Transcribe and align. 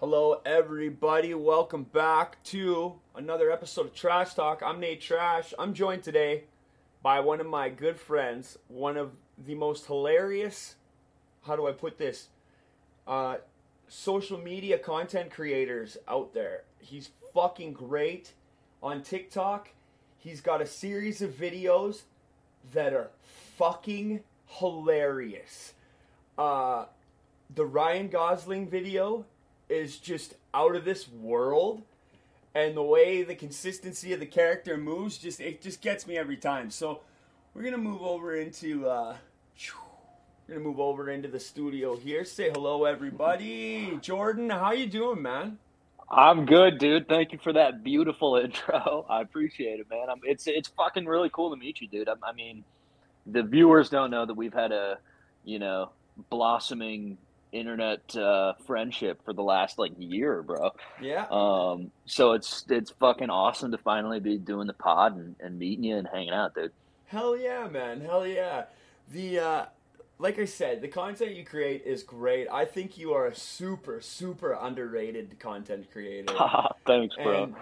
Hello, 0.00 0.40
everybody. 0.46 1.34
Welcome 1.34 1.82
back 1.82 2.42
to 2.44 2.94
another 3.14 3.52
episode 3.52 3.84
of 3.84 3.94
Trash 3.94 4.32
Talk. 4.32 4.62
I'm 4.64 4.80
Nate 4.80 5.02
Trash. 5.02 5.52
I'm 5.58 5.74
joined 5.74 6.04
today 6.04 6.44
by 7.02 7.20
one 7.20 7.38
of 7.38 7.46
my 7.46 7.68
good 7.68 8.00
friends, 8.00 8.56
one 8.68 8.96
of 8.96 9.10
the 9.36 9.54
most 9.54 9.84
hilarious, 9.84 10.76
how 11.42 11.54
do 11.54 11.68
I 11.68 11.72
put 11.72 11.98
this, 11.98 12.28
uh, 13.06 13.36
social 13.88 14.38
media 14.38 14.78
content 14.78 15.30
creators 15.30 15.98
out 16.08 16.32
there. 16.32 16.62
He's 16.78 17.10
fucking 17.34 17.74
great 17.74 18.32
on 18.82 19.02
TikTok. 19.02 19.68
He's 20.16 20.40
got 20.40 20.62
a 20.62 20.66
series 20.66 21.20
of 21.20 21.32
videos 21.32 22.04
that 22.72 22.94
are 22.94 23.10
fucking 23.58 24.20
hilarious. 24.46 25.74
Uh, 26.38 26.86
the 27.54 27.66
Ryan 27.66 28.08
Gosling 28.08 28.66
video 28.66 29.26
is 29.70 29.98
just 29.98 30.34
out 30.52 30.76
of 30.76 30.84
this 30.84 31.08
world 31.08 31.82
and 32.54 32.76
the 32.76 32.82
way 32.82 33.22
the 33.22 33.34
consistency 33.34 34.12
of 34.12 34.20
the 34.20 34.26
character 34.26 34.76
moves 34.76 35.18
just 35.18 35.40
it 35.40 35.62
just 35.62 35.80
gets 35.80 36.06
me 36.06 36.16
every 36.16 36.36
time 36.36 36.70
so 36.70 37.00
we're 37.54 37.62
gonna 37.62 37.78
move 37.78 38.02
over 38.02 38.34
into 38.34 38.88
uh 38.88 39.16
we're 40.48 40.54
gonna 40.54 40.66
move 40.66 40.80
over 40.80 41.10
into 41.10 41.28
the 41.28 41.40
studio 41.40 41.96
here 41.96 42.24
say 42.24 42.50
hello 42.50 42.84
everybody 42.84 43.96
jordan 44.00 44.50
how 44.50 44.72
you 44.72 44.86
doing 44.86 45.22
man 45.22 45.58
I'm 46.10 46.44
good, 46.44 46.78
dude. 46.78 47.06
Thank 47.08 47.32
you 47.32 47.38
for 47.38 47.52
that 47.52 47.84
beautiful 47.84 48.36
intro. 48.44 49.06
I 49.08 49.20
appreciate 49.22 49.78
it, 49.80 49.88
man. 49.88 50.08
I'm, 50.10 50.20
it's 50.24 50.46
it's 50.46 50.68
fucking 50.68 51.06
really 51.06 51.30
cool 51.30 51.50
to 51.50 51.56
meet 51.56 51.80
you, 51.80 51.86
dude. 51.86 52.08
I, 52.08 52.14
I 52.24 52.32
mean, 52.32 52.64
the 53.26 53.42
viewers 53.42 53.90
don't 53.90 54.10
know 54.10 54.26
that 54.26 54.34
we've 54.34 54.52
had 54.52 54.72
a, 54.72 54.98
you 55.44 55.58
know, 55.58 55.90
blossoming 56.28 57.16
internet 57.52 58.14
uh, 58.16 58.54
friendship 58.66 59.20
for 59.24 59.32
the 59.32 59.42
last 59.42 59.78
like 59.78 59.92
year, 59.98 60.42
bro. 60.42 60.70
yeah 61.00 61.26
Um, 61.30 61.90
so 62.06 62.32
it's 62.32 62.64
it's 62.68 62.90
fucking 62.90 63.30
awesome 63.30 63.70
to 63.72 63.78
finally 63.78 64.20
be 64.20 64.38
doing 64.38 64.66
the 64.66 64.72
pod 64.72 65.16
and, 65.16 65.36
and 65.40 65.58
meeting 65.58 65.84
you 65.84 65.96
and 65.96 66.08
hanging 66.12 66.30
out, 66.30 66.54
dude. 66.54 66.72
Hell 67.06 67.36
yeah, 67.36 67.66
man. 67.68 68.00
Hell 68.00 68.26
yeah. 68.26 68.64
The 69.12 69.38
uh 69.40 69.64
like 70.18 70.38
I 70.38 70.44
said, 70.44 70.82
the 70.82 70.88
content 70.88 71.34
you 71.34 71.44
create 71.44 71.82
is 71.86 72.02
great. 72.02 72.46
I 72.50 72.66
think 72.66 72.98
you 72.98 73.14
are 73.14 73.26
a 73.26 73.34
super 73.34 74.00
super 74.00 74.52
underrated 74.60 75.38
content 75.38 75.90
creator. 75.90 76.34
Thanks, 76.86 77.16
bro. 77.16 77.44
And 77.44 77.54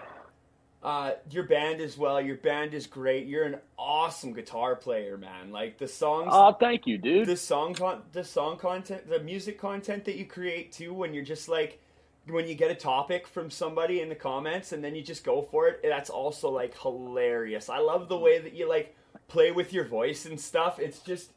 uh 0.81 1.11
your 1.29 1.43
band 1.43 1.81
as 1.81 1.97
well. 1.97 2.21
Your 2.21 2.37
band 2.37 2.73
is 2.73 2.87
great. 2.87 3.27
You're 3.27 3.43
an 3.43 3.57
awesome 3.77 4.33
guitar 4.33 4.75
player, 4.75 5.17
man. 5.17 5.51
Like 5.51 5.77
the 5.77 5.87
songs 5.87 6.29
Oh, 6.31 6.53
thank 6.53 6.87
you, 6.87 6.97
dude. 6.97 7.27
the 7.27 7.35
song 7.37 7.73
con- 7.73 8.03
the 8.13 8.23
song 8.23 8.57
content, 8.57 9.09
the 9.09 9.19
music 9.19 9.59
content 9.59 10.05
that 10.05 10.15
you 10.15 10.25
create 10.25 10.71
too 10.71 10.93
when 10.93 11.13
you're 11.13 11.23
just 11.25 11.49
like 11.49 11.79
when 12.27 12.47
you 12.47 12.53
get 12.53 12.69
a 12.69 12.75
topic 12.75 13.27
from 13.27 13.49
somebody 13.49 14.01
in 14.01 14.07
the 14.09 14.15
comments 14.15 14.71
and 14.71 14.83
then 14.83 14.93
you 14.95 15.01
just 15.01 15.23
go 15.23 15.41
for 15.41 15.67
it, 15.67 15.79
that's 15.83 16.09
also 16.09 16.49
like 16.49 16.77
hilarious. 16.79 17.69
I 17.69 17.79
love 17.79 18.07
the 18.07 18.17
way 18.17 18.39
that 18.39 18.53
you 18.53 18.69
like 18.69 18.95
play 19.27 19.51
with 19.51 19.73
your 19.73 19.85
voice 19.85 20.25
and 20.25 20.39
stuff. 20.39 20.79
It's 20.79 20.99
just 20.99 21.31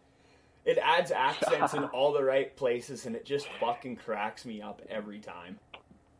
it 0.65 0.79
adds 0.79 1.11
accents 1.11 1.75
in 1.75 1.83
all 1.95 2.13
the 2.13 2.23
right 2.23 2.55
places 2.57 3.07
and 3.07 3.17
it 3.17 3.25
just 3.25 3.49
fucking 3.59 3.97
cracks 3.97 4.45
me 4.45 4.63
up 4.63 4.83
every 4.89 5.19
time. 5.19 5.59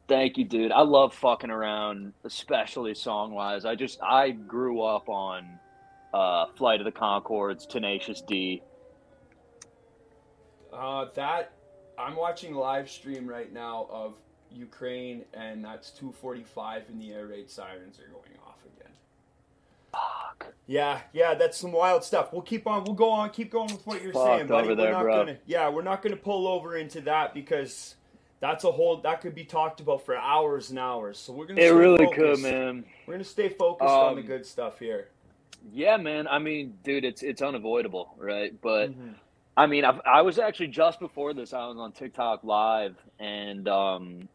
Thank 0.09 0.37
you, 0.37 0.45
dude. 0.45 0.73
I 0.73 0.83
love 0.83 1.15
fucking 1.15 1.51
around, 1.51 2.13
especially 2.25 2.95
song 2.95 3.33
wise. 3.33 3.65
I 3.65 3.75
just 3.75 4.03
I 4.03 4.31
grew 4.31 4.83
up 4.83 5.09
on 5.09 5.59
uh, 6.13 6.47
Flight 6.57 6.81
of 6.81 6.85
the 6.85 6.93
Conchords, 6.93 7.67
Tenacious 7.69 8.21
D. 8.21 8.63
Uh, 10.73 11.07
that 11.15 11.53
I'm 11.99 12.17
watching 12.17 12.55
live 12.55 12.91
stream 12.91 13.27
right 13.27 13.53
now 13.53 13.87
of 13.91 14.17
Ukraine, 14.51 15.25
and 15.35 15.65
that's 15.65 15.91
2:45, 15.91 16.89
and 16.89 17.01
the 17.01 17.13
air 17.13 17.27
raid 17.27 17.51
sirens 17.51 17.99
are 17.99 18.09
going 18.09 18.39
off 18.47 18.59
again. 18.77 18.93
Fuck. 19.93 20.53
Yeah, 20.67 21.01
yeah, 21.13 21.35
that's 21.35 21.59
some 21.59 21.73
wild 21.73 22.05
stuff. 22.05 22.33
We'll 22.33 22.43
keep 22.43 22.67
on. 22.67 22.85
We'll 22.85 22.95
go 22.95 23.11
on. 23.11 23.31
Keep 23.31 23.51
going 23.53 23.73
with 23.73 23.87
what 23.87 24.03
you're 24.03 24.13
Fucked 24.13 24.27
saying, 24.27 24.47
buddy. 24.49 24.75
there, 24.75 24.87
we're 24.87 24.93
not 24.93 25.03
bro. 25.03 25.17
gonna. 25.25 25.39
Yeah, 25.47 25.69
we're 25.69 25.83
not 25.83 26.03
gonna 26.03 26.17
pull 26.17 26.49
over 26.49 26.77
into 26.77 27.01
that 27.03 27.35
because 27.35 27.95
that's 28.43 28.65
a 28.65 28.73
whole 28.73 28.99
that 29.03 29.23
could 29.23 29.35
be 29.37 29.45
talked 29.47 29.81
about 29.81 30.05
for 30.05 30.17
hours 30.17 30.71
and 30.71 30.79
hours. 30.81 31.19
So 31.19 31.33
we're 31.33 31.47
gonna. 31.47 31.63
It 31.63 31.69
stay 31.69 31.73
really 31.73 32.07
focused. 32.07 32.43
could, 32.43 32.53
man. 32.53 32.85
We're 33.07 33.15
gonna 33.15 33.25
stay 33.25 33.49
focused 33.49 34.03
on 34.03 34.17
the 34.17 34.23
Um, 34.23 34.27
good 34.27 34.45
stuff 34.47 34.81
here. 34.81 35.09
Yeah, 35.73 35.97
man. 35.97 36.27
I 36.29 36.41
mean, 36.41 36.75
dude, 36.85 37.05
it's 37.05 37.23
it's 37.23 37.41
unavoidable, 37.41 38.15
right? 38.19 38.53
But 38.61 38.91
Mhm. 38.91 39.15
I 39.57 39.67
mean, 39.67 39.85
I've, 39.85 40.01
I 40.07 40.23
was 40.23 40.39
actually 40.39 40.69
just 40.69 41.01
before 41.01 41.35
this, 41.35 41.53
I 41.55 41.67
was 41.69 41.77
on 41.79 41.93
TikTok 41.93 42.43
live 42.43 42.97
and 43.21 43.69
um, 43.69 44.29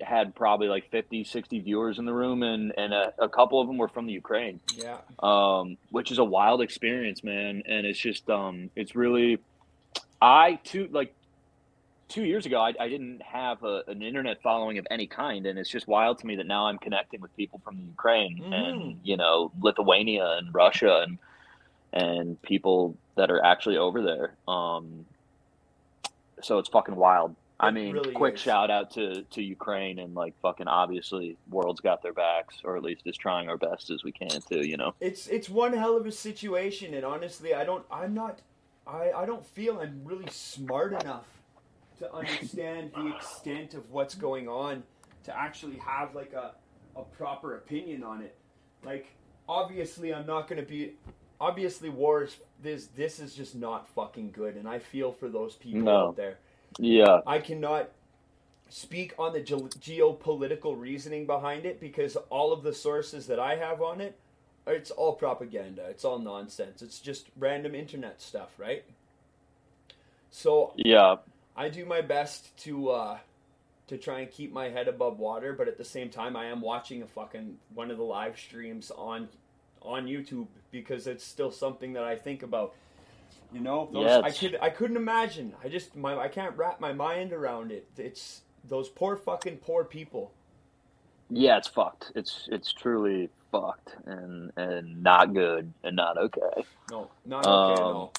had 0.00 0.34
probably 0.34 0.68
like 0.68 0.90
50, 0.90 1.24
60 1.24 1.60
viewers 1.60 1.98
in 1.98 2.06
the 2.06 2.12
room, 2.14 2.42
and, 2.42 2.72
and 2.76 2.94
a, 2.94 3.12
a 3.18 3.28
couple 3.28 3.60
of 3.60 3.66
them 3.68 3.78
were 3.78 3.88
from 3.88 4.06
the 4.06 4.14
Ukraine, 4.14 4.60
Yeah, 4.74 4.98
um, 5.22 5.76
which 5.90 6.10
is 6.10 6.18
a 6.18 6.24
wild 6.24 6.62
experience, 6.62 7.22
man. 7.22 7.62
And 7.66 7.86
it's 7.86 7.98
just, 7.98 8.28
um, 8.30 8.70
it's 8.76 8.96
really, 8.96 9.38
I, 10.22 10.58
too 10.64 10.88
like, 10.90 11.14
two 12.08 12.24
years 12.24 12.46
ago, 12.46 12.60
I, 12.60 12.72
I 12.78 12.88
didn't 12.88 13.22
have 13.22 13.62
a, 13.64 13.82
an 13.88 14.02
internet 14.02 14.40
following 14.42 14.78
of 14.78 14.86
any 14.90 15.06
kind, 15.06 15.46
and 15.46 15.58
it's 15.58 15.68
just 15.70 15.88
wild 15.88 16.18
to 16.20 16.26
me 16.26 16.36
that 16.36 16.46
now 16.46 16.66
I'm 16.66 16.78
connecting 16.78 17.20
with 17.20 17.34
people 17.36 17.60
from 17.64 17.76
the 17.76 17.82
Ukraine 17.84 18.38
Mhm. 18.42 18.52
and 18.52 19.00
you 19.02 19.16
know 19.16 19.50
Lithuania 19.60 20.36
and 20.38 20.54
Russia 20.54 21.04
and 21.06 21.18
and 21.92 22.40
people 22.42 22.96
that 23.14 23.30
are 23.30 23.42
actually 23.44 23.76
over 23.78 24.02
there. 24.02 24.34
Um, 24.46 25.06
so 26.42 26.58
it's 26.58 26.68
fucking 26.68 26.96
wild. 26.96 27.34
I 27.58 27.70
mean, 27.70 27.94
really 27.94 28.12
quick 28.12 28.34
is. 28.34 28.40
shout 28.40 28.70
out 28.70 28.90
to 28.92 29.22
to 29.22 29.42
Ukraine 29.42 29.98
and 29.98 30.14
like 30.14 30.34
fucking 30.42 30.68
obviously, 30.68 31.36
world's 31.50 31.80
got 31.80 32.02
their 32.02 32.12
backs, 32.12 32.56
or 32.64 32.76
at 32.76 32.82
least 32.82 33.02
is 33.06 33.16
trying 33.16 33.48
our 33.48 33.56
best 33.56 33.90
as 33.90 34.04
we 34.04 34.12
can 34.12 34.28
to, 34.28 34.66
you 34.66 34.76
know. 34.76 34.94
it's 35.00 35.26
it's 35.28 35.48
one 35.48 35.72
hell 35.72 35.96
of 35.96 36.06
a 36.06 36.12
situation, 36.12 36.92
and 36.94 37.04
honestly, 37.04 37.54
I 37.54 37.64
don't. 37.64 37.84
I'm 37.90 38.12
not. 38.14 38.40
I 38.86 39.10
I 39.12 39.24
don't 39.26 39.44
feel 39.44 39.80
I'm 39.80 40.02
really 40.04 40.28
smart 40.30 40.92
enough 40.92 41.24
to 41.98 42.12
understand 42.12 42.92
the 42.94 43.14
extent 43.14 43.74
of 43.74 43.90
what's 43.90 44.14
going 44.14 44.48
on 44.48 44.82
to 45.24 45.36
actually 45.36 45.76
have 45.78 46.14
like 46.14 46.32
a 46.32 46.52
a 46.96 47.02
proper 47.02 47.56
opinion 47.56 48.02
on 48.02 48.22
it. 48.22 48.34
Like, 48.84 49.06
obviously, 49.48 50.14
I'm 50.14 50.26
not 50.26 50.48
going 50.48 50.60
to 50.60 50.66
be. 50.68 50.92
Obviously, 51.38 51.90
wars. 51.90 52.38
This 52.62 52.86
this 52.96 53.20
is 53.20 53.34
just 53.34 53.54
not 53.54 53.86
fucking 53.88 54.30
good, 54.30 54.56
and 54.56 54.66
I 54.66 54.78
feel 54.78 55.12
for 55.12 55.28
those 55.28 55.54
people 55.54 55.82
No. 55.82 56.08
out 56.08 56.16
there. 56.16 56.38
Yeah, 56.78 57.20
I 57.26 57.38
cannot 57.40 57.90
speak 58.68 59.14
on 59.18 59.32
the 59.32 59.40
ge- 59.40 59.52
geopolitical 59.78 60.78
reasoning 60.80 61.26
behind 61.26 61.66
it 61.66 61.78
because 61.78 62.16
all 62.30 62.52
of 62.52 62.62
the 62.62 62.72
sources 62.72 63.26
that 63.26 63.38
I 63.38 63.56
have 63.56 63.82
on 63.82 64.00
it, 64.00 64.18
it's 64.66 64.90
all 64.90 65.12
propaganda. 65.14 65.84
It's 65.88 66.04
all 66.04 66.18
nonsense. 66.18 66.80
It's 66.80 66.98
just 66.98 67.28
random 67.36 67.74
internet 67.74 68.20
stuff, 68.22 68.58
right? 68.58 68.84
So 70.30 70.72
yeah, 70.76 71.16
I 71.56 71.68
do 71.68 71.84
my 71.86 72.00
best 72.02 72.56
to 72.64 72.90
uh, 72.90 73.18
to 73.88 73.96
try 73.98 74.20
and 74.20 74.30
keep 74.30 74.52
my 74.52 74.68
head 74.68 74.88
above 74.88 75.18
water, 75.18 75.52
but 75.52 75.68
at 75.68 75.78
the 75.78 75.84
same 75.84 76.10
time, 76.10 76.36
I 76.36 76.46
am 76.46 76.60
watching 76.60 77.02
a 77.02 77.06
fucking 77.06 77.56
one 77.74 77.90
of 77.90 77.96
the 77.98 78.04
live 78.04 78.38
streams 78.38 78.90
on 78.90 79.28
on 79.82 80.06
YouTube 80.06 80.48
because 80.70 81.06
it's 81.06 81.24
still 81.24 81.50
something 81.50 81.92
that 81.94 82.04
I 82.04 82.16
think 82.16 82.42
about. 82.42 82.74
You 83.52 83.60
know, 83.60 83.88
those, 83.92 84.04
Yeah, 84.04 84.20
I 84.24 84.30
could 84.32 84.58
I 84.60 84.70
couldn't 84.70 84.96
imagine. 84.96 85.54
I 85.64 85.68
just 85.68 85.96
my 85.96 86.16
I 86.18 86.28
can't 86.28 86.56
wrap 86.56 86.80
my 86.80 86.92
mind 86.92 87.32
around 87.32 87.70
it. 87.72 87.86
It's 87.96 88.42
those 88.68 88.88
poor 88.88 89.16
fucking 89.16 89.58
poor 89.58 89.84
people. 89.84 90.32
yeah. 91.30 91.56
It's 91.56 91.68
fucked. 91.68 92.12
It's 92.16 92.48
it's 92.50 92.72
truly 92.72 93.30
fucked 93.52 93.94
and 94.04 94.50
and 94.56 95.02
not 95.02 95.32
good 95.32 95.72
and 95.84 95.94
not 95.96 96.18
okay. 96.18 96.64
No, 96.90 97.08
not 97.24 97.46
okay 97.46 97.72
at 97.72 97.78
Um, 97.78 97.96
all. 97.96 98.12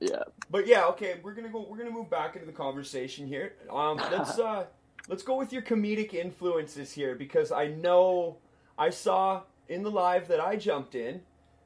Yeah, 0.00 0.24
But 0.50 0.66
yeah, 0.66 0.86
okay, 0.86 1.20
we're 1.22 1.34
gonna 1.34 1.48
go. 1.48 1.66
We're 1.68 1.78
gonna 1.78 1.90
move 1.90 2.10
back 2.10 2.34
into 2.34 2.46
the 2.46 2.52
conversation 2.52 3.26
here. 3.26 3.54
Um, 3.70 3.96
let's 4.12 4.38
uh, 4.38 4.66
let's 5.08 5.22
go 5.22 5.36
with 5.36 5.52
your 5.52 5.62
comedic 5.62 6.14
influences 6.14 6.92
here 6.92 7.14
because 7.14 7.52
I 7.52 7.68
know 7.68 8.38
I 8.78 8.90
saw 8.90 9.42
in 9.68 9.82
the 9.82 9.90
live 9.90 10.28
that 10.28 10.40
I 10.40 10.56
jumped 10.56 10.94
in 10.94 11.22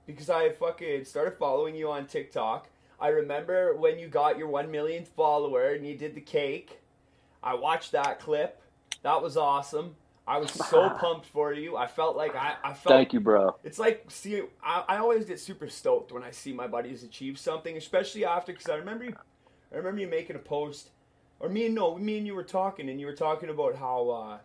because 0.07 0.31
I 0.31 0.51
fucking 0.51 1.05
started 1.05 1.39
following 1.39 1.75
you 1.75 1.91
on 1.91 2.07
TikTok. 2.07 2.69
I 3.01 3.09
remember 3.09 3.77
when 3.77 3.99
you 3.99 4.09
got 4.09 4.39
your 4.39 4.49
one 4.49 4.71
millionth 4.71 5.09
follower 5.09 5.71
and 5.71 5.87
you 5.87 5.97
did 5.97 6.15
the 6.15 6.21
cake. 6.21 6.81
I 7.43 7.55
watched 7.55 7.93
that 7.93 8.19
clip. 8.21 8.61
That 9.03 9.23
was 9.23 9.37
awesome. 9.37 9.95
I 10.29 10.39
was 10.39 10.51
so 10.71 10.91
pumped 10.91 11.27
for 11.27 11.53
you. 11.53 11.77
I 11.77 11.87
felt 11.87 12.17
like 12.17 12.37
I, 12.37 12.55
I 12.63 12.75
felt 12.75 12.95
thank 12.95 13.13
you, 13.13 13.21
bro. 13.21 13.57
it's 13.65 13.79
like 13.79 14.05
see, 14.11 14.43
I, 14.63 14.85
I 14.89 14.97
always 14.99 15.25
get 15.25 15.41
super 15.41 15.69
stoked 15.69 16.13
when 16.13 16.23
I 16.23 16.31
see 16.31 16.53
my 16.53 16.67
buddies 16.67 17.03
achieve 17.03 17.39
something, 17.39 17.77
especially 17.77 18.25
after 18.25 18.53
because 18.53 18.69
I 18.69 18.77
remember 18.77 19.05
you, 19.05 19.15
I 19.73 19.77
remember 19.77 20.01
you 20.01 20.09
making 20.09 20.37
a 20.37 20.41
post, 20.41 20.91
or 21.41 21.49
me 21.49 21.67
and 21.67 21.75
no, 21.75 21.97
me 21.97 22.19
and 22.19 22.27
you 22.27 22.35
were 22.35 22.45
talking, 22.45 22.91
and 22.91 23.01
you 23.01 23.07
were 23.07 23.15
talking 23.15 23.49
about 23.49 23.77
how 23.77 24.11
uh, 24.11 24.39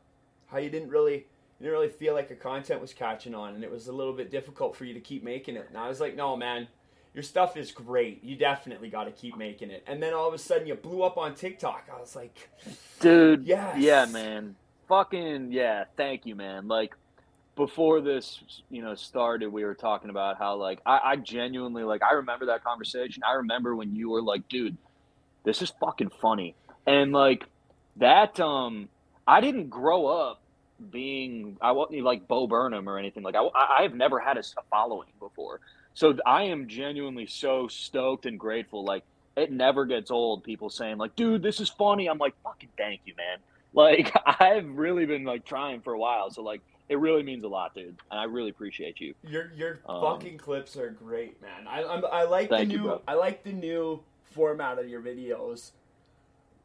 how 0.48 0.58
you 0.60 0.70
didn't 0.70 0.90
really 0.90 1.28
you 1.60 1.66
didn't 1.70 1.74
really 1.74 1.90
feel 1.90 2.14
like 2.14 2.30
your 2.30 2.40
content 2.40 2.82
was 2.82 2.94
catching 2.94 3.36
on, 3.36 3.56
and 3.56 3.64
it 3.64 3.72
was 3.72 3.88
a 3.88 3.94
little 3.94 4.14
bit 4.14 4.32
difficult 4.32 4.76
for 4.76 4.86
you 4.86 4.94
to 4.94 5.00
keep 5.02 5.24
making 5.24 5.56
it. 5.58 5.66
And 5.70 5.78
I 5.78 5.88
was 5.90 6.00
like, 6.00 6.16
no, 6.16 6.36
man, 6.38 6.68
your 7.14 7.24
stuff 7.24 7.58
is 7.58 7.72
great. 7.72 8.24
You 8.24 8.36
definitely 8.36 8.90
got 8.90 9.04
to 9.06 9.12
keep 9.12 9.38
making 9.38 9.70
it. 9.70 9.84
And 9.88 10.02
then 10.02 10.14
all 10.14 10.28
of 10.28 10.34
a 10.34 10.38
sudden 10.38 10.68
you 10.68 10.76
blew 10.76 11.04
up 11.04 11.18
on 11.18 11.36
TikTok. 11.36 11.90
I 11.96 12.00
was 12.00 12.16
like, 12.16 12.50
dude, 13.00 13.46
Yes. 13.46 13.78
yeah, 13.80 14.06
man, 14.06 14.56
fucking 14.88 15.52
yeah. 15.52 15.86
Thank 15.98 16.26
you, 16.26 16.36
man. 16.36 16.68
Like 16.68 16.96
before 17.56 18.02
this, 18.02 18.44
you 18.70 18.82
know, 18.82 18.96
started, 18.96 19.52
we 19.52 19.64
were 19.64 19.76
talking 19.76 20.10
about 20.10 20.38
how 20.38 20.56
like 20.56 20.82
I, 20.86 21.00
I 21.04 21.16
genuinely 21.18 21.84
like 21.84 22.04
I 22.04 22.14
remember 22.14 22.48
that 22.48 22.64
conversation. 22.64 23.24
I 23.28 23.36
remember 23.36 23.76
when 23.76 23.96
you 23.96 24.10
were 24.10 24.22
like, 24.22 24.48
dude, 24.50 24.78
this 25.46 25.62
is 25.62 25.74
fucking 25.80 26.12
funny, 26.22 26.56
and 26.88 27.12
like 27.12 27.46
that. 27.98 28.40
Um, 28.40 28.90
I 29.28 29.42
didn't 29.42 29.70
grow 29.70 30.08
up 30.08 30.42
being 30.92 31.58
I 31.62 31.72
wasn't 31.74 32.04
like 32.04 32.28
Bo 32.28 32.48
Burnham 32.48 32.90
or 32.90 32.98
anything 32.98 33.24
like 33.24 33.36
I. 33.36 33.48
I 33.80 33.84
have 33.84 33.94
never 33.96 34.20
had 34.20 34.38
a, 34.38 34.42
a 34.42 34.64
following 34.70 35.10
before, 35.20 35.62
so 35.94 36.18
I 36.26 36.44
am 36.44 36.68
genuinely 36.68 37.28
so 37.28 37.68
stoked 37.68 38.26
and 38.26 38.40
grateful. 38.40 38.84
Like 38.84 39.04
it 39.38 39.52
never 39.52 39.86
gets 39.86 40.12
old. 40.12 40.44
People 40.44 40.70
saying 40.70 40.98
like, 40.98 41.16
"Dude, 41.16 41.44
this 41.44 41.60
is 41.60 41.70
funny." 41.70 42.08
I'm 42.08 42.18
like, 42.18 42.36
"Fucking 42.44 42.70
thank 42.78 43.02
you, 43.06 43.14
man." 43.18 43.38
Like 43.74 44.14
I've 44.26 44.68
really 44.78 45.06
been 45.06 45.24
like 45.24 45.46
trying 45.46 45.82
for 45.82 45.94
a 45.94 46.00
while, 46.00 46.30
so 46.32 46.42
like 46.44 46.62
it 46.90 47.00
really 47.00 47.24
means 47.24 47.44
a 47.44 47.48
lot, 47.48 47.74
dude, 47.74 47.96
and 48.12 48.20
I 48.20 48.26
really 48.26 48.50
appreciate 48.50 49.00
you. 49.00 49.14
your 49.28 49.52
your 49.56 49.80
Um, 49.88 50.02
fucking 50.02 50.38
clips 50.38 50.78
are 50.78 50.92
great, 50.92 51.42
man. 51.42 51.68
I 51.68 51.84
I'm, 51.84 52.04
I 52.12 52.24
like 52.24 52.50
the 52.50 52.58
Thank 52.58 52.72
you, 52.72 52.80
new. 52.80 53.02
I 53.08 53.14
like 53.16 53.44
the 53.44 53.54
new 53.54 54.02
format 54.32 54.80
of 54.80 54.88
your 54.90 55.02
videos 55.02 55.72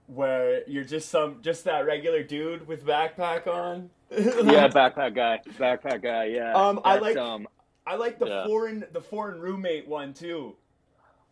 where 0.06 0.62
you're 0.68 0.84
just 0.84 1.08
some 1.10 1.36
just 1.42 1.64
that 1.64 1.84
regular 1.86 2.22
dude 2.22 2.66
with 2.66 2.84
backpack 2.84 3.46
on. 3.46 3.90
Yeah, 4.10 4.68
backpack 4.68 5.14
guy, 5.14 5.40
backpack 5.58 6.02
guy. 6.02 6.24
Yeah. 6.26 6.54
Um, 6.54 6.80
I 6.82 6.98
like- 6.98 7.16
Um, 7.18 7.46
I 7.86 7.96
like 7.96 8.18
the 8.18 8.26
Yeah. 8.26 8.46
foreign 8.46 8.84
the 8.92 9.00
foreign 9.02 9.38
roommate 9.40 9.86
one 9.86 10.12
too. 10.14 10.56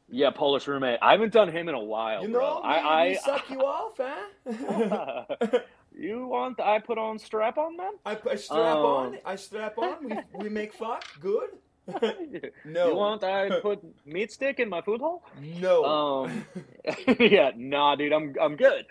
Yeah, 0.08 0.30
Polish 0.30 0.66
roommate. 0.66 0.98
I 1.02 1.12
haven't 1.12 1.32
done 1.32 1.50
him 1.50 1.68
in 1.68 1.74
a 1.74 1.80
while, 1.80 2.22
You 2.22 2.30
bro. 2.32 2.60
know, 2.60 2.62
maybe 2.62 2.80
I, 2.80 3.08
we 3.08 3.14
suck 3.16 3.50
you 3.50 3.60
off, 3.64 3.98
huh? 3.98 5.58
You 5.98 6.26
want 6.26 6.60
I 6.60 6.78
put 6.78 6.98
on 6.98 7.18
strap 7.18 7.56
on, 7.56 7.74
man? 7.78 7.92
I, 8.04 8.18
I 8.30 8.36
strap 8.36 8.76
Oh. 8.76 8.96
on. 8.96 9.18
I 9.24 9.36
strap 9.36 9.78
on. 9.78 9.96
We, 10.04 10.16
we 10.44 10.48
make 10.50 10.74
fuck. 10.74 11.04
Good. 11.20 11.48
no. 12.66 12.88
You 12.88 12.94
want 12.96 13.24
I 13.24 13.60
put 13.60 13.78
meat 14.04 14.30
stick 14.30 14.58
in 14.60 14.68
my 14.68 14.82
food 14.82 15.00
hole? 15.00 15.22
no. 15.40 15.84
Um, 15.84 16.46
yeah, 17.18 17.52
nah, 17.56 17.94
dude, 17.96 18.12
I'm 18.12 18.34
I'm 18.38 18.56
good. 18.56 18.84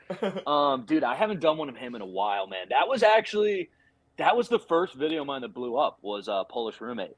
Um, 0.48 0.86
dude, 0.88 1.04
I 1.04 1.14
haven't 1.14 1.42
done 1.42 1.58
one 1.58 1.70
of 1.70 1.76
him 1.78 1.94
in 1.94 2.02
a 2.02 2.06
while, 2.08 2.48
man. 2.48 2.68
That 2.72 2.88
was 2.88 3.04
actually 3.04 3.70
that 4.18 4.36
was 4.36 4.48
the 4.50 4.60
first 4.60 4.96
video 4.96 5.22
of 5.22 5.28
mine 5.28 5.42
that 5.42 5.54
blew 5.54 5.78
up 5.78 6.00
was 6.02 6.28
uh, 6.28 6.44
Polish 6.46 6.82
roommate. 6.82 7.18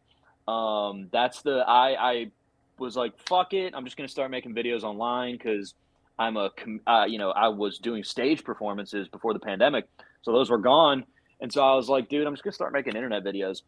Um, 0.49 1.07
that's 1.13 1.43
the 1.43 1.63
I 1.65 2.11
I 2.11 2.31
was 2.79 2.95
like, 2.95 3.17
fuck 3.27 3.53
it, 3.53 3.73
I'm 3.75 3.85
just 3.85 3.97
gonna 3.97 4.07
start 4.07 4.31
making 4.31 4.53
videos 4.53 4.83
online 4.83 5.33
because 5.33 5.73
I'm 6.19 6.37
a 6.37 6.49
com- 6.51 6.81
uh, 6.87 7.05
you 7.07 7.17
know 7.17 7.31
I 7.31 7.47
was 7.49 7.77
doing 7.79 8.03
stage 8.03 8.43
performances 8.43 9.07
before 9.07 9.33
the 9.33 9.39
pandemic, 9.39 9.87
so 10.21 10.31
those 10.31 10.49
were 10.49 10.57
gone, 10.57 11.05
and 11.39 11.51
so 11.51 11.63
I 11.63 11.75
was 11.75 11.89
like, 11.89 12.09
dude, 12.09 12.25
I'm 12.25 12.33
just 12.33 12.43
gonna 12.43 12.53
start 12.53 12.73
making 12.73 12.95
internet 12.95 13.23
videos. 13.23 13.61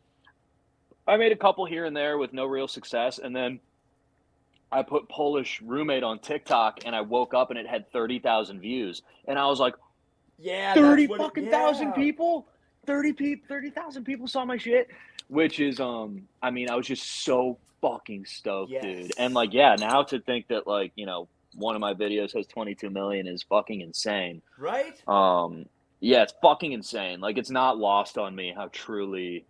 I 1.08 1.18
made 1.18 1.32
a 1.32 1.36
couple 1.36 1.66
here 1.66 1.86
and 1.86 1.96
there 1.96 2.18
with 2.18 2.34
no 2.34 2.46
real 2.46 2.68
success, 2.68 3.20
and 3.20 3.36
then 3.36 3.60
I 4.72 4.84
put 4.84 5.10
Polish 5.10 5.62
roommate 5.62 6.04
on 6.04 6.20
TikTok, 6.20 6.82
and 6.86 6.96
I 6.96 7.02
woke 7.02 7.34
up 7.34 7.50
and 7.50 7.58
it 7.60 7.68
had 7.68 7.92
thirty 7.92 8.20
thousand 8.20 8.62
views, 8.62 9.02
and 9.28 9.40
I 9.40 9.48
was 9.48 9.60
like, 9.60 9.74
yeah. 10.38 10.74
thirty 10.74 11.08
what 11.08 11.20
it- 11.20 11.24
fucking 11.24 11.50
thousand 11.50 11.94
people, 11.94 12.48
thirty 12.86 13.14
people, 13.14 13.46
thirty 13.48 13.70
thousand 13.72 14.04
people 14.04 14.28
saw 14.28 14.46
my 14.46 14.58
shit, 14.58 14.90
which 15.30 15.60
is 15.60 15.80
um, 15.80 16.24
I 16.42 16.52
mean, 16.52 16.70
I 16.70 16.76
was 16.76 16.86
just 16.88 17.24
so 17.24 17.58
fucking 17.82 18.26
stoked, 18.26 18.72
Yes. 18.72 18.84
dude, 18.84 19.12
and 19.18 19.34
like, 19.34 19.54
yeah, 19.54 19.76
now 19.80 20.04
to 20.04 20.20
think 20.20 20.48
that 20.50 20.68
like 20.68 20.92
you 20.96 21.06
know 21.06 21.28
one 21.56 21.76
of 21.76 21.82
my 21.82 21.94
videos 21.94 22.36
has 22.36 22.46
twenty 22.46 22.76
two 22.76 22.90
million 22.90 23.26
is 23.28 23.42
fucking 23.44 23.82
insane. 23.82 24.42
Right? 24.58 25.02
Um, 25.08 25.66
yeah, 26.02 26.24
it's 26.24 26.34
fucking 26.42 26.72
insane. 26.74 27.20
Like, 27.20 27.38
it's 27.38 27.50
not 27.50 27.78
lost 27.78 28.18
on 28.18 28.34
me 28.36 28.54
how 28.56 28.70
truly 28.72 29.46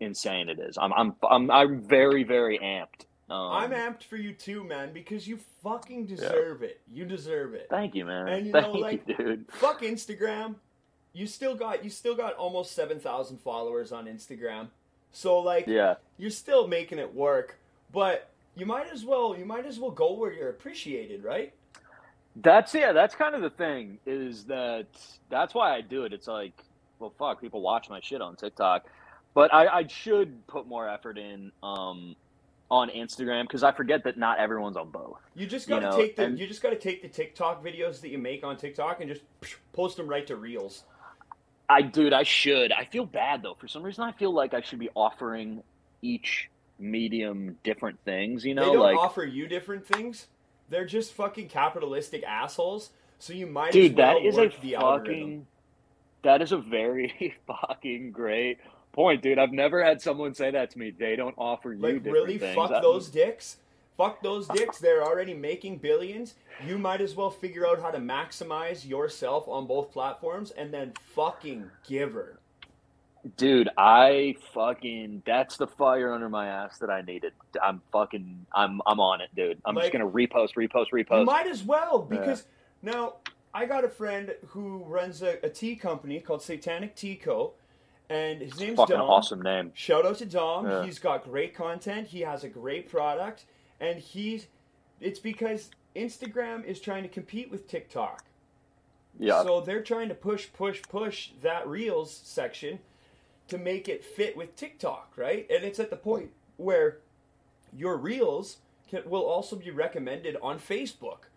insane 0.00 0.48
it 0.48 0.58
is. 0.58 0.76
I'm, 0.78 0.92
I'm, 0.92 1.14
I'm, 1.28 1.50
I'm 1.50 1.80
very, 1.82 2.24
very 2.24 2.58
amped. 2.58 3.06
Um, 3.30 3.52
I'm 3.52 3.70
amped 3.70 4.02
for 4.04 4.16
you 4.16 4.32
too, 4.32 4.64
man, 4.64 4.92
because 4.92 5.28
you 5.28 5.38
fucking 5.62 6.06
deserve 6.06 6.62
it. 6.62 6.80
You 6.92 7.04
deserve 7.04 7.54
it. 7.54 7.66
Thank 7.70 7.94
you, 7.94 8.04
man. 8.04 8.26
And 8.28 8.46
you 8.46 8.52
Thank 8.58 8.66
know, 8.68 8.74
you, 8.74 8.80
like- 8.80 9.06
dude. 9.06 9.44
Fuck 9.52 9.82
Instagram. 9.82 10.56
You 11.12 11.26
still 11.26 11.54
got 11.54 11.82
you 11.84 11.90
still 11.90 12.14
got 12.14 12.34
almost 12.34 12.72
seven 12.72 13.00
thousand 13.00 13.38
followers 13.38 13.92
on 13.92 14.06
Instagram. 14.06 14.68
So 15.12 15.38
like 15.38 15.66
Yeah, 15.66 15.94
you're 16.18 16.30
still 16.30 16.68
making 16.68 16.98
it 16.98 17.14
work, 17.14 17.58
but 17.92 18.30
you 18.54 18.66
might 18.66 18.88
as 18.92 19.04
well 19.04 19.36
you 19.36 19.44
might 19.44 19.66
as 19.66 19.78
well 19.78 19.90
go 19.90 20.12
where 20.12 20.32
you're 20.32 20.50
appreciated, 20.50 21.24
right? 21.24 21.52
that's 22.42 22.74
yeah. 22.74 22.92
That's 22.92 23.14
kind 23.14 23.34
of 23.34 23.42
the 23.42 23.50
thing. 23.50 23.98
Is 24.06 24.44
that 24.44 24.86
that's 25.28 25.54
why 25.54 25.74
I 25.74 25.80
do 25.80 26.04
it. 26.04 26.12
It's 26.12 26.28
like, 26.28 26.52
well, 26.98 27.12
fuck, 27.18 27.40
people 27.40 27.60
watch 27.60 27.88
my 27.90 28.00
shit 28.00 28.20
on 28.20 28.36
TikTok, 28.36 28.86
but 29.34 29.52
I, 29.52 29.66
I 29.66 29.86
should 29.86 30.46
put 30.46 30.66
more 30.66 30.88
effort 30.88 31.18
in 31.18 31.50
um, 31.62 32.14
on 32.70 32.90
Instagram 32.90 33.42
because 33.44 33.62
I 33.62 33.72
forget 33.72 34.04
that 34.04 34.18
not 34.18 34.38
everyone's 34.38 34.76
on 34.76 34.90
both. 34.90 35.18
You 35.34 35.46
just 35.46 35.68
got 35.68 35.80
to 35.80 35.90
know, 35.90 35.96
take 35.96 36.16
the 36.16 36.24
and- 36.24 36.38
you 36.38 36.46
just 36.46 36.62
got 36.62 36.70
to 36.70 36.76
take 36.78 37.02
the 37.02 37.08
TikTok 37.08 37.64
videos 37.64 38.00
that 38.02 38.10
you 38.10 38.18
make 38.18 38.44
on 38.44 38.56
TikTok 38.56 39.00
and 39.00 39.10
just 39.10 39.22
post 39.72 39.96
them 39.96 40.06
right 40.06 40.26
to 40.26 40.36
Reels. 40.36 40.84
I 41.68 41.82
dude, 41.82 42.12
I 42.12 42.22
should. 42.22 42.72
I 42.72 42.84
feel 42.84 43.04
bad 43.04 43.42
though. 43.42 43.54
For 43.54 43.68
some 43.68 43.82
reason, 43.82 44.04
I 44.04 44.12
feel 44.12 44.32
like 44.32 44.54
I 44.54 44.60
should 44.60 44.78
be 44.78 44.88
offering 44.94 45.62
each 46.02 46.50
medium 46.78 47.58
different 47.62 47.98
things. 48.04 48.44
You 48.44 48.54
know, 48.54 48.66
they 48.66 48.72
don't 48.72 48.82
like 48.82 48.96
offer 48.96 49.24
you 49.24 49.46
different 49.46 49.86
things. 49.86 50.28
They're 50.70 50.86
just 50.86 51.12
fucking 51.12 51.48
capitalistic 51.48 52.22
assholes. 52.24 52.90
So 53.18 53.32
you 53.32 53.46
might 53.46 53.72
dude, 53.72 53.92
as 53.92 53.96
well 53.96 54.14
that 54.14 54.26
is 54.26 54.38
a 54.38 54.60
the 54.60 54.76
algorithm. 54.76 55.14
fucking. 55.14 55.46
That 56.22 56.42
is 56.42 56.52
a 56.52 56.58
very 56.58 57.36
fucking 57.46 58.12
great 58.12 58.58
point, 58.92 59.22
dude. 59.22 59.38
I've 59.38 59.52
never 59.52 59.84
had 59.84 60.00
someone 60.00 60.34
say 60.34 60.50
that 60.50 60.70
to 60.70 60.78
me. 60.78 60.92
They 60.96 61.16
don't 61.16 61.34
offer 61.36 61.72
you 61.72 61.80
Like 61.80 62.04
really, 62.04 62.38
fuck 62.38 62.70
those 62.82 63.08
dicks. 63.08 63.58
Fuck 63.98 64.22
those 64.22 64.46
dicks. 64.48 64.78
They're 64.78 65.02
already 65.04 65.34
making 65.34 65.78
billions. 65.78 66.36
You 66.64 66.78
might 66.78 67.00
as 67.02 67.14
well 67.16 67.30
figure 67.30 67.66
out 67.66 67.82
how 67.82 67.90
to 67.90 67.98
maximize 67.98 68.88
yourself 68.88 69.46
on 69.48 69.66
both 69.66 69.90
platforms 69.92 70.52
and 70.52 70.72
then 70.72 70.92
fucking 71.14 71.70
give 71.86 72.12
her. 72.14 72.38
Dude, 73.36 73.68
I 73.76 74.36
fucking 74.54 75.24
that's 75.26 75.56
the 75.56 75.66
fire 75.66 76.14
under 76.14 76.28
my 76.28 76.46
ass 76.46 76.78
that 76.78 76.88
I 76.90 77.02
needed. 77.02 77.32
I'm 77.60 77.82
fucking 77.92 78.46
I'm 78.54 78.80
I'm 78.86 79.00
on 79.00 79.20
it, 79.20 79.30
dude. 79.34 79.60
I'm 79.64 79.74
Like- 79.74 79.86
just 79.86 79.92
gonna 79.92 80.08
repost, 80.08 80.54
repost, 80.54 80.86
You 80.92 81.04
repost. 81.04 81.26
might 81.26 81.48
as 81.48 81.64
well 81.64 81.98
because 81.98 82.46
now 82.80 83.14
I 83.52 83.66
got 83.66 83.82
a 83.84 83.88
friend 83.88 84.32
who 84.46 84.84
runs 84.84 85.22
a, 85.22 85.44
a 85.44 85.50
tea 85.50 85.74
company 85.74 86.20
called 86.20 86.42
Satanic 86.42 86.94
Tea 86.94 87.16
Co. 87.16 87.54
And 88.10 88.40
his 88.40 88.58
name's 88.58 88.76
fucking 88.78 88.96
Dom. 88.96 89.10
awesome 89.10 89.42
name. 89.42 89.72
Shout 89.74 90.06
out 90.06 90.16
to 90.18 90.24
Dom. 90.24 90.66
Yeah. 90.66 90.84
He's 90.86 90.98
got 90.98 91.24
great 91.24 91.54
content. 91.54 92.06
He 92.06 92.20
has 92.20 92.42
a 92.42 92.48
great 92.48 92.88
product, 92.88 93.44
and 93.80 93.98
he's. 93.98 94.46
It's 95.00 95.18
because 95.18 95.70
Instagram 95.94 96.64
is 96.64 96.80
trying 96.80 97.02
to 97.04 97.08
compete 97.08 97.50
with 97.50 97.68
TikTok. 97.68 98.24
Yeah. 99.18 99.42
So 99.42 99.60
they're 99.60 99.82
trying 99.82 100.08
to 100.08 100.14
push, 100.14 100.48
push, 100.52 100.82
push 100.82 101.30
that 101.42 101.66
Reels 101.66 102.12
section 102.24 102.78
to 103.48 103.58
make 103.58 103.88
it 103.88 104.04
fit 104.04 104.36
with 104.36 104.54
TikTok, 104.56 105.12
right? 105.16 105.46
And 105.50 105.64
it's 105.64 105.78
at 105.80 105.90
the 105.90 105.96
point 105.96 106.30
where 106.56 106.98
your 107.76 107.96
Reels 107.96 108.58
can, 108.88 109.08
will 109.08 109.24
also 109.24 109.56
be 109.56 109.70
recommended 109.70 110.36
on 110.42 110.58
Facebook. 110.58 111.28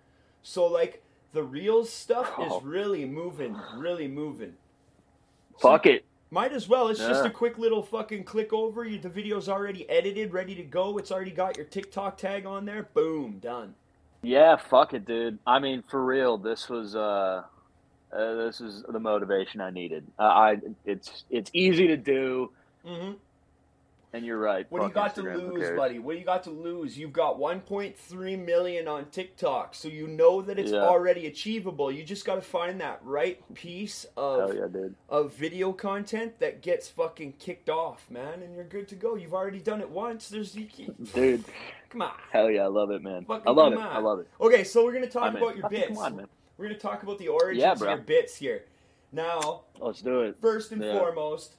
So 0.43 0.65
like 0.67 1.01
the 1.33 1.43
Reels 1.43 1.91
stuff 1.91 2.31
Oh. 2.37 2.57
is 2.57 2.63
really 2.63 3.05
moving, 3.05 3.55
really 3.75 4.07
moving. 4.07 4.53
Fuck 5.59 5.85
it. 5.85 6.05
Might 6.33 6.53
as 6.53 6.69
well. 6.69 6.87
It's 6.87 6.99
just 6.99 7.25
a 7.25 7.29
quick 7.29 7.57
little 7.57 7.83
fucking 7.83 8.23
click 8.23 8.53
over. 8.53 8.85
You, 8.85 8.97
the 8.97 9.09
video's 9.09 9.49
already 9.49 9.87
edited, 9.89 10.31
ready 10.31 10.55
to 10.55 10.63
go. 10.63 10.97
It's 10.97 11.11
already 11.11 11.31
got 11.31 11.57
your 11.57 11.65
TikTok 11.65 12.17
tag 12.17 12.45
on 12.45 12.63
there. 12.63 12.83
Boom, 12.93 13.39
done. 13.39 13.75
Yeah, 14.23 14.55
fuck 14.55 14.93
it, 14.93 15.05
dude. 15.05 15.39
I 15.45 15.59
mean, 15.59 15.83
for 15.89 16.03
real, 16.05 16.37
this 16.37 16.69
was 16.69 16.95
uh, 16.95 17.43
uh 18.13 18.35
this 18.35 18.61
is 18.61 18.83
the 18.87 18.99
motivation 18.99 19.59
I 19.59 19.71
needed. 19.71 20.05
Uh, 20.17 20.23
I 20.23 20.57
it's 20.85 21.25
it's 21.29 21.51
easy 21.53 21.87
to 21.87 21.97
do, 21.97 22.51
hmm 22.85 23.11
and 24.13 24.25
you're 24.25 24.37
right. 24.37 24.65
What 24.69 24.81
do 24.81 24.87
you 24.87 24.93
got 24.93 25.15
to 25.15 25.21
Instagram, 25.23 25.33
who 25.41 25.53
lose, 25.57 25.77
buddy? 25.77 25.99
What 25.99 26.13
do 26.13 26.19
you 26.19 26.25
got 26.25 26.43
to 26.43 26.49
lose? 26.49 26.97
You've 26.97 27.13
got 27.13 27.39
1.3 27.39 28.45
million 28.45 28.87
on 28.87 29.05
TikTok, 29.05 29.73
so 29.75 29.87
you 29.87 30.07
know 30.07 30.41
that 30.41 30.59
it's 30.59 30.71
Yeah. 30.71 30.79
already 30.81 31.27
achievable. 31.27 31.91
You 31.91 32.03
just 32.03 32.25
got 32.25 32.35
to 32.35 32.41
find 32.41 32.81
that 32.81 32.99
right 33.03 33.41
piece 33.53 34.05
of 34.17 34.53
yeah, 34.55 34.67
of 35.09 35.33
video 35.33 35.71
content 35.71 36.39
that 36.39 36.61
gets 36.61 36.89
fucking 36.89 37.33
kicked 37.39 37.69
off, 37.69 38.09
man, 38.11 38.41
and 38.41 38.53
you're 38.55 38.65
good 38.65 38.87
to 38.89 38.95
go. 38.95 39.15
You've 39.15 39.33
already 39.33 39.59
done 39.59 39.81
it 39.81 39.89
once. 39.89 40.29
There's 40.29 40.51
Dude, 41.13 41.43
come 41.89 42.01
on. 42.01 42.11
hell 42.31 42.49
yeah, 42.51 42.63
I 42.63 42.67
love 42.67 42.91
it, 42.91 43.01
man. 43.01 43.25
Fucking 43.25 43.47
I 43.47 43.51
love 43.51 43.73
it. 43.73 43.79
on. 43.79 43.87
I 43.87 43.99
love 43.99 44.19
it. 44.19 44.27
Okay, 44.39 44.63
so 44.63 44.83
we're 44.83 44.93
gonna 44.93 45.07
talk 45.09 45.23
I'm 45.23 45.37
in. 45.37 45.41
about 45.43 45.57
your 45.57 45.69
bits. 45.69 45.87
Come 45.87 45.97
on, 45.97 46.15
man. 46.17 46.27
We're 46.57 46.65
gonna 46.67 46.77
talk 46.79 47.03
about 47.03 47.17
the 47.17 47.29
origins 47.29 47.61
Yeah, 47.61 47.71
of 47.71 47.81
your 47.81 47.97
bits 47.97 48.35
here. 48.35 48.65
Now, 49.13 49.63
Let's 49.79 50.01
do 50.01 50.21
it. 50.21 50.37
first 50.41 50.71
and 50.71 50.81
foremost, 50.81 51.55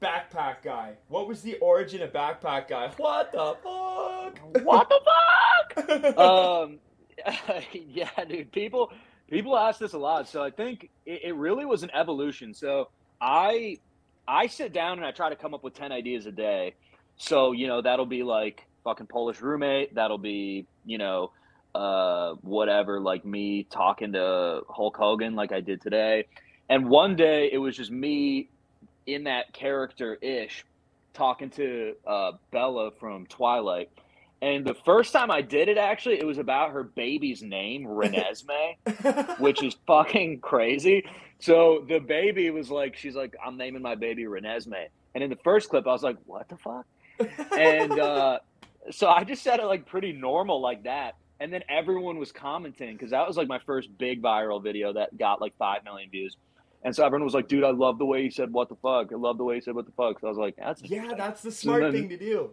backpack 0.00 0.62
guy. 0.62 0.94
What 1.08 1.28
was 1.28 1.42
the 1.42 1.56
origin 1.58 2.02
of 2.02 2.12
backpack 2.12 2.68
guy? 2.68 2.90
What 2.96 3.32
the 3.32 3.56
fuck? 3.62 4.64
What 4.64 4.88
the 4.88 5.00
fuck? 5.04 6.18
um, 6.18 6.78
yeah, 7.72 8.10
dude. 8.28 8.52
People 8.52 8.92
people 9.28 9.56
ask 9.56 9.78
this 9.78 9.92
a 9.92 9.98
lot, 9.98 10.28
so 10.28 10.42
I 10.42 10.50
think 10.50 10.90
it, 11.06 11.20
it 11.24 11.34
really 11.34 11.64
was 11.64 11.82
an 11.82 11.90
evolution. 11.94 12.54
So 12.54 12.88
I 13.20 13.78
I 14.26 14.46
sit 14.46 14.72
down 14.72 14.98
and 14.98 15.06
I 15.06 15.12
try 15.12 15.28
to 15.28 15.36
come 15.36 15.54
up 15.54 15.62
with 15.62 15.74
ten 15.74 15.92
ideas 15.92 16.26
a 16.26 16.32
day. 16.32 16.74
So 17.16 17.52
you 17.52 17.66
know 17.66 17.82
that'll 17.82 18.06
be 18.06 18.22
like 18.22 18.66
fucking 18.84 19.06
Polish 19.06 19.40
roommate. 19.40 19.94
That'll 19.94 20.18
be 20.18 20.66
you 20.84 20.98
know 20.98 21.32
uh 21.74 22.32
whatever 22.40 23.00
like 23.00 23.24
me 23.24 23.64
talking 23.70 24.12
to 24.12 24.62
Hulk 24.68 24.96
Hogan 24.96 25.34
like 25.34 25.52
I 25.52 25.60
did 25.60 25.80
today. 25.80 26.26
And 26.68 26.88
one 26.88 27.16
day 27.16 27.50
it 27.52 27.58
was 27.58 27.76
just 27.76 27.90
me 27.90 28.48
in 29.14 29.24
that 29.24 29.52
character 29.52 30.14
ish 30.16 30.64
talking 31.12 31.50
to 31.50 31.94
uh, 32.06 32.32
Bella 32.50 32.90
from 32.98 33.26
Twilight. 33.26 33.90
And 34.42 34.64
the 34.64 34.74
first 34.74 35.12
time 35.12 35.30
I 35.30 35.42
did 35.42 35.68
it, 35.68 35.76
actually, 35.76 36.18
it 36.18 36.26
was 36.26 36.38
about 36.38 36.70
her 36.72 36.82
baby's 36.82 37.42
name, 37.42 37.84
Renesmee, 37.84 39.38
which 39.38 39.62
is 39.62 39.76
fucking 39.86 40.40
crazy. 40.40 41.04
So 41.40 41.84
the 41.88 41.98
baby 41.98 42.48
was 42.50 42.70
like, 42.70 42.96
she's 42.96 43.14
like, 43.14 43.36
I'm 43.44 43.58
naming 43.58 43.82
my 43.82 43.94
baby 43.96 44.24
Renesmee. 44.24 44.86
And 45.14 45.24
in 45.24 45.28
the 45.28 45.38
first 45.44 45.68
clip, 45.68 45.86
I 45.86 45.92
was 45.92 46.02
like, 46.02 46.16
what 46.24 46.48
the 46.48 46.56
fuck? 46.56 46.86
and 47.52 47.98
uh, 47.98 48.38
so 48.90 49.08
I 49.08 49.24
just 49.24 49.42
said 49.42 49.60
it 49.60 49.66
like 49.66 49.86
pretty 49.86 50.12
normal 50.12 50.60
like 50.60 50.84
that. 50.84 51.16
And 51.38 51.52
then 51.52 51.62
everyone 51.68 52.18
was 52.18 52.32
commenting 52.32 52.92
because 52.94 53.10
that 53.10 53.26
was 53.26 53.36
like 53.36 53.48
my 53.48 53.58
first 53.60 53.96
big 53.98 54.22
viral 54.22 54.62
video 54.62 54.92
that 54.92 55.16
got 55.18 55.40
like 55.40 55.56
5 55.58 55.84
million 55.84 56.10
views. 56.10 56.36
And 56.82 56.94
so 56.96 57.04
everyone 57.04 57.24
was 57.24 57.34
like, 57.34 57.48
dude, 57.48 57.64
I 57.64 57.70
love 57.70 57.98
the 57.98 58.06
way 58.06 58.22
he 58.22 58.30
said 58.30 58.52
what 58.52 58.68
the 58.70 58.76
fuck. 58.76 59.12
I 59.12 59.16
love 59.16 59.36
the 59.38 59.44
way 59.44 59.56
he 59.56 59.60
said 59.60 59.74
what 59.74 59.84
the 59.86 59.92
fuck. 59.92 60.20
So 60.20 60.26
I 60.26 60.30
was 60.30 60.38
like, 60.38 60.56
that's 60.56 60.82
Yeah, 60.82 61.12
that's 61.16 61.42
the 61.42 61.50
smart 61.52 61.82
then- 61.82 61.92
thing 61.92 62.08
to 62.08 62.16
do. 62.16 62.50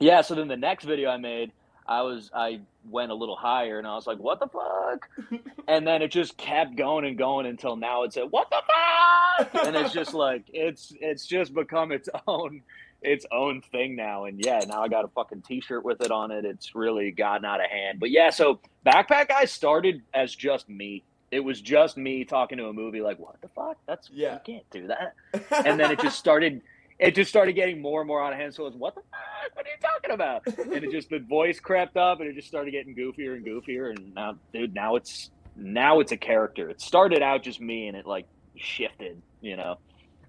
yeah, 0.00 0.22
so 0.22 0.34
then 0.34 0.48
the 0.48 0.56
next 0.56 0.84
video 0.84 1.10
I 1.10 1.18
made, 1.18 1.52
I 1.86 2.00
was 2.00 2.30
I 2.34 2.60
went 2.88 3.10
a 3.12 3.14
little 3.14 3.36
higher 3.36 3.78
and 3.78 3.86
I 3.86 3.94
was 3.94 4.06
like, 4.06 4.18
"What 4.18 4.40
the 4.40 4.46
fuck?" 4.46 5.06
and 5.68 5.86
then 5.86 6.00
it 6.00 6.08
just 6.10 6.38
kept 6.38 6.76
going 6.76 7.04
and 7.04 7.18
going 7.18 7.44
until 7.44 7.76
now 7.76 8.04
it's 8.04 8.16
a 8.16 8.24
"What 8.24 8.48
the 8.48 8.62
fuck?" 8.66 9.54
and 9.66 9.76
it's 9.76 9.92
just 9.92 10.14
like 10.14 10.44
it's 10.54 10.94
it's 10.98 11.26
just 11.26 11.52
become 11.52 11.92
its 11.92 12.08
own 12.26 12.62
its 13.02 13.26
own 13.30 13.60
thing 13.60 13.94
now. 13.96 14.24
And 14.24 14.42
yeah, 14.42 14.60
now 14.66 14.82
I 14.82 14.88
got 14.88 15.04
a 15.04 15.08
fucking 15.08 15.42
t-shirt 15.42 15.84
with 15.84 16.00
it 16.00 16.10
on 16.10 16.30
it. 16.30 16.46
It's 16.46 16.74
really 16.74 17.10
gotten 17.10 17.44
out 17.44 17.62
of 17.62 17.70
hand. 17.70 18.00
But 18.00 18.10
yeah, 18.10 18.30
so 18.30 18.60
Backpack 18.86 19.28
Guy 19.28 19.44
started 19.44 20.00
as 20.14 20.34
just 20.34 20.70
me. 20.70 21.02
It 21.34 21.40
was 21.40 21.60
just 21.60 21.96
me 21.96 22.24
talking 22.24 22.58
to 22.58 22.66
a 22.68 22.72
movie 22.72 23.00
like, 23.00 23.18
"What 23.18 23.40
the 23.40 23.48
fuck? 23.48 23.76
That's 23.86 24.08
Yeah. 24.10 24.34
you 24.34 24.40
can't 24.44 24.70
do 24.70 24.86
that." 24.86 25.14
And 25.66 25.78
then 25.80 25.90
it 25.90 26.00
just 26.00 26.18
started 26.18 26.62
it 26.98 27.14
just 27.14 27.28
started 27.28 27.54
getting 27.54 27.80
more 27.80 28.00
and 28.00 28.08
more 28.08 28.22
out 28.22 28.32
of 28.32 28.38
hand. 28.38 28.54
So 28.54 28.64
it 28.64 28.66
was, 28.66 28.76
what 28.76 28.94
the 28.94 29.00
fuck? 29.00 29.56
What 29.56 29.66
are 29.66 29.68
you 29.68 29.76
talking 29.80 30.10
about? 30.12 30.46
And 30.74 30.84
it 30.84 30.90
just 30.92 31.10
the 31.10 31.18
voice 31.18 31.60
crept 31.60 31.96
up, 31.96 32.20
and 32.20 32.28
it 32.28 32.34
just 32.34 32.48
started 32.48 32.70
getting 32.70 32.94
goofier 32.94 33.34
and 33.34 33.44
goofier. 33.44 33.90
And 33.90 34.14
now, 34.14 34.36
dude, 34.52 34.74
now 34.74 34.96
it's 34.96 35.30
now 35.56 36.00
it's 36.00 36.12
a 36.12 36.16
character. 36.16 36.70
It 36.70 36.80
started 36.80 37.22
out 37.22 37.42
just 37.42 37.60
me, 37.60 37.88
and 37.88 37.96
it 37.96 38.06
like 38.06 38.26
shifted, 38.56 39.20
you 39.40 39.56
know. 39.56 39.78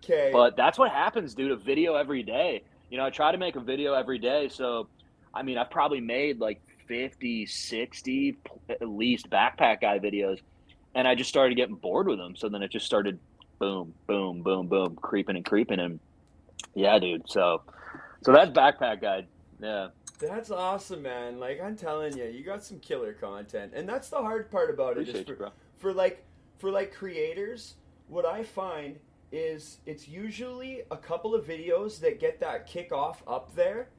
Okay. 0.03 0.29
But 0.33 0.55
that's 0.55 0.77
what 0.77 0.91
happens, 0.91 1.33
dude. 1.33 1.51
A 1.51 1.55
video 1.55 1.95
every 1.95 2.23
day. 2.23 2.63
You 2.89 2.97
know, 2.97 3.05
I 3.05 3.09
try 3.09 3.31
to 3.31 3.37
make 3.37 3.55
a 3.55 3.59
video 3.59 3.93
every 3.93 4.19
day. 4.19 4.49
So, 4.49 4.87
I 5.33 5.43
mean, 5.43 5.57
I've 5.57 5.69
probably 5.71 6.01
made 6.01 6.39
like 6.39 6.61
50, 6.87 7.45
60 7.45 8.37
at 8.69 8.87
least 8.87 9.29
backpack 9.29 9.81
guy 9.81 9.99
videos. 9.99 10.39
And 10.95 11.07
I 11.07 11.13
just 11.13 11.29
started 11.29 11.55
getting 11.55 11.75
bored 11.75 12.07
with 12.07 12.17
them. 12.17 12.35
So 12.35 12.49
then 12.49 12.63
it 12.63 12.71
just 12.71 12.85
started 12.85 13.19
boom, 13.59 13.93
boom, 14.07 14.41
boom, 14.41 14.67
boom, 14.67 14.95
creeping 14.95 15.35
and 15.35 15.45
creeping. 15.45 15.79
And 15.79 15.99
yeah, 16.73 16.97
dude. 16.99 17.29
So, 17.29 17.61
so 18.23 18.31
that's 18.31 18.49
backpack 18.51 19.01
guy. 19.01 19.25
Yeah. 19.61 19.89
That's 20.19 20.49
awesome, 20.51 21.01
man. 21.01 21.39
Like 21.39 21.61
I'm 21.61 21.75
telling 21.75 22.17
you, 22.17 22.25
you 22.25 22.43
got 22.43 22.63
some 22.63 22.79
killer 22.79 23.13
content, 23.13 23.73
and 23.75 23.87
that's 23.87 24.09
the 24.09 24.17
hard 24.17 24.49
part 24.49 24.69
about 24.69 24.97
it. 24.97 25.01
Appreciate 25.01 25.25
for, 25.25 25.31
you, 25.33 25.37
bro. 25.37 25.49
for 25.77 25.93
like 25.93 26.23
for 26.57 26.71
like 26.71 26.93
creators, 26.93 27.75
what 28.07 28.25
I 28.25 28.43
find 28.43 28.97
is 29.33 29.79
it's 29.85 30.07
usually 30.07 30.83
a 30.89 30.95
couple 30.95 31.35
of 31.35 31.45
videos 31.45 31.99
that 31.99 32.21
get 32.21 32.39
that 32.39 32.65
kick 32.65 32.93
off 32.93 33.23
up 33.27 33.53
there, 33.55 33.89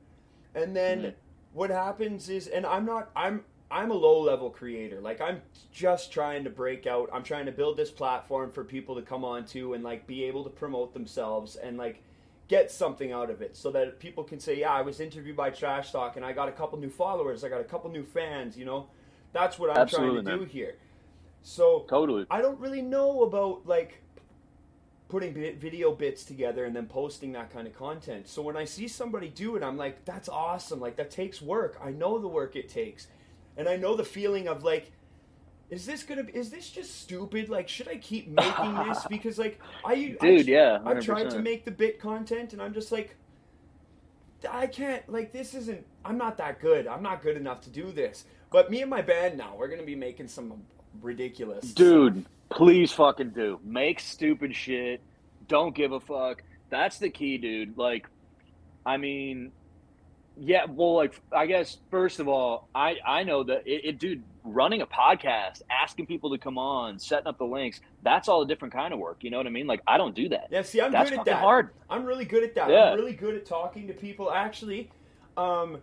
and 0.54 0.74
then 0.74 1.02
Mhm. 1.02 1.14
what 1.52 1.68
happens 1.68 2.30
is, 2.30 2.46
and 2.46 2.64
I'm 2.64 2.86
not, 2.86 3.10
I'm 3.14 3.44
I'm 3.70 3.90
a 3.90 3.94
low 3.94 4.20
level 4.20 4.50
creator. 4.50 5.00
Like 5.00 5.20
I'm 5.20 5.42
just 5.72 6.12
trying 6.12 6.44
to 6.44 6.50
break 6.50 6.86
out. 6.86 7.10
I'm 7.12 7.22
trying 7.22 7.46
to 7.46 7.52
build 7.52 7.76
this 7.76 7.90
platform 7.90 8.50
for 8.50 8.64
people 8.64 8.94
to 8.94 9.02
come 9.02 9.24
onto 9.24 9.74
and 9.74 9.82
like 9.82 10.06
be 10.06 10.24
able 10.24 10.44
to 10.44 10.50
promote 10.50 10.94
themselves 10.94 11.56
and 11.56 11.76
like 11.76 12.02
get 12.48 12.70
something 12.70 13.12
out 13.12 13.28
of 13.28 13.42
it 13.42 13.56
so 13.56 13.70
that 13.72 13.98
people 13.98 14.22
can 14.22 14.38
say, 14.38 14.58
yeah, 14.58 14.70
I 14.70 14.82
was 14.82 15.00
interviewed 15.00 15.36
by 15.36 15.50
Trash 15.50 15.90
Talk 15.90 16.16
and 16.16 16.24
I 16.24 16.32
got 16.32 16.48
a 16.48 16.52
couple 16.52 16.78
new 16.78 16.90
followers, 16.90 17.42
I 17.42 17.48
got 17.48 17.60
a 17.60 17.64
couple 17.64 17.90
new 17.90 18.04
fans, 18.04 18.56
you 18.56 18.64
know? 18.64 18.86
That's 19.32 19.58
what 19.58 19.70
I'm 19.70 19.78
Absolutely, 19.78 20.22
trying 20.22 20.24
to 20.24 20.30
man. 20.30 20.38
do 20.38 20.44
here. 20.44 20.76
So 21.42 21.86
Totally. 21.88 22.26
I 22.30 22.40
don't 22.40 22.58
really 22.60 22.82
know 22.82 23.22
about 23.22 23.66
like 23.66 24.02
putting 25.08 25.34
video 25.34 25.92
bits 25.92 26.24
together 26.24 26.64
and 26.64 26.74
then 26.74 26.86
posting 26.86 27.32
that 27.32 27.52
kind 27.52 27.66
of 27.66 27.76
content. 27.76 28.28
So 28.28 28.42
when 28.42 28.56
I 28.56 28.64
see 28.64 28.88
somebody 28.88 29.28
do 29.28 29.56
it, 29.56 29.62
I'm 29.62 29.76
like, 29.76 30.04
that's 30.04 30.28
awesome. 30.28 30.80
Like 30.80 30.96
that 30.96 31.10
takes 31.10 31.40
work. 31.40 31.78
I 31.82 31.90
know 31.90 32.18
the 32.18 32.28
work 32.28 32.56
it 32.56 32.68
takes. 32.68 33.06
And 33.56 33.68
I 33.68 33.76
know 33.76 33.94
the 33.96 34.04
feeling 34.04 34.48
of 34.48 34.62
like 34.62 34.92
is 35.70 35.84
this 35.84 36.02
gonna 36.02 36.24
be 36.24 36.32
is 36.32 36.50
this 36.50 36.70
just 36.70 37.00
stupid? 37.00 37.48
Like 37.48 37.68
should 37.68 37.88
I 37.88 37.96
keep 37.96 38.28
making 38.28 38.74
this? 38.86 39.04
Because 39.08 39.38
like 39.38 39.60
I 39.84 40.16
I- 40.20 40.26
Dude, 40.26 40.46
yeah. 40.46 40.78
I've 40.84 41.04
tried 41.04 41.30
to 41.30 41.40
make 41.40 41.64
the 41.64 41.70
bit 41.70 42.00
content 42.00 42.52
and 42.52 42.62
I'm 42.62 42.74
just 42.74 42.92
like 42.92 43.16
I 44.48 44.66
can't 44.66 45.08
like 45.08 45.32
this 45.32 45.54
isn't 45.54 45.84
I'm 46.04 46.18
not 46.18 46.36
that 46.38 46.60
good. 46.60 46.86
I'm 46.86 47.02
not 47.02 47.22
good 47.22 47.36
enough 47.36 47.60
to 47.62 47.70
do 47.70 47.90
this. 47.90 48.24
But 48.50 48.70
me 48.70 48.80
and 48.80 48.90
my 48.90 49.02
band 49.02 49.36
now, 49.36 49.54
we're 49.56 49.68
gonna 49.68 49.82
be 49.82 49.96
making 49.96 50.28
some 50.28 50.62
ridiculous 51.02 51.72
Dude, 51.72 52.24
please 52.48 52.92
fucking 52.92 53.30
do. 53.30 53.58
Make 53.64 54.00
stupid 54.00 54.54
shit. 54.54 55.00
Don't 55.48 55.74
give 55.74 55.92
a 55.92 56.00
fuck. 56.00 56.42
That's 56.70 56.98
the 56.98 57.10
key, 57.10 57.38
dude. 57.38 57.76
Like, 57.76 58.08
I 58.84 58.96
mean, 58.96 59.52
yeah. 60.38 60.66
Well, 60.68 60.94
like, 60.94 61.20
I 61.32 61.46
guess 61.46 61.78
first 61.90 62.20
of 62.20 62.28
all, 62.28 62.68
I 62.74 62.96
I 63.06 63.22
know 63.22 63.44
that 63.44 63.66
it, 63.66 63.84
it 63.84 63.98
dude. 63.98 64.22
Running 64.48 64.80
a 64.80 64.86
podcast, 64.86 65.62
asking 65.68 66.06
people 66.06 66.30
to 66.30 66.38
come 66.38 66.56
on, 66.56 67.00
setting 67.00 67.26
up 67.26 67.36
the 67.36 67.44
links, 67.44 67.80
that's 68.04 68.28
all 68.28 68.42
a 68.42 68.46
different 68.46 68.72
kind 68.72 68.94
of 68.94 69.00
work. 69.00 69.24
You 69.24 69.30
know 69.30 69.38
what 69.38 69.46
I 69.48 69.50
mean? 69.50 69.66
Like, 69.66 69.82
I 69.88 69.98
don't 69.98 70.14
do 70.14 70.28
that. 70.28 70.46
Yeah, 70.52 70.62
see, 70.62 70.80
I'm 70.80 70.92
that's 70.92 71.10
good 71.10 71.18
at 71.18 71.24
that. 71.24 71.40
hard. 71.40 71.70
I'm 71.90 72.04
really 72.04 72.24
good 72.24 72.44
at 72.44 72.54
that. 72.54 72.70
Yeah. 72.70 72.92
I'm 72.92 72.96
really 72.96 73.12
good 73.12 73.34
at 73.34 73.44
talking 73.44 73.88
to 73.88 73.92
people. 73.92 74.30
Actually, 74.30 74.88
um, 75.36 75.78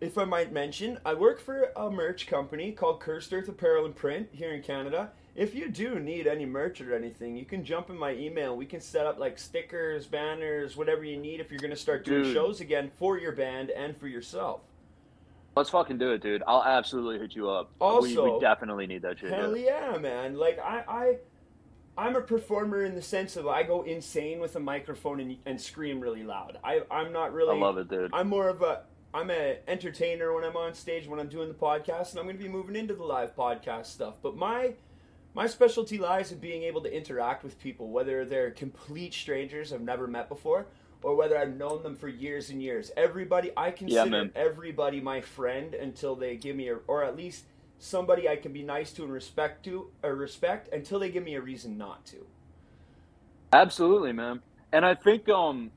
if 0.00 0.16
I 0.16 0.22
might 0.22 0.52
mention, 0.52 1.00
I 1.04 1.14
work 1.14 1.40
for 1.40 1.72
a 1.74 1.90
merch 1.90 2.28
company 2.28 2.70
called 2.70 3.00
Cursed 3.00 3.32
Earth 3.32 3.48
Apparel 3.48 3.84
and 3.84 3.96
Print 3.96 4.28
here 4.30 4.52
in 4.52 4.62
Canada. 4.62 5.10
If 5.34 5.54
you 5.54 5.70
do 5.70 5.98
need 5.98 6.26
any 6.26 6.44
merch 6.44 6.80
or 6.82 6.94
anything, 6.94 7.36
you 7.36 7.46
can 7.46 7.64
jump 7.64 7.88
in 7.88 7.96
my 7.96 8.12
email. 8.12 8.54
We 8.54 8.66
can 8.66 8.80
set 8.80 9.06
up 9.06 9.18
like 9.18 9.38
stickers, 9.38 10.06
banners, 10.06 10.76
whatever 10.76 11.04
you 11.04 11.16
need 11.16 11.40
if 11.40 11.50
you're 11.50 11.60
going 11.60 11.70
to 11.70 11.76
start 11.76 12.04
doing 12.04 12.24
Dude. 12.24 12.34
shows 12.34 12.60
again 12.60 12.90
for 12.98 13.18
your 13.18 13.32
band 13.32 13.70
and 13.70 13.96
for 13.96 14.08
yourself. 14.08 14.60
Let's 15.56 15.70
fucking 15.70 15.98
do 15.98 16.12
it, 16.12 16.22
dude. 16.22 16.42
I'll 16.46 16.64
absolutely 16.64 17.18
hit 17.18 17.34
you 17.34 17.48
up. 17.48 17.70
we, 17.78 17.86
Also- 17.86 18.34
we 18.34 18.40
definitely 18.40 18.86
need 18.86 19.02
that 19.02 19.18
shit. 19.18 19.32
Hell 19.32 19.56
yeah. 19.56 19.92
yeah, 19.92 19.98
man! 19.98 20.36
Like 20.36 20.58
I, 20.58 20.82
I, 20.88 21.16
I'm 21.96 22.16
a 22.16 22.22
performer 22.22 22.84
in 22.84 22.94
the 22.94 23.02
sense 23.02 23.36
of 23.36 23.46
I 23.46 23.62
go 23.62 23.82
insane 23.82 24.40
with 24.40 24.56
a 24.56 24.60
microphone 24.60 25.20
and, 25.20 25.36
and 25.44 25.60
scream 25.60 26.00
really 26.00 26.22
loud. 26.22 26.58
I, 26.64 26.82
I'm 26.90 27.12
not 27.12 27.34
really. 27.34 27.54
I 27.56 27.60
love 27.60 27.76
it, 27.76 27.88
dude. 27.88 28.10
I'm 28.14 28.28
more 28.28 28.48
of 28.48 28.62
a 28.62 28.82
I'm 29.12 29.28
an 29.28 29.56
entertainer 29.68 30.32
when 30.32 30.42
I'm 30.42 30.56
on 30.56 30.72
stage 30.72 31.06
when 31.06 31.20
I'm 31.20 31.28
doing 31.28 31.48
the 31.48 31.54
podcast, 31.54 32.12
and 32.12 32.18
I'm 32.18 32.24
going 32.24 32.38
to 32.38 32.42
be 32.42 32.48
moving 32.48 32.76
into 32.76 32.94
the 32.94 33.04
live 33.04 33.36
podcast 33.36 33.86
stuff. 33.86 34.14
But 34.22 34.36
my 34.36 34.72
my 35.34 35.46
specialty 35.46 35.98
lies 35.98 36.32
in 36.32 36.38
being 36.38 36.62
able 36.62 36.82
to 36.82 36.94
interact 36.94 37.42
with 37.42 37.58
people, 37.58 37.88
whether 37.88 38.24
they're 38.24 38.50
complete 38.50 39.14
strangers 39.14 39.72
I've 39.72 39.80
never 39.80 40.06
met 40.06 40.28
before, 40.28 40.66
or 41.02 41.16
whether 41.16 41.38
I've 41.38 41.56
known 41.56 41.82
them 41.82 41.96
for 41.96 42.08
years 42.08 42.50
and 42.50 42.62
years. 42.62 42.90
Everybody 42.96 43.50
I 43.56 43.70
consider 43.70 44.10
man. 44.10 44.30
everybody 44.36 45.00
my 45.00 45.20
friend 45.20 45.74
until 45.74 46.14
they 46.14 46.36
give 46.36 46.54
me 46.54 46.68
a, 46.68 46.76
or 46.86 47.02
at 47.02 47.16
least 47.16 47.44
somebody 47.78 48.28
I 48.28 48.36
can 48.36 48.52
be 48.52 48.62
nice 48.62 48.92
to 48.92 49.04
and 49.04 49.12
respect 49.12 49.64
to 49.64 49.90
or 50.02 50.14
respect 50.14 50.72
until 50.72 51.00
they 51.00 51.10
give 51.10 51.24
me 51.24 51.34
a 51.34 51.40
reason 51.40 51.76
not 51.76 52.04
to. 52.06 52.26
Absolutely, 53.52 54.12
man. 54.12 54.40
And 54.72 54.86
I 54.86 54.94
think, 54.94 55.28
um, 55.28 55.70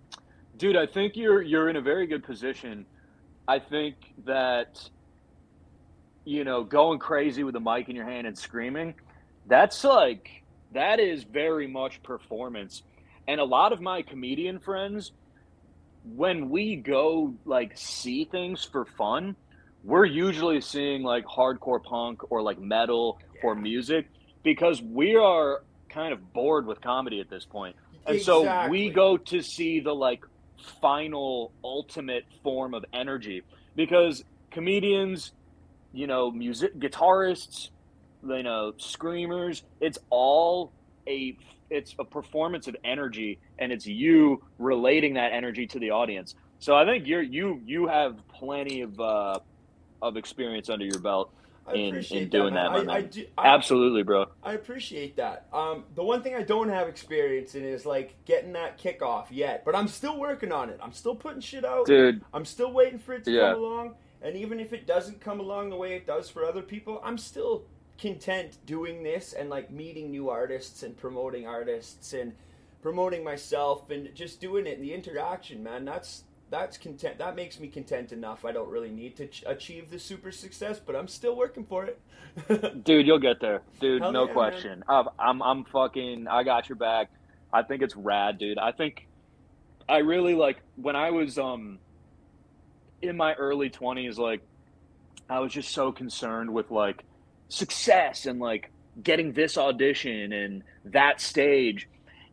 dude, 0.58 0.78
I 0.78 0.86
think 0.86 1.16
you're 1.16 1.42
you're 1.42 1.70
in 1.70 1.76
a 1.78 1.82
very 1.82 2.08
good 2.08 2.24
position. 2.24 2.86
I 3.48 3.60
think 3.60 3.96
that, 4.26 4.90
you 6.26 6.44
know, 6.44 6.64
going 6.64 7.00
crazy 7.00 7.44
with 7.44 7.56
a 7.56 7.60
mic 7.60 7.90
in 7.90 7.96
your 7.96 8.06
hand 8.06 8.28
and 8.28 8.38
screaming, 8.38 8.96
that's 9.48 9.84
like 9.84 10.44
that 10.74 11.00
is 11.00 11.24
very 11.24 11.68
much 11.68 12.04
performance. 12.04 12.84
And 13.28 13.40
a 13.40 13.46
lot 13.46 13.74
of 13.74 13.82
my 13.82 14.02
comedian 14.02 14.60
friends, 14.60 15.12
when 16.16 16.50
we 16.50 16.76
go 16.76 17.34
like 17.46 17.74
see 17.76 18.26
things 18.26 18.64
for 18.64 18.86
fun, 18.86 19.36
we're 19.84 20.06
usually 20.06 20.62
seeing 20.62 21.04
like 21.04 21.26
hardcore 21.26 21.82
punk 21.84 22.32
or 22.32 22.42
like 22.42 22.60
metal 22.60 23.20
or 23.44 23.56
music 23.56 24.08
because 24.44 24.82
we 24.82 25.16
are 25.16 25.64
kind 25.90 26.12
of 26.14 26.34
bored 26.34 26.66
with 26.66 26.82
comedy 26.82 27.20
at 27.20 27.30
this 27.30 27.46
point. 27.46 27.76
And 28.06 28.22
so 28.22 28.68
we 28.70 28.90
go 28.90 29.18
to 29.18 29.42
see 29.42 29.80
the 29.80 29.94
like 29.94 30.24
final 30.82 31.52
ultimate 31.64 32.26
form 32.44 32.74
of 32.74 32.86
energy 32.94 33.44
because 33.76 34.24
comedians, 34.52 35.32
you 35.94 36.08
know, 36.08 36.32
music 36.32 36.78
guitarists, 36.78 37.70
you 38.24 38.44
know, 38.44 38.74
screamers, 38.78 39.64
it's 39.80 39.98
all 40.10 40.74
a 41.08 41.38
it's 41.70 41.96
a 42.00 42.06
performance 42.06 42.68
of 42.68 42.76
energy 42.84 43.40
and 43.58 43.72
it's 43.72 43.86
you 43.88 44.44
relating 44.60 45.16
that 45.16 45.34
energy 45.34 45.66
to 45.68 45.80
the 45.80 45.92
audience. 45.92 46.36
So 46.60 46.76
I 46.76 46.86
think 46.86 47.08
you're 47.08 47.22
you 47.22 47.62
you 47.66 47.88
have 47.88 48.18
plenty 48.28 48.82
of 48.82 49.00
uh 49.00 49.40
of 50.02 50.18
experience 50.18 50.70
under 50.70 50.86
your 50.86 51.00
belt 51.00 51.32
in- 51.74 51.96
in 52.12 52.30
doing 52.30 52.54
that, 52.54 52.72
my 52.72 52.80
I, 52.94 52.96
I, 52.98 53.02
do, 53.02 53.26
I, 53.38 53.48
Absolutely, 53.48 54.04
bro. 54.04 54.28
I 54.44 54.54
appreciate 54.54 55.16
that. 55.18 55.48
Um, 55.52 55.86
the 55.96 56.04
one 56.04 56.22
thing 56.22 56.36
I 56.36 56.44
don't 56.44 56.70
have 56.70 56.88
experience 56.88 57.56
in 57.56 57.64
is 57.66 57.86
like 57.86 58.16
getting 58.26 58.54
that 58.54 58.78
kickoff 58.78 59.28
yet, 59.32 59.66
but 59.66 59.76
I'm 59.76 59.88
still 59.88 60.20
working 60.20 60.52
on 60.52 60.70
it. 60.70 60.80
I'm 60.82 60.92
still 60.92 61.16
putting 61.16 61.42
shit 61.42 61.66
out. 61.66 61.88
Dude, 61.88 62.22
I'm 62.34 62.46
still 62.46 62.72
waiting 62.72 63.00
for 63.00 63.14
it 63.14 63.24
to 63.26 63.32
Yeah. 63.32 63.52
come 63.54 63.60
along. 63.60 63.96
And 64.22 64.36
even 64.36 64.60
if 64.60 64.74
it 64.74 64.88
doesn't 64.88 65.22
come 65.22 65.40
along 65.40 65.70
the 65.70 65.76
way 65.76 65.94
it 65.94 66.06
does 66.08 66.30
for 66.30 66.46
other 66.46 66.62
people, 66.62 67.02
I'm 67.04 67.18
still 67.18 67.66
content 67.98 68.58
doing 68.66 69.04
this 69.04 69.34
and 69.34 69.50
like 69.50 69.72
meeting 69.72 70.12
new 70.12 70.30
artists 70.30 70.84
and 70.84 70.98
promoting 70.98 71.48
artists 71.48 72.14
and 72.14 72.34
promoting 72.82 73.24
myself 73.24 73.90
and 73.90 74.14
just 74.14 74.42
doing 74.42 74.68
it. 74.68 74.78
And 74.78 74.84
the 74.84 74.94
interaction, 74.94 75.64
man, 75.64 75.86
that's 75.86 76.24
that's 76.50 76.78
content. 76.78 77.18
That 77.18 77.36
makes 77.36 77.60
me 77.60 77.68
content 77.68 78.12
enough. 78.12 78.46
I 78.46 78.52
don't 78.52 78.70
really 78.70 78.92
need 78.92 79.16
to 79.18 79.28
ch- 79.28 79.44
achieve 79.48 79.90
the 79.90 80.00
super 80.00 80.32
success, 80.32 80.80
but 80.80 80.96
I'm 80.96 81.08
still 81.08 81.36
working 81.36 81.66
for 81.66 81.86
it. 81.86 82.00
Dude, 82.84 83.08
you'll 83.08 83.20
get 83.20 83.40
there, 83.40 83.62
dude. 83.80 84.02
Hell 84.02 84.12
no 84.12 84.28
yeah, 84.28 84.34
question. 84.34 84.84
I'm, 84.88 85.08
I'm, 85.18 85.42
I'm 85.42 85.64
fucking. 85.64 86.28
I 86.28 86.44
got 86.44 86.70
your 86.70 86.76
back. 86.76 87.10
I 87.52 87.64
think 87.64 87.82
it's 87.82 87.96
rad, 87.96 88.38
dude. 88.38 88.58
I 88.58 88.72
think 88.74 89.08
I 89.88 90.00
really 90.00 90.36
like 90.36 90.58
when 90.76 90.96
I 90.96 91.12
was 91.12 91.38
um 91.38 91.80
in 93.02 93.16
my 93.16 93.34
early 93.36 93.70
twenties. 93.70 94.18
Like, 94.20 94.42
I 95.30 95.40
was 95.40 95.54
just 95.54 95.72
so 95.72 95.92
concerned 95.92 96.54
with 96.54 96.72
like 96.72 97.06
success 97.50 98.26
and 98.26 98.40
like 98.40 98.72
getting 99.02 99.34
this 99.34 99.58
audition 99.58 100.34
and 100.34 100.64
that 100.86 101.22
stage, 101.22 101.88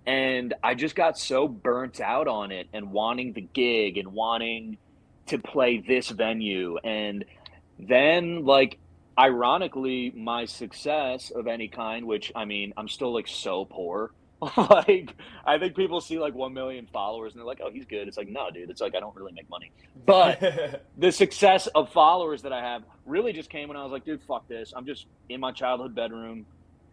and 0.06 0.54
I 0.62 0.74
just 0.74 0.94
got 0.94 1.18
so 1.18 1.48
burnt 1.48 2.00
out 2.00 2.28
on 2.28 2.52
it 2.52 2.68
and 2.72 2.92
wanting 2.92 3.32
the 3.32 3.40
gig 3.40 3.98
and 3.98 4.12
wanting 4.12 4.78
to 5.26 5.38
play 5.38 5.78
this 5.78 6.08
venue. 6.08 6.78
And 6.78 7.24
then 7.78 8.44
like 8.44 8.78
ironically 9.18 10.10
my 10.16 10.44
success 10.44 11.30
of 11.30 11.46
any 11.46 11.68
kind 11.68 12.06
which 12.06 12.32
i 12.34 12.44
mean 12.44 12.72
i'm 12.76 12.88
still 12.88 13.12
like 13.12 13.28
so 13.28 13.64
poor 13.64 14.10
like 14.56 15.14
i 15.44 15.56
think 15.56 15.76
people 15.76 16.00
see 16.00 16.18
like 16.18 16.34
1 16.34 16.52
million 16.52 16.88
followers 16.92 17.32
and 17.32 17.40
they're 17.40 17.46
like 17.46 17.60
oh 17.62 17.70
he's 17.70 17.84
good. 17.84 18.08
It's 18.08 18.16
like 18.16 18.28
no 18.28 18.50
dude. 18.50 18.70
It's 18.70 18.80
like 18.80 18.94
i 18.94 19.00
don't 19.00 19.14
really 19.14 19.32
make 19.32 19.48
money. 19.48 19.70
But 20.04 20.82
the 20.98 21.12
success 21.12 21.68
of 21.68 21.92
followers 21.92 22.42
that 22.42 22.52
i 22.52 22.60
have 22.60 22.82
really 23.06 23.32
just 23.32 23.50
came 23.50 23.68
when 23.68 23.76
i 23.76 23.82
was 23.82 23.92
like 23.92 24.04
dude 24.04 24.20
fuck 24.22 24.48
this. 24.48 24.72
I'm 24.76 24.84
just 24.84 25.06
in 25.28 25.40
my 25.40 25.52
childhood 25.52 25.94
bedroom 25.94 26.44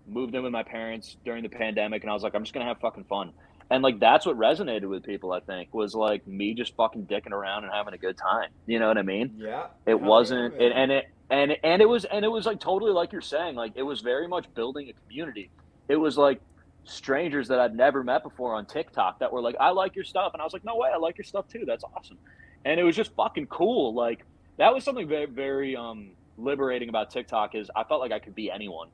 moved 0.08 0.36
in 0.36 0.44
with 0.44 0.52
my 0.52 0.64
parents 0.64 1.18
during 1.26 1.44
the 1.44 1.50
pandemic 1.50 2.04
and 2.04 2.12
i 2.12 2.14
was 2.14 2.22
like 2.22 2.36
i'm 2.36 2.44
just 2.44 2.54
gonna 2.54 2.66
have 2.66 2.80
fucking 2.80 3.06
fun. 3.06 3.34
And 3.72 3.84
like 3.84 4.00
that's 4.00 4.26
what 4.26 4.38
resonated 4.38 4.88
with 4.88 5.04
people 5.04 5.32
i 5.32 5.40
think 5.40 5.74
was 5.74 5.96
like 5.96 6.28
me 6.28 6.54
just 6.54 6.76
fucking 6.76 7.08
dicking 7.08 7.32
around 7.32 7.64
and 7.64 7.74
having 7.74 7.96
a 7.96 7.98
good 7.98 8.18
time. 8.18 8.50
You 8.68 8.78
know 8.78 8.88
what 8.88 8.98
i 9.00 9.04
mean? 9.04 9.34
Yeah, 9.38 9.68
it 9.88 10.00
wasn't 10.00 10.54
it, 10.62 10.72
and 10.72 10.92
it 10.92 11.10
and 11.32 11.58
and 11.64 11.82
it 11.82 11.90
was 11.90 12.06
and 12.06 12.24
it 12.24 12.30
was 12.30 12.46
like 12.46 12.60
totally 12.60 12.92
like 12.92 13.12
you're 13.12 13.22
saying 13.22 13.56
like 13.56 13.74
it 13.76 13.84
was 13.84 14.02
very 14.02 14.28
much 14.28 14.46
building 14.54 14.90
a 14.90 14.94
community. 14.94 15.50
It 15.88 15.96
was 15.96 16.18
like 16.18 16.42
strangers 16.90 17.48
that 17.48 17.60
i'd 17.60 17.76
never 17.76 18.04
met 18.04 18.24
before 18.24 18.56
on 18.56 18.66
tiktok 18.66 19.20
that 19.20 19.32
were 19.32 19.42
like 19.42 19.56
i 19.60 19.70
like 19.70 19.96
your 19.96 20.04
stuff. 20.06 20.34
And 20.34 20.42
i 20.42 20.46
was 20.46 20.54
like 20.54 20.66
no 20.66 20.76
way 20.76 20.90
i 20.94 20.98
like 20.98 21.18
your 21.18 21.26
stuff 21.26 21.48
too. 21.48 21.64
That's 21.66 21.84
awesome. 21.84 22.18
And 22.66 22.80
it 22.80 22.84
was 22.84 22.96
just 22.96 23.14
fucking 23.16 23.48
cool. 23.48 23.94
Like 23.94 24.26
that 24.58 24.74
was 24.74 24.84
something 24.84 25.08
very 25.08 25.26
very 25.26 25.76
um 25.76 26.12
liberating 26.38 26.90
about 26.90 27.12
tiktok 27.12 27.56
is 27.56 27.70
i 27.76 27.84
felt 27.84 28.00
like 28.02 28.12
i 28.12 28.20
could 28.20 28.36
be 28.36 28.52
anyone. 28.52 28.90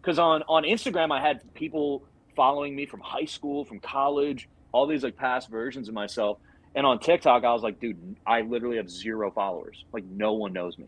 Because 0.00 0.18
on 0.18 0.42
on 0.48 0.64
instagram 0.64 1.12
i 1.12 1.20
had 1.20 1.54
people 1.54 2.04
following 2.36 2.74
me 2.76 2.86
from 2.86 3.00
high 3.00 3.24
school 3.24 3.64
from 3.64 3.80
college 3.80 4.48
all 4.70 4.86
these 4.86 5.02
like 5.02 5.16
past 5.16 5.48
versions 5.50 5.88
of 5.88 5.94
myself. 5.94 6.38
And 6.74 6.86
on 6.86 6.98
tiktok 6.98 7.44
i 7.44 7.52
was 7.52 7.62
like 7.62 7.80
dude 7.80 8.16
i 8.26 8.42
literally 8.42 8.76
have 8.76 8.90
zero 8.90 9.30
followers. 9.30 9.84
Like 9.92 10.04
no 10.04 10.34
one 10.34 10.52
knows 10.52 10.78
me 10.78 10.86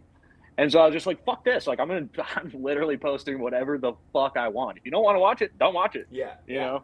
and 0.60 0.70
so 0.70 0.78
I 0.80 0.86
was 0.86 0.92
just 0.94 1.06
like, 1.06 1.24
"Fuck 1.24 1.44
this!" 1.44 1.66
Like 1.66 1.80
I'm 1.80 1.88
gonna, 1.88 2.08
I'm 2.36 2.52
literally 2.54 2.96
posting 2.96 3.40
whatever 3.40 3.78
the 3.78 3.94
fuck 4.12 4.36
I 4.36 4.48
want. 4.48 4.76
If 4.78 4.84
you 4.84 4.90
don't 4.90 5.02
want 5.02 5.16
to 5.16 5.20
watch 5.20 5.42
it, 5.42 5.58
don't 5.58 5.74
watch 5.74 5.96
it. 5.96 6.06
yeah, 6.10 6.34
You 6.46 6.56
yeah. 6.56 6.66
know? 6.66 6.82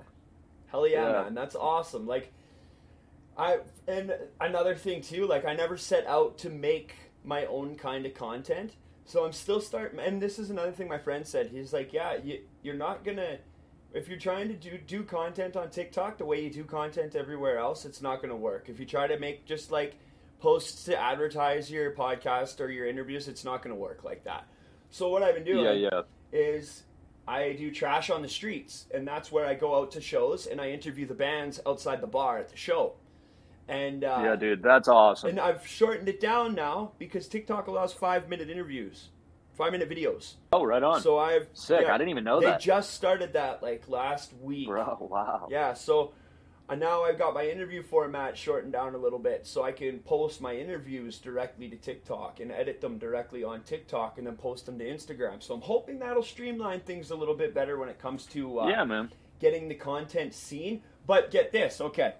Hell 0.69 0.87
yeah, 0.89 1.07
Yeah. 1.11 1.23
man. 1.25 1.35
That's 1.35 1.55
awesome. 1.55 2.07
Like 2.07 2.33
I 3.37 3.59
and 3.87 4.15
another 4.41 4.75
thing 4.75 5.03
too, 5.03 5.27
like 5.27 5.45
I 5.45 5.55
never 5.55 5.77
set 5.77 6.07
out 6.07 6.39
to 6.39 6.51
make 6.51 6.95
my 7.25 7.45
own 7.47 7.77
kind 7.77 8.07
of 8.07 8.15
content. 8.15 8.77
So 9.05 9.25
I'm 9.25 9.33
still 9.33 9.61
start 9.61 9.95
and 10.01 10.21
this 10.21 10.39
is 10.39 10.51
another 10.51 10.73
thing 10.73 10.89
my 10.89 10.99
friend 10.99 11.27
said. 11.27 11.49
He's 11.49 11.73
like, 11.73 11.93
"Yeah, 11.93 12.17
you 12.17 12.41
you're 12.63 12.75
not 12.75 13.05
going 13.05 13.19
to 13.19 13.39
if 13.93 14.09
you're 14.09 14.19
trying 14.19 14.49
to 14.49 14.55
do 14.55 14.79
do 14.79 15.03
content 15.05 15.57
on 15.57 15.71
TikTok 15.71 16.19
the 16.19 16.25
way 16.25 16.43
you 16.43 16.51
do 16.51 16.65
content 16.65 17.15
everywhere 17.15 17.59
else, 17.59 17.85
it's 17.85 18.03
not 18.03 18.17
going 18.17 18.31
to 18.31 18.37
work. 18.37 18.69
If 18.69 18.81
you 18.81 18.87
try 18.87 19.07
to 19.07 19.19
make 19.19 19.45
just 19.45 19.71
like 19.71 19.97
posts 20.41 20.85
to 20.85 20.97
advertise 21.01 21.71
your 21.71 21.93
podcast 21.93 22.61
or 22.61 22.69
your 22.71 22.87
interviews, 22.87 23.29
it's 23.29 23.45
not 23.45 23.63
going 23.63 23.75
to 23.75 23.81
work 23.81 24.05
like 24.05 24.25
that." 24.25 24.47
So 24.91 25.09
what 25.09 25.23
I've 25.23 25.35
been 25.35 25.45
doing 25.45 25.65
Yeah, 25.65 25.73
yeah. 25.73 26.03
is 26.33 26.85
I 27.29 27.53
do 27.53 27.71
trash 27.71 28.09
on 28.11 28.23
the 28.23 28.29
streets, 28.29 28.87
and 28.95 29.07
that's 29.07 29.33
where 29.33 29.47
I 29.47 29.55
go 29.55 29.75
out 29.77 29.91
to 29.93 30.01
shows 30.01 30.47
and 30.47 30.61
I 30.61 30.71
interview 30.71 31.07
the 31.07 31.15
bands 31.15 31.61
outside 31.67 32.01
the 32.01 32.07
bar 32.07 32.39
at 32.39 32.49
the 32.51 32.57
show. 32.57 32.95
And 33.69 34.05
uh, 34.05 34.21
yeah, 34.23 34.37
dude, 34.37 34.63
that's 34.63 34.87
awesome. 34.87 35.31
and 35.31 35.41
I've 35.41 35.67
shortened 35.67 36.09
it 36.09 36.21
down 36.21 36.55
now 36.55 36.93
because 36.99 37.27
TikTok 37.27 37.67
allows 37.67 37.93
five 37.93 38.29
minute 38.29 38.49
interviews, 38.49 39.09
five 39.55 39.73
minute 39.73 39.91
videos. 39.91 40.35
oh, 40.53 40.63
right 40.63 40.83
on. 40.85 41.01
So 41.03 41.19
I've 41.19 41.49
Sick. 41.53 41.81
yeah, 41.83 41.93
I 41.93 41.99
didn't 41.99 42.11
even 42.11 42.23
know 42.23 42.39
they 42.39 42.47
that, 42.47 42.61
They 42.61 42.65
just 42.67 42.95
started 42.95 43.33
that 43.33 43.65
like 43.65 43.89
last 43.89 44.33
week. 44.41 44.69
bro. 44.69 44.97
Wow. 45.11 45.49
Yeah, 45.51 45.75
so 45.75 46.13
uh, 46.69 46.75
now 46.75 47.05
I've 47.05 47.19
got 47.19 47.35
my 47.35 47.47
interview 47.47 47.83
format 47.83 48.37
shortened 48.37 48.73
down 48.73 48.95
a 48.95 48.99
little 48.99 49.19
bit, 49.19 49.47
so 49.47 49.63
I 49.63 49.73
can 49.73 50.01
post 50.01 50.41
my 50.41 50.55
interviews 50.55 51.19
directly 51.19 51.69
to 51.69 51.77
TikTok 51.77 52.41
and 52.41 52.51
edit 52.51 52.81
them 52.81 52.99
directly 52.99 53.45
on 53.45 53.63
TikTok 53.63 54.19
and 54.19 54.27
then 54.27 54.37
post 54.37 54.67
them 54.67 54.79
to 54.79 54.85
Instagram. 54.85 55.43
So 55.43 55.55
I'm 55.55 55.61
hoping 55.61 55.99
that'll 56.01 56.23
streamline 56.23 56.81
things 56.81 57.11
a 57.11 57.15
little 57.15 57.35
bit 57.35 57.55
better 57.55 57.79
when 57.79 57.89
it 57.89 57.99
comes 58.01 58.27
to 58.27 58.61
uh, 58.61 58.69
yeah, 58.69 58.85
man. 58.85 59.11
getting 59.41 59.69
the 59.69 59.75
content 59.77 60.35
seen. 60.35 60.83
But 61.07 61.31
get 61.31 61.53
this, 61.53 61.81
okay. 61.81 62.15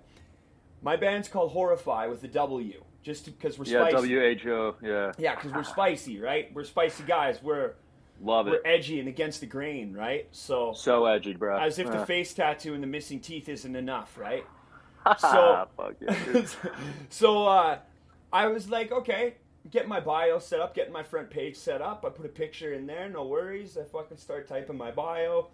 My 0.83 0.95
band's 0.97 1.27
called 1.29 1.51
Horrify 1.51 2.07
with 2.07 2.23
a 2.23 2.29
W, 2.29 2.85
just 3.03 3.25
because 3.25 3.59
we're 3.59 3.65
Yeah, 3.65 3.89
spicy. 3.89 4.15
WHO. 4.15 4.75
Yeah, 4.83 5.13
yeah, 5.19 5.35
because 5.35 5.53
we're 5.53 5.65
spicy, 5.65 6.21
right? 6.21 6.53
We're 6.55 6.63
spicy 6.65 7.03
guys. 7.03 7.43
We're 7.43 7.73
love 8.23 8.47
it. 8.49 8.51
we're 8.51 8.71
edgy 8.71 8.99
and 9.01 9.09
against 9.09 9.41
the 9.41 9.47
grain, 9.47 9.93
right? 9.93 10.27
So 10.33 10.73
So 10.75 11.07
edgy, 11.07 11.35
bro. 11.35 11.59
as 11.59 11.79
if 11.79 11.87
the 11.89 12.01
Uh, 12.01 12.05
face 12.05 12.33
tattoo 12.35 12.75
and 12.75 12.83
the 12.83 12.87
missing 12.87 13.21
teeth 13.21 13.49
isn't 13.49 13.77
enough, 13.77 14.17
right? 14.19 14.45
so- 15.19 15.69
fuck 15.77 15.95
yeah, 16.01 16.45
so 17.11 17.47
uh, 17.47 17.79
I 18.33 18.49
was 18.49 18.69
like, 18.69 18.91
okay, 18.93 19.35
get 19.71 19.87
my 19.89 20.01
bio 20.01 20.39
set 20.39 20.61
up, 20.61 20.75
getting 20.75 20.93
my 20.93 21.03
front 21.03 21.31
page 21.31 21.57
set 21.57 21.81
up. 21.83 22.05
I 22.05 22.11
put 22.11 22.27
a 22.27 22.31
picture 22.31 22.73
in 22.75 22.87
there, 22.87 23.09
no 23.09 23.25
worries. 23.25 23.77
I 23.79 23.85
fucking 23.85 24.17
start 24.17 24.49
typing 24.49 24.77
my 24.77 24.91
bio. 24.91 25.49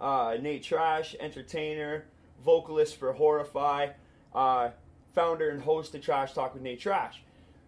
Uh, 0.00 0.36
Nate 0.40 0.62
Trash, 0.62 1.14
entertainer, 1.20 2.04
vocalist 2.44 2.96
for 2.96 3.12
Horrify, 3.12 3.88
uh, 4.34 4.70
founder 5.14 5.48
and 5.50 5.62
host 5.62 5.94
of 5.94 6.02
Trash 6.02 6.34
Talk 6.34 6.52
with 6.54 6.62
Nate 6.62 6.80
Trash. 6.80 7.22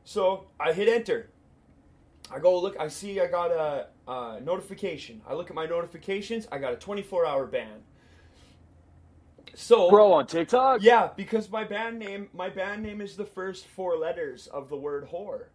So 0.04 0.44
I 0.60 0.72
hit 0.72 0.88
enter. 0.88 1.30
I 2.30 2.38
go 2.38 2.60
look. 2.60 2.76
I 2.78 2.88
see 2.88 3.20
I 3.20 3.26
got 3.26 3.50
a, 3.50 3.86
a 4.06 4.40
notification. 4.42 5.22
I 5.26 5.34
look 5.34 5.48
at 5.50 5.56
my 5.56 5.66
notifications. 5.66 6.46
I 6.52 6.58
got 6.58 6.72
a 6.72 6.76
24 6.76 7.26
hour 7.26 7.46
ban. 7.46 7.82
So 9.54 9.90
bro 9.90 10.12
on 10.12 10.26
TikTok. 10.26 10.82
yeah, 10.82 11.10
because 11.16 11.50
my 11.50 11.64
band 11.64 11.98
name, 11.98 12.28
my 12.32 12.48
band 12.48 12.82
name 12.82 13.00
is 13.00 13.16
the 13.16 13.24
first 13.24 13.66
four 13.66 13.96
letters 13.96 14.46
of 14.46 14.68
the 14.68 14.76
word 14.76 15.08
whore. 15.10 15.46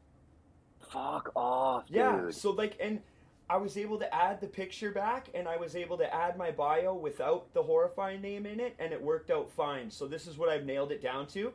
Fuck 0.89 1.31
off, 1.35 1.85
Yeah, 1.89 2.21
dude. 2.23 2.35
so 2.35 2.51
like, 2.51 2.75
and 2.79 3.01
I 3.49 3.57
was 3.57 3.77
able 3.77 3.97
to 3.99 4.13
add 4.13 4.41
the 4.41 4.47
picture 4.47 4.91
back, 4.91 5.29
and 5.33 5.47
I 5.47 5.57
was 5.57 5.75
able 5.75 5.97
to 5.97 6.13
add 6.13 6.37
my 6.37 6.51
bio 6.51 6.93
without 6.93 7.53
the 7.53 7.63
horrifying 7.63 8.21
name 8.21 8.45
in 8.45 8.59
it, 8.59 8.75
and 8.79 8.91
it 8.93 9.01
worked 9.01 9.31
out 9.31 9.49
fine. 9.51 9.89
So 9.89 10.07
this 10.07 10.27
is 10.27 10.37
what 10.37 10.49
I've 10.49 10.65
nailed 10.65 10.91
it 10.91 11.01
down 11.01 11.27
to. 11.27 11.51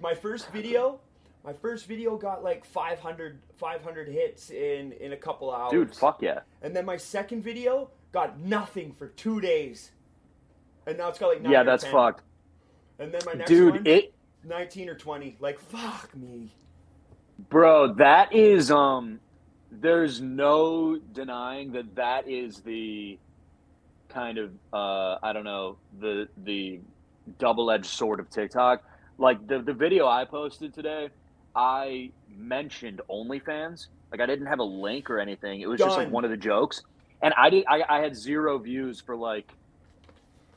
My 0.00 0.14
first 0.14 0.50
video, 0.50 1.00
my 1.44 1.52
first 1.52 1.86
video 1.86 2.16
got 2.16 2.42
like 2.42 2.64
500, 2.64 3.38
500 3.56 4.08
hits 4.08 4.50
in 4.50 4.92
in 4.92 5.12
a 5.12 5.16
couple 5.16 5.52
hours. 5.52 5.70
Dude, 5.70 5.94
fuck 5.94 6.22
yeah. 6.22 6.40
And 6.62 6.74
then 6.74 6.84
my 6.86 6.96
second 6.96 7.42
video 7.42 7.90
got 8.12 8.38
nothing 8.40 8.92
for 8.92 9.08
two 9.08 9.40
days, 9.40 9.90
and 10.86 10.96
now 10.96 11.08
it's 11.08 11.18
got 11.18 11.28
like 11.28 11.40
Yeah, 11.44 11.62
that's 11.62 11.84
10. 11.84 11.92
fucked. 11.92 12.22
And 12.98 13.12
then 13.12 13.20
my 13.26 13.32
next 13.34 13.48
Dude, 13.48 13.74
one, 13.74 13.86
it 13.86 14.14
19 14.44 14.88
or 14.88 14.94
20. 14.94 15.36
Like, 15.40 15.58
fuck 15.58 16.14
me. 16.16 16.54
Bro, 17.50 17.94
that 17.94 18.32
is 18.32 18.70
um 18.70 19.20
there's 19.70 20.20
no 20.20 20.96
denying 21.12 21.72
that 21.72 21.94
that 21.96 22.28
is 22.28 22.60
the 22.60 23.18
kind 24.08 24.38
of 24.38 24.52
uh 24.72 25.18
I 25.22 25.32
don't 25.32 25.44
know, 25.44 25.76
the 26.00 26.28
the 26.44 26.80
double 27.38 27.70
edged 27.70 27.86
sword 27.86 28.20
of 28.20 28.30
TikTok. 28.30 28.84
Like 29.18 29.46
the 29.46 29.60
the 29.60 29.74
video 29.74 30.06
I 30.06 30.24
posted 30.24 30.72
today, 30.72 31.08
I 31.56 32.12
mentioned 32.28 33.02
OnlyFans. 33.10 33.88
Like 34.12 34.20
I 34.22 34.26
didn't 34.26 34.46
have 34.46 34.60
a 34.60 34.64
link 34.64 35.10
or 35.10 35.20
anything. 35.20 35.60
It 35.60 35.68
was 35.68 35.82
just 35.82 35.96
like 35.96 36.10
one 36.10 36.24
of 36.24 36.30
the 36.30 36.36
jokes, 36.36 36.82
and 37.22 37.34
I 37.38 37.50
did. 37.50 37.64
I, 37.68 37.82
I 37.88 38.00
had 38.00 38.16
zero 38.16 38.58
views 38.58 39.02
for 39.04 39.16
like 39.16 39.46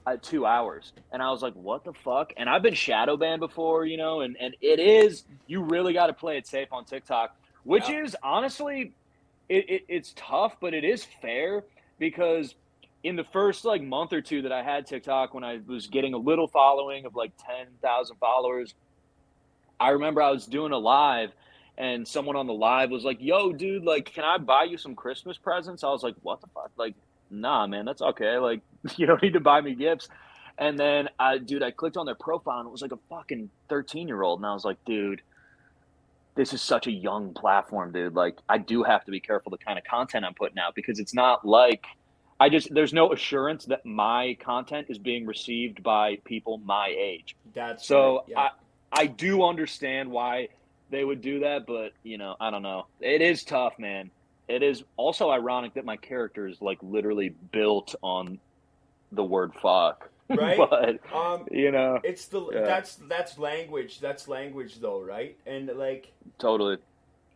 uh, 0.05 0.17
two 0.21 0.45
hours, 0.45 0.93
and 1.11 1.23
I 1.23 1.31
was 1.31 1.41
like, 1.43 1.53
"What 1.55 1.85
the 1.85 1.93
fuck?" 1.93 2.31
And 2.37 2.49
I've 2.49 2.63
been 2.63 2.75
shadow 2.75 3.17
banned 3.17 3.41
before, 3.41 3.85
you 3.85 3.97
know, 3.97 4.21
and 4.21 4.37
and 4.41 4.55
it 4.61 4.79
is 4.79 5.25
you 5.47 5.63
really 5.63 5.93
got 5.93 6.07
to 6.07 6.13
play 6.13 6.37
it 6.37 6.47
safe 6.47 6.69
on 6.73 6.85
TikTok, 6.85 7.31
which 7.63 7.89
Yeah. 7.89 7.95
is 8.05 8.17
honestly, 8.23 8.95
it, 9.49 9.65
it 9.69 9.83
it's 9.89 10.13
tough, 10.17 10.57
but 10.61 10.75
it 10.75 10.85
is 10.85 11.05
fair 11.21 11.63
because 11.99 12.55
in 13.03 13.17
the 13.17 13.25
first 13.33 13.65
like 13.65 13.83
month 13.83 14.13
or 14.13 14.21
two 14.21 14.43
that 14.43 14.53
I 14.53 14.63
had 14.63 14.87
TikTok, 14.87 15.33
when 15.33 15.45
I 15.45 15.59
was 15.67 15.87
getting 15.87 16.13
a 16.15 16.19
little 16.19 16.49
following 16.49 17.05
of 17.05 17.15
like 17.15 17.33
ten 17.45 17.67
thousand 17.83 18.17
followers, 18.17 18.75
I 19.79 19.89
remember 19.89 20.21
I 20.21 20.31
was 20.31 20.45
doing 20.45 20.71
a 20.71 20.77
live. 20.77 21.31
And 21.79 22.07
someone 22.07 22.35
on 22.35 22.47
the 22.47 22.53
live 22.53 22.89
was 22.89 23.03
like, 23.03 23.17
"Yo, 23.19 23.53
dude, 23.53 23.83
like, 23.83 24.11
can 24.11 24.23
I 24.23 24.39
buy 24.39 24.63
you 24.63 24.79
some 24.79 24.95
Christmas 24.95 25.37
presents?" 25.37 25.83
I 25.83 25.89
was 25.89 26.01
like, 26.01 26.15
"What 26.23 26.41
the 26.41 26.47
fuck? 26.47 26.71
Like, 26.75 26.95
nah, 27.29 27.67
man, 27.67 27.85
that's 27.85 28.01
okay. 28.01 28.37
Like, 28.47 28.61
you 28.95 29.05
don't 29.05 29.21
need 29.21 29.33
to 29.33 29.39
buy 29.39 29.61
me 29.61 29.75
gifts. 29.75 30.07
And 30.57 30.79
then 30.79 31.09
I, 31.19 31.37
dude, 31.37 31.61
I 31.61 31.71
clicked 31.71 31.97
on 31.97 32.05
their 32.05 32.15
profile 32.15 32.59
and 32.59 32.67
it 32.67 32.71
was 32.71 32.81
like 32.81 32.91
a 32.91 32.99
fucking 33.09 33.49
13 33.69 34.07
year 34.07 34.21
old. 34.21 34.39
And 34.39 34.45
I 34.45 34.53
was 34.53 34.65
like, 34.65 34.77
dude, 34.85 35.21
this 36.35 36.53
is 36.53 36.61
such 36.61 36.87
a 36.87 36.91
young 36.91 37.33
platform, 37.33 37.91
dude. 37.91 38.15
Like, 38.15 38.37
I 38.47 38.57
do 38.57 38.83
have 38.83 39.03
to 39.05 39.11
be 39.11 39.19
careful 39.19 39.51
the 39.51 39.57
kind 39.57 39.77
of 39.77 39.83
content 39.83 40.25
I'm 40.25 40.33
putting 40.33 40.57
out 40.57 40.73
because 40.73 40.99
it's 40.99 41.13
not 41.13 41.45
like 41.45 41.85
I 42.39 42.49
just, 42.49 42.73
there's 42.73 42.93
no 42.93 43.11
assurance 43.11 43.65
that 43.65 43.85
my 43.85 44.37
content 44.39 44.87
is 44.89 44.97
being 44.97 45.25
received 45.25 45.83
by 45.83 46.17
people 46.23 46.59
my 46.59 46.93
age. 46.97 47.35
That's 47.53 47.85
So 47.85 48.17
right, 48.17 48.23
yeah. 48.27 48.39
I, 48.39 48.49
I 48.91 49.07
do 49.07 49.43
understand 49.43 50.09
why 50.11 50.49
they 50.89 51.03
would 51.03 51.21
do 51.21 51.39
that, 51.41 51.65
but 51.65 51.91
you 52.03 52.17
know, 52.17 52.35
I 52.39 52.49
don't 52.49 52.61
know. 52.61 52.85
It 52.99 53.21
is 53.21 53.43
tough, 53.43 53.77
man. 53.79 54.09
It 54.47 54.63
is 54.63 54.83
also 54.95 55.29
ironic 55.29 55.73
that 55.73 55.83
my 55.85 55.97
character 55.97 56.47
is 56.47 56.61
like 56.61 56.77
literally 56.81 57.35
built 57.51 57.95
on 58.01 58.39
the 59.11 59.23
word 59.23 59.53
fuck. 59.61 60.09
Right? 60.29 60.57
but 60.57 60.99
um, 61.15 61.45
you 61.49 61.71
know, 61.71 62.01
it's 62.03 62.25
the 62.25 62.45
Yeah. 62.51 62.63
that's 62.63 62.95
that's 63.07 63.37
language. 63.37 64.01
That's 64.01 64.27
language, 64.27 64.81
though, 64.81 64.99
right? 65.01 65.37
And 65.45 65.67
like 65.77 66.11
totally. 66.37 66.77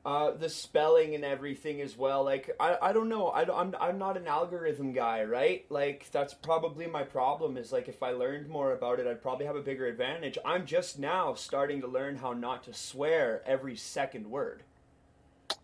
Uh, 0.06 0.32
the 0.32 0.50
spelling 0.50 1.16
and 1.16 1.24
everything 1.26 1.82
as 1.82 1.98
well. 1.98 2.24
Like 2.24 2.50
I, 2.60 2.78
I 2.82 2.94
don't 2.94 3.10
know. 3.10 3.28
I, 3.28 3.44
I'm 3.62 3.76
I'm 3.80 3.98
not 4.00 4.18
an 4.18 4.28
algorithm 4.28 4.94
guy, 4.94 5.24
right? 5.24 5.66
Like 5.70 6.10
that's 6.12 6.34
probably 6.34 6.88
my 6.88 7.04
problem. 7.04 7.58
Is 7.58 7.72
like 7.72 7.88
if 7.88 8.02
I 8.04 8.12
learned 8.12 8.48
more 8.50 8.74
about 8.74 9.00
it, 9.00 9.08
I'd 9.08 9.22
probably 9.22 9.46
have 9.46 9.56
a 9.56 9.62
bigger 9.62 9.88
advantage. 9.88 10.38
I'm 10.46 10.66
just 10.66 10.98
now 11.00 11.34
starting 11.36 11.82
to 11.82 11.88
learn 11.88 12.18
how 12.18 12.34
not 12.34 12.64
to 12.64 12.74
swear 12.74 13.44
every 13.46 13.76
second 13.76 14.28
word. 14.28 14.64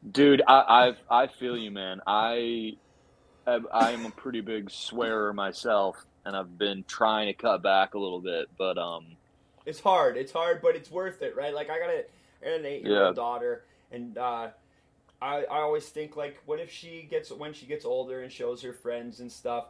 Dude, 0.09 0.41
I 0.47 0.95
I, 1.09 1.23
I 1.23 1.27
feel 1.27 1.57
you, 1.57 1.71
man. 1.71 2.01
I 2.07 2.73
am- 3.47 3.67
I 3.73 3.91
am 3.91 4.05
a 4.05 4.11
pretty 4.11 4.41
big 4.41 4.71
swearer 4.71 5.33
myself, 5.33 5.97
and 6.25 6.35
I've 6.35 6.57
been 6.57 6.85
trying 6.87 7.27
to 7.27 7.33
cut 7.33 7.63
back 7.63 7.93
a 7.95 7.99
little 7.99 8.21
bit, 8.21 8.47
but 8.57 8.77
um, 8.77 9.17
It's 9.65 9.79
hard. 9.81 10.17
It's 10.17 10.31
hard, 10.31 10.61
but 10.61 10.75
it's 10.75 10.89
worth 10.89 11.21
it, 11.21 11.35
right? 11.35 11.53
Like 11.53 11.69
I 11.69 11.79
got 11.79 11.89
a, 11.89 12.05
an 12.43 12.65
eight 12.65 12.83
year 12.83 12.97
old 12.97 13.13
Yeah. 13.13 13.13
daughter, 13.15 13.65
and 13.91 14.17
uh, 14.17 14.49
I 15.21 15.43
I 15.43 15.59
always 15.61 15.87
think 15.89 16.15
like, 16.15 16.41
what 16.45 16.59
if 16.59 16.71
she 16.71 17.07
gets 17.09 17.31
when 17.31 17.53
she 17.53 17.65
gets 17.65 17.85
older 17.85 18.21
and 18.21 18.31
shows 18.31 18.61
her 18.61 18.73
friends 18.73 19.19
and 19.19 19.31
stuff. 19.31 19.65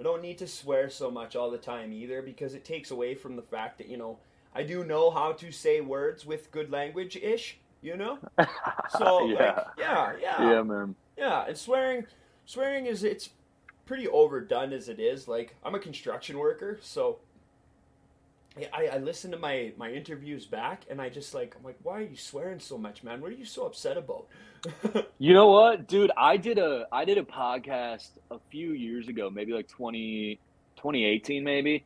I 0.00 0.02
don't 0.02 0.22
need 0.22 0.38
to 0.38 0.48
swear 0.48 0.88
so 0.88 1.10
much 1.10 1.36
all 1.36 1.50
the 1.50 1.58
time 1.58 1.92
either 1.92 2.22
because 2.22 2.54
it 2.54 2.64
takes 2.64 2.90
away 2.90 3.14
from 3.14 3.36
the 3.36 3.42
fact 3.42 3.78
that 3.78 3.88
you 3.88 3.96
know 3.98 4.18
I 4.54 4.62
do 4.62 4.84
know 4.84 5.10
how 5.10 5.32
to 5.32 5.52
say 5.52 5.80
words 5.80 6.26
with 6.26 6.50
good 6.50 6.70
language 6.70 7.16
ish, 7.16 7.58
you 7.80 7.96
know. 7.96 8.18
So 8.98 9.26
yeah, 9.26 9.38
like, 9.38 9.66
yeah, 9.78 10.12
yeah, 10.20 10.50
yeah, 10.52 10.62
man. 10.62 10.94
yeah, 11.16 11.44
and 11.46 11.56
swearing, 11.56 12.04
swearing 12.44 12.86
is 12.86 13.04
it's 13.04 13.30
pretty 13.86 14.06
overdone 14.08 14.72
as 14.72 14.88
it 14.88 15.00
is. 15.00 15.28
Like 15.28 15.56
I'm 15.64 15.74
a 15.74 15.78
construction 15.78 16.38
worker, 16.38 16.78
so 16.82 17.18
I, 18.72 18.86
I, 18.94 18.98
listen 18.98 19.30
to 19.30 19.38
my 19.38 19.72
my 19.78 19.90
interviews 19.90 20.44
back, 20.44 20.84
and 20.90 21.00
I 21.00 21.08
just 21.08 21.32
like 21.32 21.54
I'm 21.58 21.64
like, 21.64 21.78
why 21.82 21.98
are 21.98 22.02
you 22.02 22.16
swearing 22.16 22.60
so 22.60 22.76
much, 22.76 23.02
man? 23.02 23.20
What 23.20 23.30
are 23.30 23.34
you 23.34 23.46
so 23.46 23.66
upset 23.66 23.96
about? 23.96 24.26
You 25.18 25.34
know 25.34 25.48
what, 25.48 25.86
dude? 25.86 26.10
I 26.16 26.36
did 26.36 26.58
a 26.58 26.86
I 26.90 27.04
did 27.04 27.16
a 27.16 27.22
podcast 27.22 28.10
a 28.30 28.38
few 28.50 28.72
years 28.72 29.08
ago, 29.08 29.30
maybe 29.30 29.52
like 29.52 29.68
20, 29.68 30.38
2018 30.76 31.44
maybe, 31.44 31.84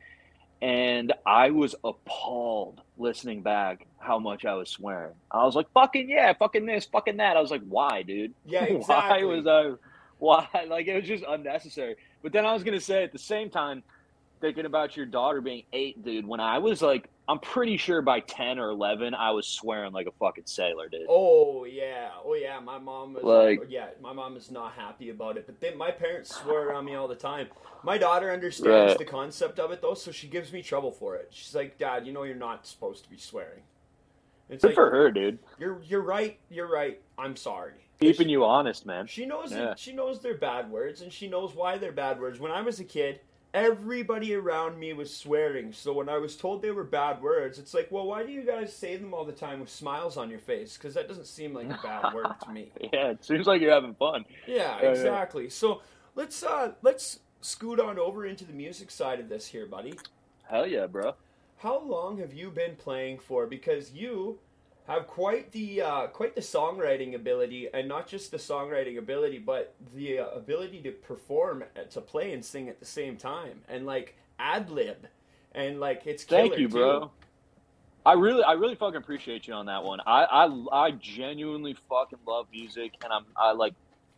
and 0.61 1.13
I 1.25 1.51
was 1.51 1.75
appalled 1.83 2.81
listening 2.97 3.43
back 3.43 3.85
how 3.99 4.17
much 4.17 4.43
I 4.45 4.55
was 4.55 4.69
swearing. 4.69 5.13
I 5.29 5.43
was 5.45 5.55
like, 5.55 5.71
"Fucking 5.73 6.09
yeah, 6.09 6.33
fucking 6.33 6.65
this, 6.65 6.85
fucking 6.85 7.17
that." 7.17 7.37
I 7.37 7.41
was 7.41 7.51
like, 7.51 7.61
"Why, 7.67 8.01
dude? 8.01 8.33
yeah, 8.45 8.63
exactly. 8.65 9.23
Why 9.23 9.35
was 9.35 9.47
I? 9.47 9.73
Why? 10.17 10.47
Like 10.67 10.87
it 10.87 10.95
was 10.95 11.05
just 11.07 11.23
unnecessary." 11.27 11.95
But 12.23 12.31
then 12.31 12.45
I 12.45 12.53
was 12.53 12.63
gonna 12.63 12.79
say 12.79 13.03
at 13.03 13.11
the 13.11 13.19
same 13.19 13.49
time, 13.49 13.83
thinking 14.39 14.65
about 14.65 14.95
your 14.97 15.05
daughter 15.05 15.41
being 15.41 15.63
eight, 15.73 16.03
dude. 16.03 16.27
When 16.27 16.39
I 16.39 16.57
was 16.59 16.81
like, 16.81 17.09
I'm 17.29 17.39
pretty 17.39 17.77
sure 17.77 18.01
by 18.01 18.21
ten 18.21 18.57
or 18.59 18.69
eleven, 18.69 19.13
I 19.13 19.31
was 19.31 19.45
swearing 19.47 19.91
like 19.91 20.07
a 20.07 20.11
fucking 20.11 20.45
sailor, 20.45 20.87
dude. 20.89 21.01
Oh 21.09 21.65
yeah, 21.65 22.09
oh 22.23 22.35
yeah. 22.35 22.59
My 22.59 22.77
mom 22.79 23.13
was 23.13 23.23
Like- 23.23 23.69
yeah. 23.69 23.87
My 24.01 24.13
mom 24.13 24.37
is 24.37 24.49
not 24.49 24.73
happy 24.73 25.09
about 25.09 25.37
it, 25.37 25.45
but 25.45 25.59
then 25.59 25.77
my 25.77 25.91
parents 25.91 26.33
swear 26.35 26.73
on 26.73 26.85
me 26.85 26.95
all 26.95 27.07
the 27.07 27.15
time. 27.15 27.47
My 27.83 27.97
daughter 27.97 28.31
understands 28.31 28.91
Right. 28.91 28.97
the 28.97 29.05
concept 29.05 29.59
of 29.59 29.71
it 29.71 29.81
though, 29.81 29.93
so 29.93 30.11
she 30.11 30.27
gives 30.27 30.53
me 30.53 30.61
trouble 30.61 30.91
for 30.91 31.15
it. 31.15 31.27
She's 31.31 31.53
like, 31.53 31.77
"Dad, 31.77 32.07
you 32.07 32.13
know 32.13 32.23
you're 32.23 32.35
not 32.35 32.65
supposed 32.65 33.03
to 33.03 33.09
be 33.09 33.17
swearing." 33.17 33.63
It's 34.49 34.61
Good 34.61 34.69
like 34.69 34.75
for 34.75 34.89
her, 34.89 35.11
dude. 35.11 35.39
you're 35.59 35.81
you're 35.83 36.01
right. 36.01 36.39
You're 36.49 36.67
right. 36.71 37.01
I'm 37.17 37.35
sorry. 37.35 37.73
Keeping 37.99 38.29
you 38.29 38.45
honest, 38.45 38.85
man. 38.85 39.07
She 39.07 39.25
knows 39.25 39.51
Yeah. 39.51 39.73
she 39.75 39.91
knows 39.91 40.21
they're 40.21 40.37
bad 40.37 40.71
words, 40.71 41.01
and 41.01 41.11
she 41.11 41.27
knows 41.27 41.53
why 41.53 41.77
they're 41.77 41.91
bad 41.91 42.21
words. 42.21 42.39
When 42.39 42.51
I 42.53 42.61
was 42.61 42.79
a 42.79 42.85
kid, 42.85 43.19
everybody 43.57 44.35
around 44.35 44.79
me 44.79 44.93
was 44.93 45.13
swearing. 45.13 45.73
So 45.73 45.93
when 45.93 46.09
I 46.09 46.17
was 46.17 46.35
told 46.35 46.61
they 46.61 46.71
were 46.71 46.83
bad 46.83 47.21
words, 47.21 47.57
it's 47.59 47.73
like, 47.73 47.89
well, 47.91 48.05
why 48.05 48.23
do 48.23 48.31
you 48.31 48.43
guys 48.43 48.73
say 48.73 48.95
them 48.95 49.13
all 49.13 49.25
the 49.25 49.31
time 49.31 49.59
with 49.59 49.69
smiles 49.69 50.17
on 50.17 50.29
your 50.29 50.39
face? 50.39 50.77
Because 50.77 50.93
that 50.93 51.07
doesn't 51.07 51.27
seem 51.27 51.53
like 51.53 51.67
a 51.67 51.79
bad 51.81 52.13
word 52.13 52.27
to 52.43 52.51
me. 52.51 52.71
Yeah, 52.93 53.11
it 53.11 53.25
seems 53.25 53.47
like 53.47 53.61
you're 53.61 53.73
having 53.73 53.95
fun. 53.95 54.25
Yeah, 54.45 54.77
yeah. 54.81 54.89
exactly. 54.89 55.49
So 55.49 55.81
let's 56.15 56.43
uh 56.43 56.73
let's 56.81 57.19
scoot 57.41 57.79
on 57.79 57.97
over 57.97 58.25
into 58.25 58.45
the 58.45 58.53
music 58.53 58.91
side 58.91 59.19
of 59.19 59.29
this 59.29 59.47
here, 59.47 59.65
buddy. 59.65 59.93
Hell 60.49 60.67
yeah, 60.67 60.87
bro. 60.87 61.15
How 61.57 61.79
long 61.79 62.19
have 62.19 62.33
you 62.33 62.51
been 62.51 62.75
playing 62.75 63.19
for? 63.19 63.47
Because 63.47 63.91
you 63.91 64.39
have 64.87 65.05
quite 65.05 65.51
the 65.51 65.81
uh, 65.81 66.07
quite 66.07 66.33
the 66.33 66.41
songwriting 66.41 67.13
ability, 67.13 67.67
and 67.73 67.87
not 67.87 68.07
just 68.07 68.31
the 68.31 68.37
songwriting 68.37 68.97
ability, 68.97 69.37
but 69.37 69.75
the 69.93 70.19
uh, 70.19 70.29
ability 70.29 70.81
to 70.83 70.91
perform, 70.91 71.63
uh, 71.75 71.83
to 71.91 72.01
play 72.01 72.33
and 72.33 72.43
sing 72.43 72.69
at 72.69 72.79
the 72.79 72.85
same 72.85 73.17
time, 73.17 73.61
and 73.67 73.85
like 73.85 74.15
ad 74.39 74.69
lib, 74.69 75.07
and 75.53 75.79
like 75.79 76.03
it's 76.05 76.23
Thank 76.23 76.57
you, 76.57 76.69
bro. 76.69 77.11
I 78.05 78.13
really, 78.13 78.41
I 78.43 78.53
really 78.53 78.75
fucking 78.75 78.95
appreciate 78.95 79.47
you 79.49 79.53
on 79.53 79.65
that 79.65 79.83
one. 79.83 79.99
I, 80.07 80.23
I, 80.23 80.85
I 80.85 80.91
genuinely 80.91 81.75
fucking 81.89 82.19
love 82.25 82.47
music, 82.53 82.93
and 83.03 83.11
I'm, 83.11 83.25
I 83.35 83.51
like, 83.51 83.73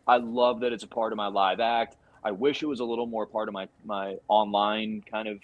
I 0.08 0.18
love 0.18 0.60
that 0.60 0.72
it's 0.72 0.84
a 0.84 0.88
part 0.88 1.12
of 1.12 1.18
my 1.18 1.26
live 1.26 1.60
act. 1.60 1.96
I 2.24 2.30
wish 2.30 2.62
it 2.62 2.68
was 2.68 2.82
a 2.82 2.84
little 2.84 3.08
more 3.08 3.26
part 3.26 3.48
of 3.48 3.56
my 3.56 3.68
my 3.84 4.18
online 4.28 5.04
kind 5.10 5.28
of 5.28 5.40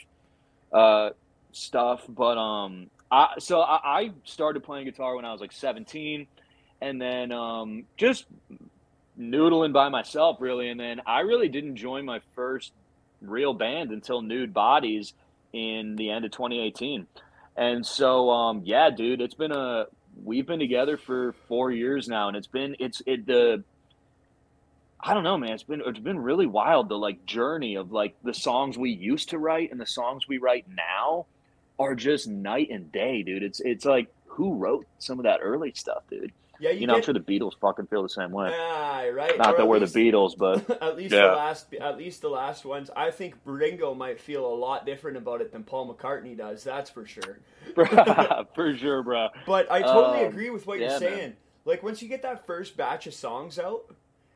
uh, 0.71 1.09
stuff, 1.53 2.03
but 2.07 2.38
um, 2.38 2.91
I 3.11 3.35
so 3.39 3.61
I, 3.61 3.79
I 3.83 4.11
started 4.23 4.63
playing 4.63 4.85
guitar 4.85 5.15
when 5.15 5.25
I 5.25 5.31
was 5.31 5.41
like 5.41 5.51
17, 5.51 6.27
and 6.81 7.01
then 7.01 7.31
um, 7.31 7.85
just 7.97 8.25
noodling 9.19 9.73
by 9.73 9.89
myself 9.89 10.37
really, 10.39 10.69
and 10.69 10.79
then 10.79 11.01
I 11.05 11.21
really 11.21 11.49
didn't 11.49 11.75
join 11.75 12.05
my 12.05 12.19
first 12.35 12.71
real 13.21 13.53
band 13.53 13.91
until 13.91 14.21
Nude 14.21 14.53
Bodies 14.53 15.13
in 15.53 15.95
the 15.95 16.09
end 16.09 16.25
of 16.25 16.31
2018. 16.31 17.07
And 17.55 17.85
so, 17.85 18.29
um, 18.29 18.63
yeah, 18.65 18.89
dude, 18.89 19.21
it's 19.21 19.33
been 19.33 19.51
a 19.51 19.85
we've 20.23 20.45
been 20.45 20.59
together 20.59 20.97
for 20.97 21.33
four 21.47 21.71
years 21.71 22.07
now, 22.07 22.27
and 22.27 22.35
it's 22.35 22.47
been 22.47 22.75
it's 22.79 23.01
it 23.05 23.25
the 23.25 23.63
I 24.99 25.13
don't 25.13 25.23
know, 25.23 25.37
man. 25.37 25.51
It's 25.51 25.63
been 25.63 25.81
it's 25.85 25.99
been 25.99 26.19
really 26.19 26.47
wild 26.47 26.89
the 26.89 26.97
like 26.97 27.25
journey 27.25 27.75
of 27.75 27.91
like 27.91 28.15
the 28.23 28.33
songs 28.33 28.77
we 28.77 28.91
used 28.91 29.29
to 29.29 29.37
write 29.37 29.71
and 29.71 29.79
the 29.79 29.85
songs 29.85 30.27
we 30.27 30.37
write 30.37 30.65
now 30.67 31.27
are 31.79 31.95
just 31.95 32.27
night 32.27 32.69
and 32.71 32.91
day, 32.91 33.23
dude. 33.23 33.43
It's 33.43 33.59
it's 33.59 33.85
like 33.85 34.07
who 34.27 34.55
wrote 34.55 34.85
some 34.99 35.19
of 35.19 35.23
that 35.23 35.39
early 35.41 35.71
stuff, 35.75 36.03
dude? 36.09 36.31
Yeah, 36.57 36.69
You, 36.69 36.81
you, 36.81 36.88
know, 36.88 36.95
I'm 36.95 37.01
sure 37.01 37.13
the 37.13 37.19
Beatles 37.19 37.51
fucking 37.59 37.88
feel 37.88 38.01
the 38.01 38.07
same 38.07 38.31
way. 38.31 38.49
ah, 38.53 39.01
right. 39.13 39.38
Not 39.38 39.55
Or 39.55 39.57
that 39.57 39.65
we're 39.67 39.79
least- 39.79 39.93
the 39.93 40.09
Beatles, 40.11 40.38
but 40.38 40.81
at 40.81 40.95
least 40.95 41.13
Yeah. 41.13 41.27
the 41.27 41.33
last, 41.35 41.73
at 41.73 41.97
least 41.97 42.21
the 42.21 42.29
last 42.29 42.63
ones. 42.63 42.89
I 42.95 43.11
think 43.11 43.35
Ringo 43.43 43.93
might 43.93 44.21
feel 44.21 44.45
a 44.45 44.55
lot 44.55 44.85
different 44.85 45.17
about 45.17 45.41
it 45.41 45.51
than 45.51 45.63
Paul 45.63 45.93
McCartney 45.93 46.38
does. 46.38 46.63
That's 46.63 46.89
for 46.89 47.05
sure. 47.05 47.39
for 48.55 48.75
sure, 48.77 49.03
bro. 49.03 49.29
But 49.45 49.69
I 49.71 49.81
totally 49.81 50.25
Um, 50.25 50.31
agree 50.31 50.49
with 50.49 50.65
what 50.65 50.79
yeah, 50.79 50.91
you're 50.97 50.99
man. 51.09 51.17
saying. 51.17 51.33
Like 51.65 51.83
once 51.83 52.01
you 52.01 52.07
get 52.07 52.21
that 52.21 52.45
first 52.45 52.77
batch 52.77 53.07
of 53.07 53.13
songs 53.13 53.57
out, 53.59 53.85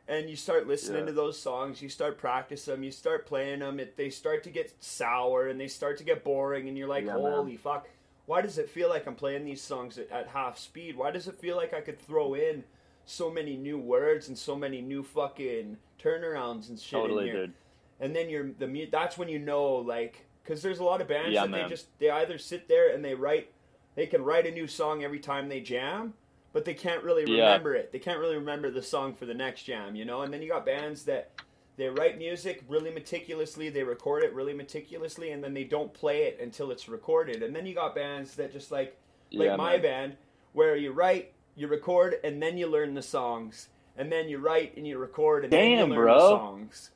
and 0.10 0.30
you 0.30 0.36
start 0.36 0.68
listening 0.68 1.02
Yeah. 1.02 1.06
to 1.08 1.12
those 1.14 1.40
songs, 1.40 1.82
you 1.82 1.88
start 1.88 2.18
practicing 2.18 2.74
them, 2.74 2.84
you 2.84 2.92
start 2.92 3.26
playing 3.26 3.60
them, 3.60 3.80
it, 3.80 3.96
they 3.96 4.10
start 4.10 4.44
to 4.44 4.50
get 4.50 4.74
sour 4.84 5.48
and 5.48 5.58
they 5.62 5.68
start 5.70 5.98
to 6.00 6.04
get 6.04 6.24
boring, 6.26 6.68
and 6.68 6.78
you're 6.78 6.88
like, 6.90 7.06
Yeah, 7.06 7.14
man. 7.14 7.32
holy 7.32 7.56
fuck, 7.58 7.88
why 8.26 8.42
does 8.42 8.58
it 8.58 8.70
feel 8.70 8.90
like 8.90 9.06
I'm 9.08 9.16
playing 9.16 9.46
these 9.46 9.62
songs 9.62 9.98
at, 9.98 10.10
at 10.12 10.28
half 10.28 10.58
speed? 10.58 10.98
Why 10.98 11.12
does 11.12 11.28
it 11.28 11.40
feel 11.40 11.56
like 11.56 11.74
I 11.74 11.82
could 11.82 12.00
throw 12.00 12.34
in 12.34 12.64
so 13.06 13.30
many 13.32 13.56
new 13.56 13.78
words 13.78 14.28
and 14.28 14.38
so 14.38 14.56
many 14.56 14.82
new 14.82 15.04
fucking 15.04 15.78
turnarounds 16.04 16.70
and 16.70 16.80
shit 16.80 17.10
in 17.10 17.18
here? 17.20 17.34
dude. 17.34 17.54
and 18.00 18.16
then 18.16 18.30
you're 18.30 18.52
the 18.58 18.88
that's 18.92 19.18
when 19.18 19.30
you 19.30 19.40
know 19.40 19.76
like 19.76 20.26
because 20.44 20.62
there's 20.62 20.80
a 20.80 20.84
lot 20.84 21.02
of 21.02 21.08
bands 21.08 21.32
Yeah, 21.34 21.42
that 21.42 21.50
man. 21.50 21.64
they 21.64 21.70
just 21.70 21.88
they 22.00 22.10
either 22.10 22.38
sit 22.38 22.68
there 22.68 22.94
and 22.94 23.04
they 23.06 23.14
write 23.16 23.52
they 23.96 24.06
can 24.08 24.24
write 24.24 24.48
a 24.48 24.52
new 24.52 24.68
song 24.68 25.04
every 25.04 25.20
time 25.20 25.50
they 25.50 25.60
jam 25.60 26.14
but 26.54 26.66
they 26.66 26.74
can't 26.74 27.04
really 27.04 27.24
Yeah. 27.26 27.44
remember 27.46 27.76
it 27.76 27.92
they 27.92 28.00
can't 28.00 28.20
really 28.20 28.36
remember 28.36 28.72
the 28.72 28.82
song 28.82 29.14
for 29.14 29.26
the 29.26 29.34
next 29.34 29.64
jam 29.64 29.96
you 29.96 30.06
know 30.06 30.22
and 30.22 30.34
then 30.34 30.42
you 30.42 30.50
got 30.50 30.66
bands 30.66 31.04
that 31.06 31.32
they 31.78 31.88
write 31.88 32.18
music 32.18 32.64
really 32.68 32.92
meticulously 32.92 33.70
they 33.70 33.84
record 33.84 34.24
it 34.24 34.34
really 34.34 34.54
meticulously 34.54 35.32
and 35.32 35.44
then 35.44 35.54
they 35.54 35.64
don't 35.64 35.94
play 35.94 36.24
it 36.24 36.40
until 36.42 36.72
it's 36.72 36.90
recorded 36.90 37.42
and 37.44 37.56
then 37.56 37.66
you 37.66 37.74
got 37.74 37.96
bands 37.96 38.36
that 38.36 38.52
just 38.52 38.72
like 38.72 38.98
like 39.32 39.48
yeah, 39.48 39.56
my 39.56 39.74
man. 39.74 39.82
band 39.82 40.16
where 40.54 40.76
you 40.76 40.92
write 40.92 41.32
you 41.56 41.68
record 41.68 42.16
and 42.24 42.42
then 42.42 42.58
you 42.58 42.68
learn 42.68 42.94
the 42.94 43.02
songs 43.02 43.70
and 43.98 44.12
then 44.12 44.28
you 44.30 44.38
write 44.40 44.76
and 44.78 44.88
you 44.88 44.98
record 44.98 45.44
and 45.44 45.54
then 45.54 45.78
Damn, 45.78 45.90
you 45.90 45.96
learn 45.96 46.04
bro. 46.06 46.14
the 46.16 46.20
songs 46.30 46.92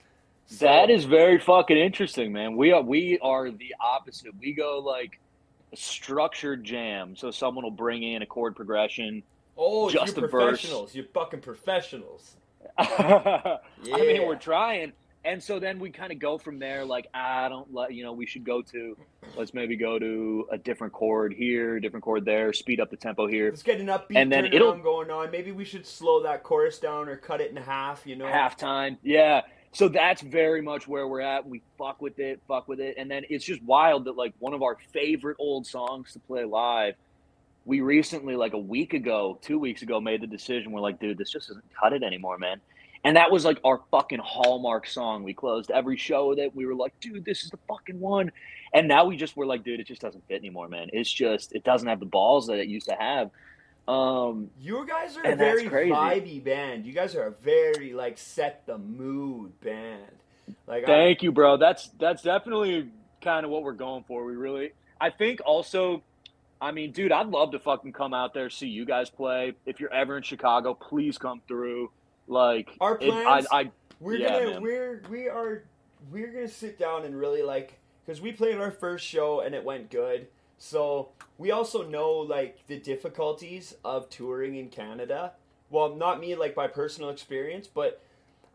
So- 0.48 0.66
That 0.66 0.90
is 0.90 1.06
very 1.06 1.38
fucking 1.40 1.78
interesting, 1.78 2.34
man. 2.34 2.56
We 2.58 2.72
are 2.74 2.82
we 2.82 3.18
are 3.20 3.50
the 3.52 3.74
opposite. 3.80 4.32
We 4.40 4.54
go 4.54 4.80
like 4.80 5.20
a 5.72 5.78
structured 5.78 6.64
jam. 6.64 7.16
So 7.16 7.32
someone 7.32 7.64
will 7.64 7.72
bring 7.72 8.04
in 8.04 8.22
a 8.22 8.26
chord 8.26 8.56
progression. 8.56 9.24
Oh, 9.58 9.90
you're 9.90 10.06
professionals. 10.06 10.96
You're 10.96 11.06
fucking 11.14 11.42
professionals. 11.42 12.36
I 12.78 13.60
mean, 13.86 14.26
we're 14.26 14.36
trying. 14.36 14.94
And 15.26 15.42
so 15.42 15.58
then 15.58 15.80
we 15.80 15.90
kind 15.90 16.12
of 16.12 16.20
go 16.20 16.38
from 16.38 16.60
there, 16.60 16.84
like, 16.84 17.08
ah, 17.14 17.46
I 17.46 17.50
don't 17.50 17.74
let, 17.74 17.94
you 17.94 18.04
know, 18.04 18.12
we 18.12 18.26
should 18.26 18.44
go 18.44 18.62
to, 18.62 18.98
let's 19.38 19.54
maybe 19.54 19.78
go 19.78 19.98
to 19.98 20.46
a 20.52 20.58
different 20.58 20.92
chord 20.92 21.34
here, 21.34 21.80
different 21.80 22.04
chord 22.04 22.26
there, 22.26 22.52
speed 22.52 22.82
up 22.82 22.90
the 22.90 22.98
tempo 22.98 23.26
here. 23.28 23.50
Let's 23.50 23.64
get 23.64 23.80
an 23.80 23.88
upbeat 23.88 24.18
And 24.18 24.30
then 24.30 24.48
it'll- 24.48 24.74
going 24.76 25.10
on. 25.12 25.32
Maybe 25.32 25.54
we 25.54 25.64
should 25.64 25.86
slow 25.88 26.22
that 26.24 26.44
chorus 26.44 26.78
down 26.78 27.08
or 27.08 27.16
cut 27.16 27.40
it 27.40 27.52
in 27.52 27.56
half. 27.58 28.06
You 28.06 28.18
know, 28.18 28.26
halftime. 28.26 28.98
Yeah. 29.02 29.42
So 29.72 29.88
that's 29.88 30.22
very 30.22 30.62
much 30.62 30.88
where 30.88 31.08
we're 31.08 31.22
at. 31.22 31.48
We 31.48 31.62
fuck 31.78 32.02
with 32.02 32.20
it, 32.20 32.42
fuck 32.48 32.68
with 32.68 32.80
it. 32.80 32.96
And 32.98 33.10
then 33.10 33.24
it's 33.30 33.46
just 33.46 33.64
wild 33.64 34.06
that 34.06 34.16
like 34.18 34.34
one 34.40 34.54
of 34.54 34.62
our 34.62 34.78
favorite 34.92 35.38
old 35.40 35.66
songs 35.66 36.14
to 36.14 36.20
play 36.20 36.44
live, 36.44 36.96
we 37.66 37.82
recently, 37.82 38.36
like 38.36 38.54
a 38.54 38.60
week 38.60 38.94
ago, 38.94 39.40
two 39.42 39.58
weeks 39.58 39.82
ago, 39.82 40.02
made 40.02 40.22
the 40.22 40.28
decision. 40.28 40.72
We're 40.72 40.82
like, 40.82 41.00
dude, 41.00 41.18
this 41.18 41.32
just 41.32 41.48
doesn't 41.48 41.66
cut 41.80 41.94
it 41.94 42.04
anymore, 42.04 42.38
man. 42.38 42.60
And 43.06 43.18
that 43.18 43.32
was 43.32 43.44
like 43.44 43.60
our 43.66 43.82
fucking 43.92 44.22
hallmark 44.24 44.88
song. 44.88 45.24
We 45.24 45.34
closed 45.34 45.72
every 45.72 45.98
show 45.98 46.30
with 46.30 46.40
it. 46.40 46.56
We 46.56 46.66
were 46.66 46.76
like, 46.76 46.98
dude, 47.02 47.26
this 47.26 47.44
is 47.44 47.50
the 47.50 47.60
fucking 47.68 48.00
one. 48.00 48.32
And 48.74 48.88
now 48.88 49.06
we 49.06 49.18
just 49.18 49.36
were 49.36 49.46
like, 49.46 49.64
dude, 49.64 49.80
it 49.80 49.88
just 49.88 50.02
doesn't 50.02 50.26
fit 50.28 50.36
anymore, 50.36 50.70
man. 50.70 50.90
It's 50.94 51.12
just 51.12 51.54
it 51.54 51.64
doesn't 51.64 51.88
have 51.88 52.00
the 52.00 52.06
balls 52.06 52.48
that 52.48 52.60
it 52.60 52.68
used 52.68 52.88
to 52.88 52.96
have. 52.96 53.30
Um, 53.88 54.50
you 54.62 54.86
guys 54.88 55.18
are 55.18 55.26
a 55.26 55.36
very 55.36 55.68
vibey 55.68 56.42
band. 56.42 56.86
You 56.86 56.94
guys 56.94 57.16
are 57.16 57.28
a 57.28 57.32
very 57.32 57.92
like 57.92 58.18
set 58.18 58.66
the 58.66 58.78
mood 58.78 59.60
band. 59.60 60.00
Like 60.68 60.84
I, 60.84 60.88
Thank 60.88 61.24
you, 61.24 61.32
bro. 61.34 61.58
That's 61.58 61.90
that's 62.00 62.24
definitely 62.24 62.90
kind 63.22 63.46
of 63.46 63.52
what 63.52 63.64
we're 63.64 63.74
going 63.74 64.06
for. 64.08 64.24
We 64.24 64.36
really, 64.36 64.72
I 65.02 65.10
think 65.10 65.42
also, 65.46 66.02
I 66.64 66.72
mean, 66.72 66.92
dude, 66.92 67.12
I'd 67.12 67.28
love 67.28 67.52
to 67.52 67.60
fucking 67.60 67.92
come 67.94 68.14
out 68.14 68.34
there 68.34 68.50
see 68.50 68.68
you 68.68 68.86
guys 68.86 69.10
play. 69.10 69.54
If 69.66 69.80
you're 69.82 69.94
ever 69.94 70.16
in 70.18 70.24
Chicago, 70.24 70.74
please 70.74 71.18
come 71.18 71.42
through. 71.48 71.92
Like 72.28 72.70
Our 72.80 72.96
it- 72.96 73.10
plans- 73.10 73.48
I, 73.52 73.60
I 73.60 73.72
we're 74.00 74.16
Yeah, 74.16 74.30
gonna 74.40 74.52
man. 74.52 74.62
we're 74.62 75.04
we 75.10 75.28
are 75.28 75.64
we're 76.12 76.32
gonna 76.32 76.48
sit 76.48 76.80
down 76.80 77.04
and 77.06 77.18
really 77.20 77.42
like 77.44 77.80
because 78.06 78.22
we 78.22 78.32
played 78.32 78.58
our 78.58 78.72
first 78.72 79.06
show 79.06 79.42
and 79.42 79.54
it 79.54 79.64
went 79.64 79.90
good. 79.92 80.28
So 80.58 81.10
we 81.38 81.52
also 81.52 81.84
know 81.88 82.12
like 82.12 82.66
the 82.68 82.80
difficulties 82.80 83.76
of 83.84 84.10
touring 84.10 84.56
in 84.56 84.70
Canada. 84.70 85.34
Well, 85.70 85.96
not 85.96 86.20
me 86.22 86.36
like 86.36 86.56
by 86.56 86.68
personal 86.68 87.10
experience, 87.10 87.68
but 87.68 88.02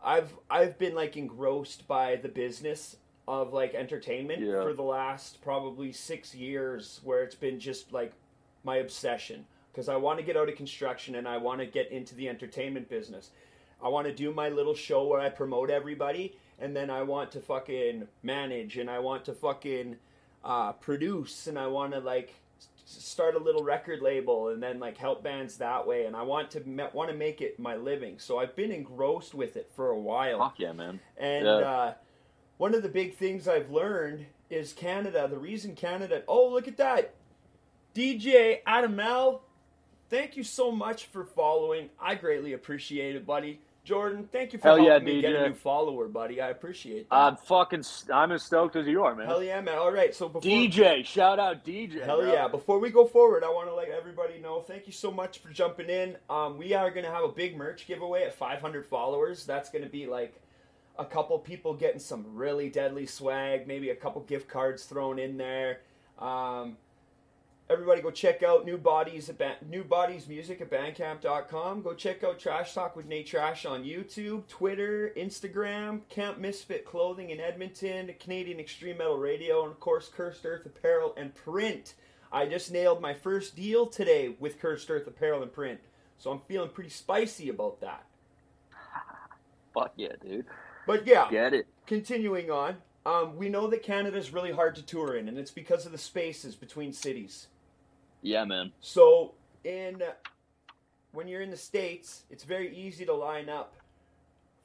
I've 0.03 0.33
I've 0.49 0.79
been 0.79 0.95
like 0.95 1.15
engrossed 1.15 1.87
by 1.87 2.15
the 2.15 2.29
business 2.29 2.95
of 3.29 3.53
like 3.53 3.75
entertainment 3.75 4.41
Yeah. 4.41 4.63
for 4.63 4.73
the 4.73 4.81
last 4.81 5.39
probably 5.41 5.91
six 5.91 6.33
years, 6.33 6.99
where 7.03 7.21
it's 7.21 7.35
been 7.35 7.59
just 7.59 7.93
like 7.93 8.11
my 8.63 8.77
obsession 8.77 9.45
because 9.71 9.87
I 9.87 9.95
want 9.97 10.17
to 10.19 10.25
get 10.25 10.35
out 10.35 10.49
of 10.49 10.55
construction 10.55 11.13
and 11.15 11.27
I 11.27 11.37
want 11.37 11.59
to 11.59 11.67
get 11.67 11.91
into 11.91 12.15
the 12.15 12.27
entertainment 12.27 12.89
business. 12.89 13.29
I 13.81 13.87
want 13.87 14.07
to 14.07 14.13
do 14.13 14.33
my 14.33 14.49
little 14.49 14.73
show 14.73 15.05
where 15.07 15.21
I 15.21 15.29
promote 15.29 15.69
everybody, 15.69 16.35
and 16.59 16.75
then 16.75 16.89
I 16.89 17.03
want 17.03 17.31
to 17.33 17.39
fucking 17.39 18.07
manage, 18.23 18.77
and 18.77 18.89
I 18.89 18.97
want 18.99 19.23
to 19.25 19.33
fucking 19.33 19.95
uh, 20.43 20.71
produce, 20.73 21.45
and 21.47 21.57
I 21.57 21.67
want 21.67 21.93
to 21.93 21.99
like 21.99 22.33
start 22.85 23.35
a 23.35 23.39
little 23.39 23.63
record 23.63 24.01
label, 24.01 24.49
and 24.49 24.61
then 24.61 24.79
like 24.79 24.97
help 24.97 25.23
bands 25.23 25.57
that 25.57 25.85
way, 25.85 26.05
and 26.05 26.15
I 26.15 26.23
want 26.23 26.49
to 26.51 26.61
want 26.93 27.09
to 27.11 27.15
make 27.15 27.41
it 27.41 27.59
my 27.59 27.75
living. 27.75 28.17
So 28.17 28.39
I've 28.39 28.55
been 28.55 28.71
engrossed 28.71 29.35
with 29.35 29.55
it 29.55 29.69
for 29.75 29.91
a 29.91 29.99
while. 29.99 30.39
fuck 30.39 30.59
yeah, 30.59 30.71
man. 30.73 30.99
And 31.15 31.45
Yeah. 31.45 31.51
uh, 31.53 31.93
one 32.59 32.75
of 32.75 32.83
the 32.83 32.89
big 32.89 33.15
things 33.15 33.47
I've 33.47 33.71
learned 33.71 34.25
is 34.49 34.73
Canada. 34.73 35.27
The 35.29 35.37
reason 35.37 35.75
Canada. 35.75 36.23
Oh, 36.27 36.49
look 36.49 36.67
at 36.67 36.75
that. 36.77 37.15
DJ 37.95 38.59
Adam 38.67 38.99
L. 38.99 39.41
Thank 40.09 40.35
you 40.35 40.43
so 40.43 40.69
much 40.69 41.05
for 41.05 41.23
following. 41.23 41.89
I 41.99 42.15
greatly 42.15 42.53
appreciate 42.53 43.15
it, 43.15 43.25
buddy. 43.25 43.61
Jordan, 43.85 44.27
thank 44.29 44.51
you 44.51 44.59
for 44.59 44.67
Hell 44.67 44.75
helping 44.75 45.07
yeah, 45.07 45.13
me 45.13 45.21
get 45.21 45.35
a 45.35 45.47
new 45.47 45.55
follower, 45.55 46.09
buddy. 46.09 46.41
I 46.41 46.49
appreciate 46.49 47.09
that. 47.09 47.15
I'm 47.15 47.37
fucking. 47.37 47.85
I'm 48.13 48.33
as 48.33 48.43
stoked 48.43 48.75
as 48.75 48.85
you 48.85 49.03
are, 49.03 49.15
man. 49.15 49.27
Hell 49.27 49.41
yeah, 49.41 49.61
man. 49.61 49.77
All 49.77 49.91
right, 49.91 50.13
so 50.13 50.27
before 50.27 50.41
DJ, 50.41 51.05
shout 51.05 51.39
out 51.39 51.65
DJ. 51.65 52.03
Hell 52.03 52.19
bro. 52.19 52.33
yeah! 52.33 52.49
Before 52.49 52.77
we 52.79 52.89
go 52.89 53.05
forward, 53.05 53.45
I 53.45 53.49
want 53.49 53.69
to 53.69 53.73
let 53.73 53.87
everybody 53.87 54.37
know. 54.39 54.59
Thank 54.59 54.85
you 54.85 54.91
so 54.91 55.11
much 55.11 55.39
for 55.39 55.49
jumping 55.49 55.89
in. 55.89 56.17
Um, 56.29 56.57
we 56.57 56.73
are 56.73 56.91
going 56.91 57.05
to 57.05 57.11
have 57.11 57.23
a 57.23 57.29
big 57.29 57.55
merch 57.55 57.87
giveaway 57.87 58.23
at 58.23 58.35
500 58.35 58.85
followers. 58.85 59.45
That's 59.45 59.69
going 59.69 59.85
to 59.85 59.89
be 59.89 60.07
like 60.07 60.39
a 60.99 61.05
couple 61.05 61.39
people 61.39 61.73
getting 61.73 61.99
some 61.99 62.25
really 62.35 62.69
deadly 62.69 63.05
swag, 63.05 63.65
maybe 63.67 63.89
a 63.89 63.95
couple 63.95 64.21
gift 64.21 64.49
cards 64.49 64.83
thrown 64.83 65.17
in 65.17 65.37
there. 65.37 65.79
Um, 66.19 66.75
everybody, 67.69 68.01
go 68.01 68.11
check 68.11 68.43
out 68.43 68.65
New 68.65 68.77
Bodies 68.77 69.31
New 69.69 69.85
Bodies 69.85 70.27
Music 70.27 70.59
at 70.59 70.69
Bandcamp.com. 70.69 71.81
Go 71.81 71.93
check 71.93 72.25
out 72.25 72.37
Trash 72.37 72.73
Talk 72.73 72.97
with 72.97 73.07
Nate 73.07 73.27
Trash 73.27 73.65
on 73.65 73.85
YouTube, 73.85 74.45
Twitter, 74.47 75.13
Instagram, 75.15 76.01
Camp 76.09 76.37
Misfit 76.37 76.83
Clothing 76.85 77.29
in 77.29 77.39
Edmonton, 77.39 78.13
Canadian 78.19 78.59
Extreme 78.59 78.97
Metal 78.97 79.17
Radio, 79.17 79.63
and 79.63 79.71
of 79.71 79.79
course 79.79 80.09
Cursed 80.13 80.45
Earth 80.45 80.65
Apparel 80.65 81.13
and 81.15 81.33
Print. 81.33 81.93
I 82.31 82.45
just 82.45 82.73
nailed 82.73 83.01
my 83.01 83.13
first 83.13 83.55
deal 83.55 83.87
today 83.87 84.35
with 84.37 84.59
Cursed 84.59 84.91
Earth 84.91 85.07
Apparel 85.07 85.43
and 85.43 85.53
Print, 85.53 85.79
so 86.17 86.29
I'm 86.29 86.41
feeling 86.41 86.69
pretty 86.69 86.89
spicy 86.89 87.47
about 87.47 87.79
that. 87.79 88.05
Fuck 89.73 89.93
yeah, 89.95 90.13
dude. 90.21 90.45
But 90.89 91.05
yeah, 91.05 91.27
Get 91.29 91.53
it. 91.53 91.67
continuing 91.85 92.49
on, 92.49 92.77
um, 93.05 93.37
we 93.37 93.47
know 93.47 93.67
that 93.67 93.83
Canada's 93.83 94.33
really 94.33 94.51
hard 94.51 94.73
to 94.73 94.81
tour 94.81 95.15
in, 95.17 95.27
and 95.27 95.37
it's 95.37 95.51
because 95.51 95.85
of 95.85 95.91
the 95.91 95.99
spaces 95.99 96.55
between 96.55 96.93
cities. 96.93 97.45
Yeah, 98.23 98.43
man. 98.43 98.71
So, 98.81 99.35
in 99.63 100.01
when 101.11 101.27
you're 101.27 101.43
in 101.43 101.51
the 101.51 101.57
states, 101.57 102.23
it's 102.31 102.43
very 102.43 102.75
easy 102.75 103.05
to 103.05 103.13
line 103.13 103.49
up 103.49 103.75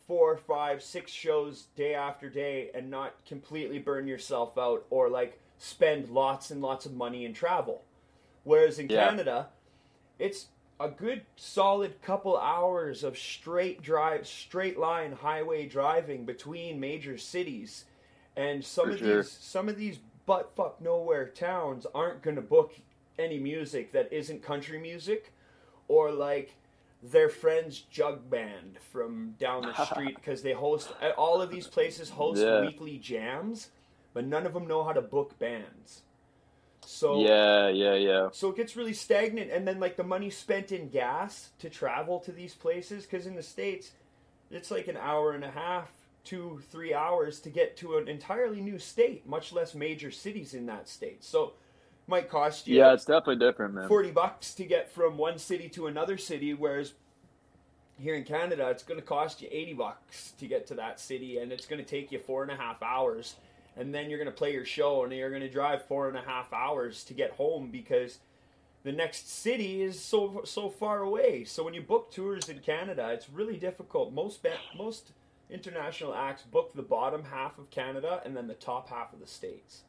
four, 0.07 0.39
five, 0.39 0.83
six 0.83 1.13
shows 1.13 1.65
day 1.77 1.95
after 1.95 2.31
day 2.31 2.71
and 2.75 2.91
not 2.91 3.23
completely 3.27 3.79
burn 3.79 4.07
yourself 4.09 4.57
out 4.57 4.87
or 4.89 5.11
like 5.11 5.39
spend 5.59 6.09
lots 6.09 6.51
and 6.51 6.63
lots 6.63 6.87
of 6.87 6.95
money 6.95 7.27
in 7.27 7.35
travel. 7.35 7.83
Whereas 8.45 8.79
in 8.79 8.89
Yeah. 8.89 9.11
Canada, 9.11 9.49
it's 10.19 10.47
a 10.81 10.89
good 10.89 11.23
solid 11.37 12.01
couple 12.03 12.37
hours 12.37 13.05
of 13.05 13.17
straight 13.17 13.83
drive, 13.83 14.27
straight 14.27 14.79
line 14.79 15.13
highway 15.13 15.67
driving 15.67 16.25
between 16.25 16.81
major 16.81 17.17
cities, 17.17 17.85
and 18.37 18.65
some 18.65 18.87
For 18.87 18.93
of 18.93 18.99
sure. 18.99 19.17
these 19.23 19.31
some 19.31 19.69
of 19.69 19.77
these 19.77 19.99
butt 20.27 20.53
fuck 20.57 20.81
nowhere 20.81 21.29
towns 21.29 21.87
aren't 21.95 22.23
going 22.23 22.37
to 22.37 22.43
book 22.43 22.75
any 23.19 23.39
music 23.39 23.93
that 23.93 24.13
isn't 24.13 24.43
country 24.43 24.79
music 24.79 25.33
or 25.87 26.11
like 26.11 26.55
their 27.03 27.29
friend's 27.29 27.81
jug 27.81 28.29
band 28.31 28.79
from 28.91 29.35
down 29.39 29.63
the 29.63 29.85
street 29.85 30.15
because 30.17 30.43
they 30.43 30.53
host 30.53 30.91
all 31.19 31.41
of 31.43 31.51
these 31.51 31.67
places 31.67 32.09
host 32.09 32.43
Yeah. 32.43 32.63
weekly 32.63 32.99
jams 32.99 33.69
but 34.15 34.25
none 34.25 34.47
of 34.47 34.55
them 34.55 34.67
know 34.67 34.83
how 34.83 34.93
to 34.95 35.03
book 35.03 35.39
bands 35.39 36.03
so 36.87 37.21
Yeah, 37.21 37.69
yeah, 37.69 37.95
yeah. 37.95 38.29
so 38.33 38.51
it 38.51 38.57
gets 38.57 38.77
really 38.77 38.93
stagnant, 38.93 39.51
and 39.51 39.67
then 39.67 39.81
like 39.81 39.97
the 39.97 40.05
money 40.05 40.31
spent 40.31 40.73
in 40.73 40.89
gas 40.89 41.51
to 41.59 41.69
travel 41.71 42.21
to 42.21 42.33
these 42.33 42.55
places, 42.55 43.05
because 43.05 43.27
in 43.27 43.35
the 43.35 43.43
states, 43.43 43.93
it's 44.51 44.71
like 44.71 44.89
an 44.89 44.97
hour 44.97 45.33
and 45.33 45.45
a 45.45 45.51
half, 45.51 45.91
two, 46.25 46.63
three 46.71 46.95
hours 46.95 47.41
to 47.41 47.51
get 47.51 47.77
to 47.79 47.97
an 47.99 48.09
entirely 48.09 48.61
new 48.61 48.79
state, 48.79 49.27
much 49.27 49.53
less 49.53 49.75
major 49.75 50.11
cities 50.11 50.55
in 50.55 50.67
that 50.67 50.89
state. 50.89 51.25
So, 51.25 51.55
might 52.07 52.29
cost 52.29 52.67
you 52.69 52.79
Yeah, 52.79 52.93
it's 52.93 53.05
definitely 53.05 53.37
different, 53.37 53.75
man. 53.75 53.89
forty 53.89 54.11
bucks 54.11 54.55
to 54.55 54.65
get 54.65 54.91
from 54.93 55.17
one 55.17 55.39
city 55.39 55.69
to 55.71 55.87
another 55.87 56.19
city, 56.19 56.53
whereas 56.55 56.93
here 57.99 58.15
in 58.15 58.25
Canada, 58.25 58.69
it's 58.71 58.83
going 58.83 58.99
to 58.99 59.07
cost 59.07 59.41
you 59.41 59.49
80 59.51 59.75
bucks 59.75 60.33
to 60.39 60.47
get 60.47 60.67
to 60.69 60.75
that 60.75 60.99
city, 60.99 61.39
and 61.39 61.53
it's 61.53 61.67
going 61.67 61.83
to 61.83 61.89
take 61.89 62.11
you 62.11 62.19
four 62.19 62.43
and 62.43 62.51
a 62.51 62.57
half 62.57 62.83
hours. 62.83 63.37
And 63.77 63.93
then 63.95 64.09
you're 64.09 64.19
going 64.19 64.31
to 64.31 64.37
play 64.37 64.53
your 64.53 64.65
show, 64.65 65.03
and 65.03 65.13
you're 65.13 65.31
going 65.31 65.43
to 65.43 65.51
drive 65.51 65.85
four 65.87 66.09
and 66.09 66.17
a 66.17 66.23
half 66.23 66.53
hours 66.53 67.03
to 67.05 67.15
get 67.15 67.33
home 67.33 67.71
because 67.71 68.19
the 68.85 68.93
next 68.93 69.29
city 69.29 69.83
is 69.83 69.99
so 69.99 70.43
so 70.45 70.69
far 70.69 71.01
away. 71.01 71.45
So 71.45 71.65
when 71.65 71.75
you 71.75 71.83
book 71.83 72.13
tours 72.13 72.49
in 72.49 72.61
Canada, 72.61 73.11
it's 73.13 73.29
really 73.29 73.57
difficult. 73.57 74.13
Most 74.13 74.43
ba- 74.43 74.59
most 74.77 75.11
international 75.51 76.15
acts 76.15 76.43
book 76.43 76.73
the 76.75 76.83
bottom 76.83 77.25
half 77.25 77.59
of 77.59 77.71
Canada 77.71 78.21
and 78.25 78.37
then 78.37 78.47
the 78.47 78.55
top 78.55 78.89
half 78.91 79.13
of 79.13 79.21
the 79.21 79.27
states. 79.27 79.83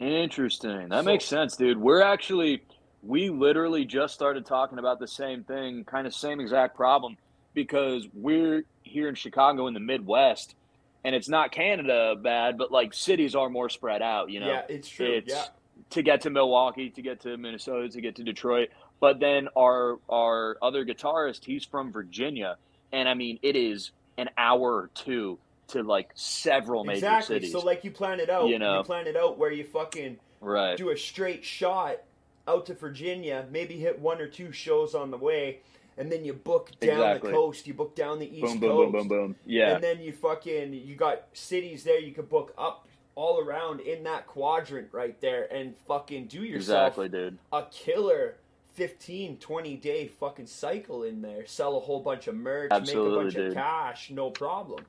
Interesting. 0.00 0.88
That 0.88 1.04
So- 1.04 1.10
makes 1.10 1.24
sense, 1.24 1.56
dude. 1.56 1.78
We're 1.78 2.02
actually 2.02 2.62
we 3.02 3.30
literally 3.30 3.84
just 3.84 4.12
started 4.12 4.44
talking 4.44 4.78
about 4.80 4.98
the 4.98 5.06
same 5.06 5.44
thing, 5.44 5.84
kind 5.84 6.04
of 6.06 6.12
same 6.12 6.40
exact 6.40 6.76
problem 6.76 7.16
because 7.54 8.08
we're 8.12 8.64
here 8.82 9.08
in 9.08 9.14
Chicago 9.14 9.68
in 9.68 9.74
the 9.74 9.80
Midwest 9.80 10.56
and 11.04 11.14
it's 11.14 11.28
not 11.28 11.52
Canada 11.52 12.14
bad, 12.16 12.58
but 12.58 12.72
like 12.72 12.92
cities 12.92 13.34
are 13.34 13.48
more 13.48 13.68
spread 13.68 14.02
out, 14.02 14.30
you 14.30 14.40
know. 14.40 14.48
yeah, 14.48 14.62
it's 14.68 14.88
true. 14.88 15.06
it's 15.06 15.32
yeah, 15.32 15.44
to 15.90 16.02
get 16.02 16.22
to 16.22 16.30
Milwaukee, 16.30 16.90
to 16.90 17.02
get 17.02 17.20
to 17.20 17.36
Minnesota, 17.36 17.88
to 17.88 18.00
get 18.00 18.16
to 18.16 18.24
Detroit. 18.24 18.70
But 19.00 19.20
then 19.20 19.48
our 19.56 19.98
our 20.08 20.56
other 20.60 20.84
guitarist, 20.84 21.44
he's 21.44 21.64
from 21.64 21.92
Virginia, 21.92 22.56
and 22.92 23.08
I 23.08 23.14
mean 23.14 23.38
it 23.42 23.56
is 23.56 23.92
an 24.16 24.28
hour 24.36 24.74
or 24.74 24.90
two 24.94 25.38
to 25.68 25.82
like 25.82 26.10
several 26.14 26.84
major 26.84 26.98
exactly. 26.98 27.36
cities. 27.36 27.52
So 27.52 27.60
like 27.60 27.84
you 27.84 27.90
plan 27.90 28.20
it 28.20 28.30
out. 28.30 28.48
You 28.48 28.58
know. 28.58 28.78
you 28.78 28.84
plan 28.84 29.06
it 29.06 29.16
out 29.16 29.38
where 29.38 29.52
you 29.52 29.64
fucking 29.64 30.18
right. 30.40 30.76
do 30.76 30.90
a 30.90 30.96
straight 30.96 31.44
shot 31.44 31.98
out 32.46 32.66
to 32.66 32.74
Virginia, 32.74 33.46
maybe 33.50 33.78
hit 33.78 33.98
one 34.00 34.20
or 34.20 34.26
two 34.26 34.50
shows 34.50 34.94
on 34.94 35.10
the 35.10 35.18
way, 35.18 35.60
and 35.98 36.10
then 36.10 36.24
you 36.24 36.32
book 36.32 36.70
down 36.80 36.90
Exactly. 37.00 37.30
the 37.30 37.36
coast. 37.36 37.66
You 37.66 37.74
book 37.74 37.94
down 37.96 38.18
the 38.18 38.26
east 38.30 38.42
Boom, 38.44 38.60
boom, 38.60 38.70
coast. 38.70 38.92
boom, 38.92 39.08
boom, 39.08 39.08
boom. 39.08 39.36
Yeah. 39.44 39.74
And 39.74 39.84
then 39.84 40.00
you 40.00 40.12
fucking 40.12 40.72
you 40.72 40.94
got 40.96 41.24
cities 41.32 41.84
there 41.84 41.98
you 42.00 42.12
could 42.12 42.28
book 42.28 42.54
up 42.56 42.86
all 43.14 43.40
around 43.40 43.80
in 43.80 44.04
that 44.04 44.26
quadrant 44.28 44.88
right 44.92 45.20
there 45.20 45.52
and 45.52 45.76
fucking 45.88 46.26
do 46.28 46.44
yourself 46.44 46.96
Exactly, 46.98 47.08
dude. 47.08 47.38
a 47.52 47.64
killer 47.70 48.36
15 48.74 49.38
20 49.38 49.76
day 49.76 50.06
fucking 50.06 50.46
cycle 50.46 51.02
in 51.02 51.20
there 51.20 51.44
sell 51.46 51.76
a 51.76 51.80
whole 51.80 51.98
bunch 52.00 52.28
of 52.28 52.36
merch 52.36 52.70
make 52.70 52.80
Absolutely, 52.80 53.12
a 53.18 53.22
bunch 53.24 53.34
of 53.34 53.44
dude. 53.46 53.54
cash 53.54 54.10
no 54.10 54.30
problem 54.30 54.84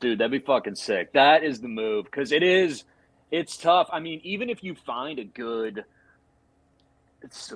Dude, 0.00 0.18
that'd 0.18 0.32
be 0.32 0.40
fucking 0.40 0.74
sick. 0.74 1.12
That 1.12 1.44
is 1.44 1.60
the 1.60 1.68
move 1.68 2.06
because 2.06 2.32
it 2.32 2.42
is. 2.42 2.82
It's 3.30 3.56
tough. 3.56 3.88
I 3.92 4.00
mean, 4.00 4.20
even 4.24 4.50
if 4.50 4.64
you 4.64 4.74
find 4.74 5.20
a 5.20 5.24
good 5.24 5.84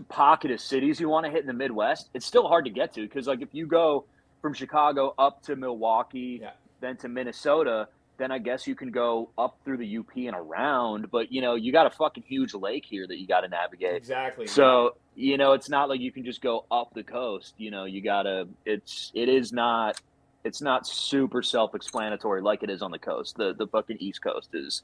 pocket 0.09 0.50
of 0.50 0.61
cities 0.61 1.00
you 1.00 1.09
want 1.09 1.24
to 1.26 1.31
hit 1.31 1.40
in 1.40 1.46
the 1.46 1.52
Midwest, 1.52 2.11
it's 2.14 2.26
still 2.26 2.46
hard 2.48 2.64
to 2.64 2.70
get 2.70 2.92
to 2.94 3.02
because, 3.02 3.26
like, 3.26 3.42
if 3.42 3.48
you 3.52 3.66
go 3.66 4.05
from 4.42 4.55
Chicago 4.55 5.14
up 5.18 5.42
to 5.42 5.57
Milwaukee, 5.57 6.40
Yeah. 6.42 6.52
then 6.81 6.96
to 6.98 7.09
Minnesota, 7.09 7.88
then 8.18 8.31
I 8.31 8.38
guess 8.38 8.66
you 8.66 8.74
can 8.74 8.90
go 8.90 9.29
up 9.37 9.59
through 9.64 9.76
the 9.79 9.98
UP 9.98 10.26
and 10.26 10.35
around. 10.37 11.11
But 11.11 11.31
you 11.33 11.40
know, 11.42 11.55
you 11.55 11.70
got 11.72 11.87
a 11.87 11.90
fucking 11.90 12.22
huge 12.26 12.55
lake 12.55 12.85
here 12.87 13.07
that 13.07 13.18
you 13.18 13.26
got 13.26 13.40
to 13.42 13.48
navigate. 13.48 13.94
exactly 13.96 14.46
So 14.46 14.96
you 15.14 15.37
know, 15.38 15.52
it's 15.52 15.68
not 15.68 15.88
like 15.88 16.00
you 16.00 16.12
can 16.12 16.24
just 16.24 16.40
go 16.42 16.64
up 16.70 16.92
the 16.94 17.02
coast. 17.02 17.55
You 17.59 17.70
know, 17.70 17.85
you 17.85 18.00
gotta. 18.02 18.48
It's 18.64 19.11
it 19.14 19.29
is 19.29 19.52
not. 19.52 20.00
It's 20.44 20.62
not 20.62 20.87
super 20.87 21.42
self-explanatory 21.42 22.40
like 22.40 22.62
it 22.62 22.70
is 22.70 22.81
on 22.81 22.90
the 22.90 22.98
coast. 22.98 23.37
The 23.37 23.52
the 23.55 23.66
fucking 23.66 23.96
East 23.98 24.22
Coast 24.22 24.50
is 24.55 24.83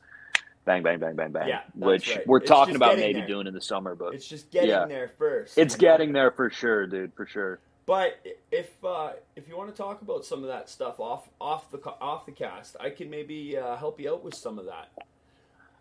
bang 0.64 0.82
bang 0.82 0.98
bang 0.98 1.16
bang 1.16 1.32
bang. 1.32 1.48
Yeah, 1.48 1.60
which 1.74 2.10
right. 2.16 2.26
we're 2.26 2.38
It's 2.38 2.48
talking 2.48 2.76
about 2.76 2.96
maybe 2.96 3.20
there. 3.20 3.26
doing 3.26 3.46
in 3.46 3.54
the 3.54 3.60
summer, 3.60 3.94
but 3.94 4.14
it's 4.14 4.26
just 4.28 4.50
getting 4.50 4.70
Yeah. 4.70 4.86
there 4.86 5.10
first 5.18 5.58
it's 5.58 5.74
you 5.74 5.78
know? 5.78 5.92
getting 5.92 6.12
there 6.12 6.30
for 6.30 6.50
sure, 6.50 6.86
dude, 6.86 7.12
for 7.14 7.26
sure. 7.26 7.58
But 7.84 8.24
if 8.52 8.70
uh, 8.84 9.12
if 9.34 9.48
you 9.48 9.56
want 9.56 9.70
to 9.70 9.76
talk 9.76 10.02
about 10.02 10.24
some 10.24 10.42
of 10.42 10.48
that 10.48 10.68
stuff 10.68 11.00
off 11.00 11.28
off 11.40 11.70
the 11.70 11.78
off 12.00 12.26
the 12.26 12.32
cast, 12.32 12.76
I 12.78 12.90
can 12.90 13.10
maybe 13.10 13.56
uh, 13.58 13.76
help 13.76 13.98
you 14.00 14.12
out 14.12 14.22
with 14.22 14.34
some 14.34 14.58
of 14.58 14.66
that. 14.66 14.88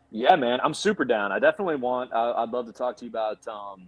Yeah, 0.10 0.36
man, 0.36 0.60
I'm 0.63 0.74
super 0.74 1.06
down. 1.06 1.32
I 1.32 1.39
definitely 1.39 1.76
want. 1.78 2.12
I, 2.12 2.32
I'd 2.32 2.50
love 2.50 2.65
to 2.65 2.74
talk 2.74 2.98
to 2.98 3.06
you 3.06 3.10
about, 3.10 3.48
um, 3.48 3.84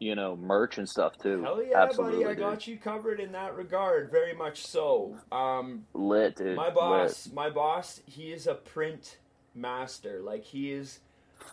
you 0.00 0.14
know, 0.16 0.34
merch 0.36 0.78
and 0.78 0.88
stuff 0.88 1.18
too. 1.18 1.42
Hell 1.42 1.62
yeah, 1.62 1.82
Absolutely, 1.82 2.24
buddy! 2.24 2.26
I 2.26 2.28
dude. 2.30 2.38
got 2.38 2.66
you 2.66 2.78
covered 2.78 3.20
in 3.20 3.30
that 3.32 3.54
regard, 3.54 4.10
very 4.10 4.32
much 4.34 4.66
so. 4.66 5.14
Um, 5.30 5.84
lit, 5.94 6.36
dude. 6.36 6.56
my 6.56 6.70
boss, 6.70 7.28
my 7.32 7.50
boss, 7.50 8.00
he 8.06 8.32
is 8.32 8.46
a 8.46 8.54
print 8.54 9.18
master. 9.56 10.20
Like 10.22 10.44
he 10.44 10.72
is, 10.72 11.00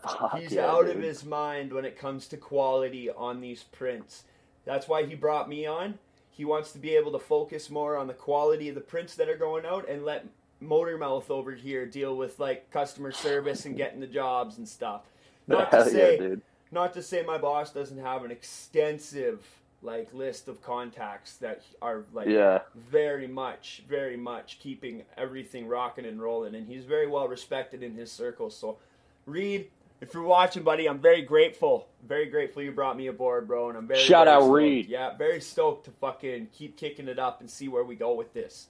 Fuck 0.02 0.38
he's 0.38 0.54
yeah, 0.54 0.68
out 0.70 0.88
of 0.88 1.02
his 1.02 1.26
mind 1.26 1.74
when 1.74 1.86
it 1.86 1.98
comes 1.98 2.28
to 2.30 2.38
quality 2.38 3.10
on 3.10 3.42
these 3.42 3.64
prints. 3.64 4.24
That's 4.66 4.88
why 4.88 5.06
he 5.06 5.16
brought 5.16 5.50
me 5.50 5.66
on. 5.66 6.00
He 6.32 6.46
wants 6.46 6.72
to 6.72 6.80
be 6.80 6.96
able 6.96 7.12
to 7.12 7.20
focus 7.20 7.70
more 7.70 7.96
on 7.98 8.08
the 8.08 8.14
quality 8.14 8.70
of 8.70 8.76
the 8.76 8.82
prints 8.82 9.16
that 9.16 9.30
are 9.30 9.38
going 9.38 9.66
out 9.66 9.88
and 9.88 10.04
let 10.04 10.26
Motormouth 10.62 11.30
over 11.30 11.52
here 11.52 11.86
deal 11.86 12.16
with 12.16 12.40
like 12.40 12.72
customer 12.72 13.12
service 13.12 13.66
and 13.66 13.78
getting 13.78 14.00
the 14.00 14.08
jobs 14.08 14.58
and 14.58 14.68
stuff. 14.68 15.04
Not 15.48 15.72
to 15.72 15.86
say, 15.90 16.14
yeah, 16.14 16.28
dude. 16.28 16.42
not 16.72 16.94
to 16.94 17.04
say 17.04 17.24
my 17.24 17.38
boss 17.38 17.72
doesn't 17.72 18.00
have 18.00 18.24
an 18.24 18.32
extensive 18.32 19.46
like 19.84 20.14
list 20.14 20.48
of 20.48 20.62
contacts 20.62 21.36
that 21.38 21.62
are 21.82 22.04
like 22.14 22.28
Yeah. 22.28 22.60
very 22.76 23.28
much 23.28 23.84
very 23.88 24.16
much 24.18 24.60
keeping 24.60 25.04
everything 25.18 25.68
rocking 25.68 26.06
and 26.06 26.22
rolling 26.22 26.56
and 26.56 26.68
he's 26.68 26.86
very 26.86 27.06
well 27.08 27.28
respected 27.28 27.84
in 27.84 27.94
his 27.96 28.12
circle 28.12 28.50
so 28.50 28.78
reed 29.26 29.70
if 30.02 30.14
you're 30.14 30.24
watching 30.24 30.64
buddy 30.64 30.88
i'm 30.88 31.00
very 31.00 31.22
grateful 31.22 31.88
very 32.08 32.28
grateful 32.28 32.62
you 32.64 32.72
brought 32.72 32.96
me 32.98 33.08
aboard 33.08 33.48
bro 33.48 33.70
and 33.70 33.78
i'm 33.78 33.88
very 33.88 34.00
Shout 34.00 34.26
very 34.26 34.36
out, 34.38 34.42
stoked. 34.44 34.56
Reed. 34.56 34.86
yeah 34.88 35.18
very 35.18 35.42
stoked 35.42 35.86
to 35.86 35.92
fucking 35.92 36.48
keep 36.54 36.78
kicking 36.78 37.08
it 37.10 37.20
up 37.20 37.42
and 37.42 37.50
see 37.50 37.68
where 37.68 37.84
we 37.84 37.96
go 37.96 38.14
with 38.14 38.34
this 38.34 38.68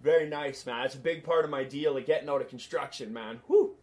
very 0.00 0.28
nice 0.28 0.64
man 0.66 0.86
it's 0.86 0.94
a 0.94 0.98
big 0.98 1.24
part 1.24 1.44
of 1.44 1.50
my 1.50 1.64
deal 1.64 1.96
of 1.96 2.06
getting 2.06 2.28
out 2.28 2.40
of 2.40 2.48
construction 2.48 3.12
man 3.12 3.40
Whew. 3.48 3.74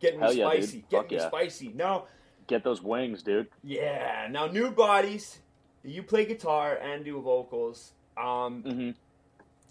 getting 0.00 0.20
me 0.20 0.24
Hell 0.26 0.32
yeah, 0.34 0.50
dude. 0.54 0.64
spicy 0.64 0.80
Fuck 0.80 0.90
getting 0.90 1.08
me 1.10 1.16
yeah. 1.22 1.28
spicy 1.28 1.72
now 1.74 2.04
Get 2.48 2.64
those 2.64 2.82
wings, 2.82 3.22
dude. 3.22 3.46
yeah. 3.62 4.26
Now, 4.28 4.46
new 4.46 4.72
bodies. 4.72 5.38
You 5.84 6.02
play 6.02 6.24
guitar 6.24 6.76
and 6.76 7.04
do 7.04 7.20
vocals. 7.20 7.92
Um, 8.16 8.62
hmm 8.62 8.90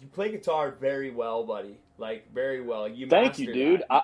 you 0.02 0.08
play 0.08 0.32
guitar 0.32 0.72
very 0.80 1.10
well, 1.10 1.44
buddy. 1.44 1.78
Like 1.96 2.32
very 2.34 2.60
well. 2.60 2.88
You. 2.88 3.06
Thank 3.06 3.38
you, 3.38 3.52
dude. 3.52 3.84
I, 3.88 4.02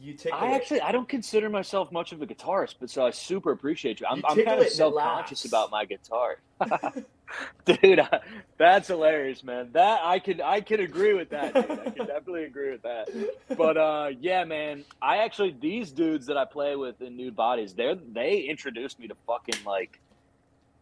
you 0.00 0.14
tickle 0.14 0.38
I 0.38 0.52
actually 0.52 0.80
I 0.80 0.92
don't 0.92 1.08
consider 1.08 1.48
myself 1.48 1.92
much 1.92 2.12
of 2.12 2.22
a 2.22 2.26
guitarist, 2.26 2.76
but 2.80 2.90
so 2.90 3.04
I 3.04 3.10
super 3.10 3.52
appreciate 3.52 4.00
you. 4.00 4.06
I'm, 4.08 4.18
You 4.18 4.22
I'm 4.26 4.44
kind 4.44 4.60
of 4.62 4.68
self 4.68 4.94
conscious 4.94 5.44
about 5.44 5.70
my 5.70 5.84
guitar, 5.84 6.38
dude. 7.64 8.00
I, 8.00 8.20
that's 8.56 8.88
hilarious, 8.88 9.44
man. 9.44 9.68
That 9.72 10.00
I 10.02 10.18
can 10.18 10.40
I 10.40 10.62
can 10.62 10.80
agree 10.80 11.12
with 11.12 11.30
that. 11.30 11.54
Dude. 11.54 11.70
I 11.70 11.90
can 11.90 12.06
definitely 12.06 12.44
agree 12.44 12.70
with 12.70 12.82
that. 12.82 13.08
But 13.56 13.76
uh, 13.76 14.08
yeah, 14.20 14.44
man. 14.44 14.84
I 15.02 15.18
actually 15.18 15.54
these 15.60 15.92
dudes 15.92 16.26
that 16.26 16.38
I 16.38 16.46
play 16.46 16.76
with 16.76 17.02
in 17.02 17.16
nude 17.16 17.36
bodies, 17.36 17.74
they 17.74 17.84
are 17.84 17.94
they 17.94 18.38
introduced 18.38 18.98
me 18.98 19.08
to 19.08 19.14
fucking 19.26 19.64
like 19.66 20.00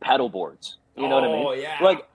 pedal 0.02 0.28
boards. 0.28 0.78
You 0.96 1.08
know 1.08 1.14
what 1.16 1.24
I 1.24 1.28
mean? 1.28 1.46
Oh 1.46 1.52
yeah. 1.52 1.78
Like 1.80 2.06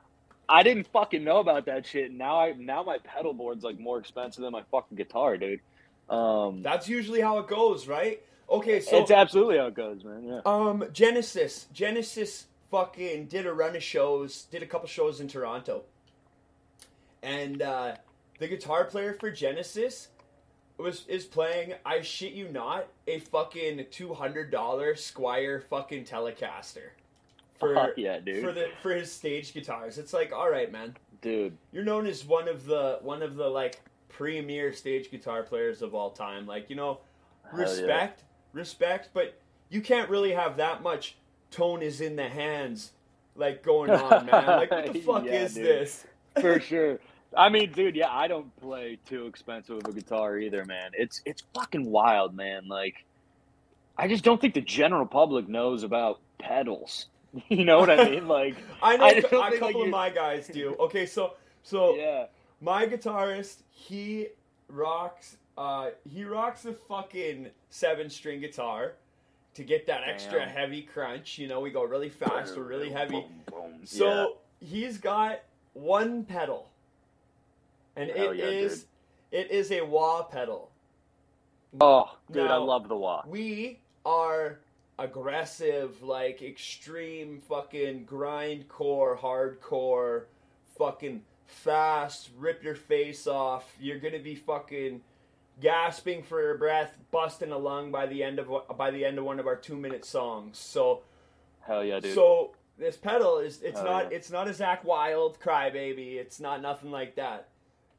I 0.50 0.64
didn't 0.64 0.88
fucking 0.88 1.24
know 1.24 1.40
about 1.40 1.66
that 1.66 1.86
shit. 1.86 2.12
Now 2.12 2.40
I 2.40 2.54
now 2.54 2.84
my 2.84 3.00
pedal 3.00 3.34
board's 3.34 3.64
like 3.64 3.80
more 3.80 3.98
expensive 3.98 4.44
than 4.44 4.52
my 4.52 4.64
fucking 4.72 4.98
guitar, 4.98 5.38
dude. 5.38 5.60
Um, 6.10 6.62
that's 6.64 6.88
usually 6.88 7.22
how 7.22 7.40
it 7.40 7.48
goes, 7.48 7.88
right? 7.88 8.22
Okay, 8.50 8.80
so 8.80 9.02
it's 9.02 9.12
absolutely 9.12 9.58
how 9.58 9.68
it 9.68 9.74
goes, 9.74 10.06
man. 10.06 10.24
Yeah. 10.24 10.40
um, 10.46 10.86
Genesis, 10.94 11.68
Genesis, 11.74 12.46
fucking 12.72 13.26
did 13.26 13.46
a 13.46 13.52
run 13.54 13.76
of 13.76 13.84
shows, 13.84 14.44
did 14.44 14.64
a 14.64 14.66
couple 14.66 14.88
shows 14.88 15.20
in 15.20 15.28
Toronto, 15.28 15.84
and 17.22 17.62
uh, 17.62 17.96
the 18.40 18.48
guitar 18.48 18.86
player 18.86 19.14
for 19.14 19.32
Genesis 19.32 20.08
was 20.78 21.06
is 21.08 21.26
playing. 21.26 21.74
I 21.86 22.02
shit 22.02 22.32
you 22.32 22.48
not, 22.48 22.88
a 23.06 23.20
fucking 23.20 23.88
two 23.92 24.14
hundred 24.14 24.50
dollar 24.50 24.94
Squier 24.94 25.62
fucking 25.62 26.06
Telecaster 26.06 26.92
for 27.60 27.74
Fuck 27.76 27.92
yeah, 27.98 28.20
dude. 28.20 28.44
for 28.44 28.52
the 28.52 28.68
for 28.82 28.92
his 28.94 29.12
stage 29.12 29.54
guitars. 29.54 29.98
It's 29.98 30.14
like, 30.14 30.32
all 30.34 30.50
right, 30.50 30.72
man, 30.72 30.96
dude. 31.22 31.58
you're 31.72 31.84
known 31.84 32.06
as 32.08 32.26
one 32.26 32.48
of 32.48 32.66
the 32.66 33.00
one 33.02 33.22
of 33.22 33.36
the 33.36 33.48
like 33.48 33.80
premier 34.10 34.72
stage 34.74 35.12
guitar 35.12 35.44
players 35.44 35.82
of 35.82 35.94
all 35.96 36.10
time. 36.12 36.46
Like 36.46 36.70
you 36.70 36.76
know, 36.76 37.00
Hell 37.50 37.60
yeah. 37.60 37.66
respect, 37.66 38.24
respect, 38.54 39.10
but 39.14 39.40
you 39.70 39.82
can't 39.82 40.10
really 40.10 40.32
have 40.34 40.58
that 40.58 40.84
much 40.84 41.18
tone 41.52 41.82
is 41.82 42.02
in 42.02 42.16
the 42.16 42.28
hands 42.28 42.92
like 43.36 43.64
going 43.64 43.90
on, 43.92 44.26
man. 44.26 44.46
Like 44.46 44.72
what 44.72 44.94
the 44.94 45.00
fuck 45.06 45.26
Yeah, 45.26 45.44
is 45.44 45.54
dude. 45.54 45.66
this? 45.66 46.06
for 46.42 46.60
sure. 46.62 47.00
I 47.36 47.50
mean, 47.50 47.72
dude, 47.74 47.96
yeah, 47.96 48.10
I 48.10 48.28
don't 48.28 48.56
play 48.62 48.98
too 49.06 49.26
expensive 49.28 49.78
of 49.78 49.86
a 49.86 49.92
guitar 49.92 50.40
either, 50.40 50.64
man. 50.66 50.92
It's 50.94 51.22
it's 51.26 51.44
fucking 51.54 51.86
wild, 51.90 52.34
man. 52.36 52.68
Like, 52.68 53.04
I 53.98 54.08
just 54.08 54.24
don't 54.24 54.40
think 54.40 54.54
the 54.54 54.62
general 54.62 55.06
public 55.06 55.48
knows 55.50 55.84
about 55.84 56.20
pedals. 56.40 57.08
You 57.50 57.66
know 57.66 57.80
what 57.80 57.90
I 57.90 58.10
mean? 58.10 58.28
Like, 58.28 58.56
I 58.82 58.98
know 58.98 59.06
I 59.06 59.10
a 59.10 59.36
a 59.36 59.38
like, 59.38 59.60
couple 59.60 59.84
of 59.84 59.90
my 59.90 60.10
guys 60.10 60.48
do. 60.48 60.76
Okay, 60.80 61.06
so 61.06 61.34
so 61.64 61.96
yeah, 61.98 62.26
my 62.62 62.86
guitarist, 62.86 63.58
he 63.70 64.28
rocks 64.70 65.38
uh 65.58 65.90
he 66.08 66.24
rocks 66.26 66.66
a 66.66 66.74
fucking 66.74 67.48
seven 67.70 68.10
string 68.10 68.42
guitar 68.42 68.94
to 69.54 69.64
get 69.64 69.88
that 69.88 70.02
extra 70.06 70.46
heavy 70.46 70.82
crunch. 70.82 71.38
You 71.38 71.48
know, 71.48 71.60
we 71.60 71.72
go 71.72 71.84
really 71.84 72.10
fast, 72.10 72.56
we're 72.56 72.64
really 72.64 72.92
heavy. 72.92 73.26
So 73.84 74.38
he's 74.60 74.98
got 74.98 75.42
one 75.74 76.24
pedal, 76.24 76.70
and 77.96 78.10
Hell 78.12 78.32
it 78.32 78.38
yeah, 78.38 78.46
is 78.46 78.86
it 79.32 79.52
is 79.52 79.72
a 79.72 79.82
wah 79.82 80.24
pedal. 80.24 80.72
Oh, 81.82 82.18
dude, 82.32 82.48
I 82.48 82.58
love 82.58 82.88
the 82.88 82.96
wah. 82.96 83.24
We 83.26 83.80
are 84.06 84.60
aggressive, 85.00 86.02
like 86.02 86.42
extreme 86.42 87.40
fucking 87.48 88.06
grindcore, 88.06 89.18
hardcore, 89.18 90.24
fucking 90.78 91.22
fast, 91.46 92.30
rip 92.38 92.64
your 92.64 92.76
face 92.76 93.28
off. 93.28 93.76
You're 93.80 94.00
gonna 94.00 94.20
be 94.20 94.36
fucking 94.36 95.02
gasping 95.62 96.24
for 96.24 96.42
your 96.42 96.58
breath, 96.58 96.98
busting 97.12 97.52
a 97.52 97.58
lung 97.58 97.92
by 97.92 98.06
the 98.06 98.24
end 98.24 98.40
of 98.40 98.50
by 98.78 98.92
the 98.92 99.06
end 99.06 99.18
of 99.18 99.26
one 99.26 99.40
of 99.40 99.48
our 99.48 99.56
two 99.56 99.76
minute 99.78 100.06
songs. 100.06 100.58
So 100.58 101.04
Hell 101.62 101.84
yeah, 101.84 102.00
dude. 102.00 102.16
so 102.16 102.54
this 102.78 102.96
pedal 102.98 103.40
is 103.40 103.62
it's 103.62 103.80
Oh, 103.80 103.84
not 103.84 104.12
yeah. 104.12 104.18
it's 104.18 104.32
not 104.32 104.48
a 104.48 104.52
Zakk 104.52 104.84
Wylde 104.84 105.40
crybaby. 105.40 106.16
It's 106.16 106.40
not 106.40 106.62
nothing 106.62 106.92
like 106.92 107.16
that. 107.16 107.50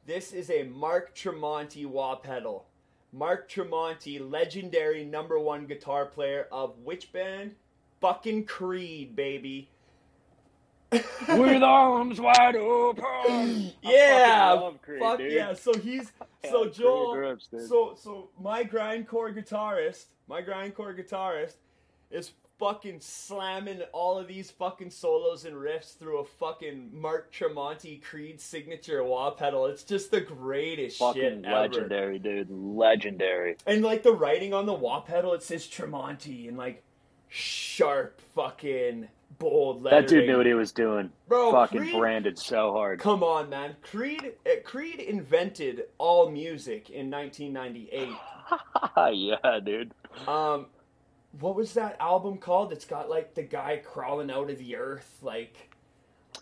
This 0.05 0.31
is 0.33 0.49
a 0.49 0.63
Mark 0.63 1.15
Tremonti 1.15 1.85
wah 1.85 2.15
pedal. 2.15 2.65
Mark 3.11 3.49
Tremonti, 3.49 4.19
legendary 4.19 5.03
number 5.03 5.39
one 5.39 5.65
guitar 5.65 6.05
player 6.05 6.47
of 6.51 6.77
which 6.83 7.11
band? 7.11 7.55
Fucking 8.01 8.45
Creed, 8.45 9.15
baby. 9.15 9.69
With 10.91 11.03
arms 11.63 12.19
wide 12.19 12.55
open. 12.55 13.71
Yeah, 13.81 14.71
Creed, 14.81 14.99
fuck 14.99 15.17
dude. 15.17 15.31
yeah. 15.33 15.53
So 15.53 15.73
he's 15.73 16.11
so 16.49 16.65
Joel. 16.69 17.37
So 17.67 17.95
so 17.95 18.29
my 18.39 18.63
grindcore 18.63 19.35
guitarist, 19.35 20.05
my 20.27 20.41
grindcore 20.41 20.97
guitarist, 20.97 21.55
is 22.09 22.31
fucking 22.59 22.99
slamming 22.99 23.81
all 23.93 24.17
of 24.19 24.27
these 24.27 24.51
fucking 24.51 24.91
solos 24.91 25.45
and 25.45 25.55
riffs 25.55 25.97
through 25.97 26.19
a 26.19 26.25
fucking 26.25 26.89
Mark 26.93 27.31
Tremonti 27.33 28.01
Creed 28.03 28.39
signature 28.41 29.03
wah 29.03 29.31
pedal. 29.31 29.65
It's 29.67 29.83
just 29.83 30.11
the 30.11 30.21
greatest 30.21 30.97
shit 30.97 31.07
Fucking 31.07 31.45
ever. 31.45 31.55
legendary, 31.61 32.19
dude. 32.19 32.49
Legendary. 32.51 33.55
And 33.65 33.81
like 33.81 34.03
the 34.03 34.11
writing 34.13 34.53
on 34.53 34.65
the 34.65 34.73
wah 34.73 34.99
pedal, 34.99 35.33
it 35.33 35.41
says 35.41 35.65
Tremonti 35.65 36.47
and 36.49 36.57
like 36.57 36.83
sharp 37.29 38.19
fucking 38.35 39.07
bold 39.37 39.81
lettering. 39.83 40.01
That 40.01 40.09
dude 40.09 40.27
knew 40.27 40.37
what 40.37 40.45
he 40.45 40.53
was 40.53 40.71
doing. 40.71 41.11
Bro, 41.27 41.51
Fucking 41.51 41.79
Creed- 41.79 41.95
branded 41.95 42.37
so 42.37 42.73
hard. 42.73 42.99
Come 42.99 43.23
on, 43.23 43.49
man. 43.49 43.75
Creed 43.81 44.33
uh, 44.45 44.49
Creed 44.65 44.99
invented 44.99 45.83
all 45.97 46.29
music 46.29 46.89
in 46.89 47.09
1998. 47.09 48.09
yeah, 49.13 49.59
dude. 49.63 49.93
Um, 50.27 50.65
what 51.39 51.55
was 51.55 51.73
that 51.73 51.97
album 51.99 52.37
called? 52.37 52.71
It's 52.71 52.85
got 52.85 53.09
like 53.09 53.35
the 53.35 53.43
guy 53.43 53.81
crawling 53.83 54.31
out 54.31 54.49
of 54.49 54.57
the 54.57 54.75
earth. 54.75 55.17
Like, 55.21 55.69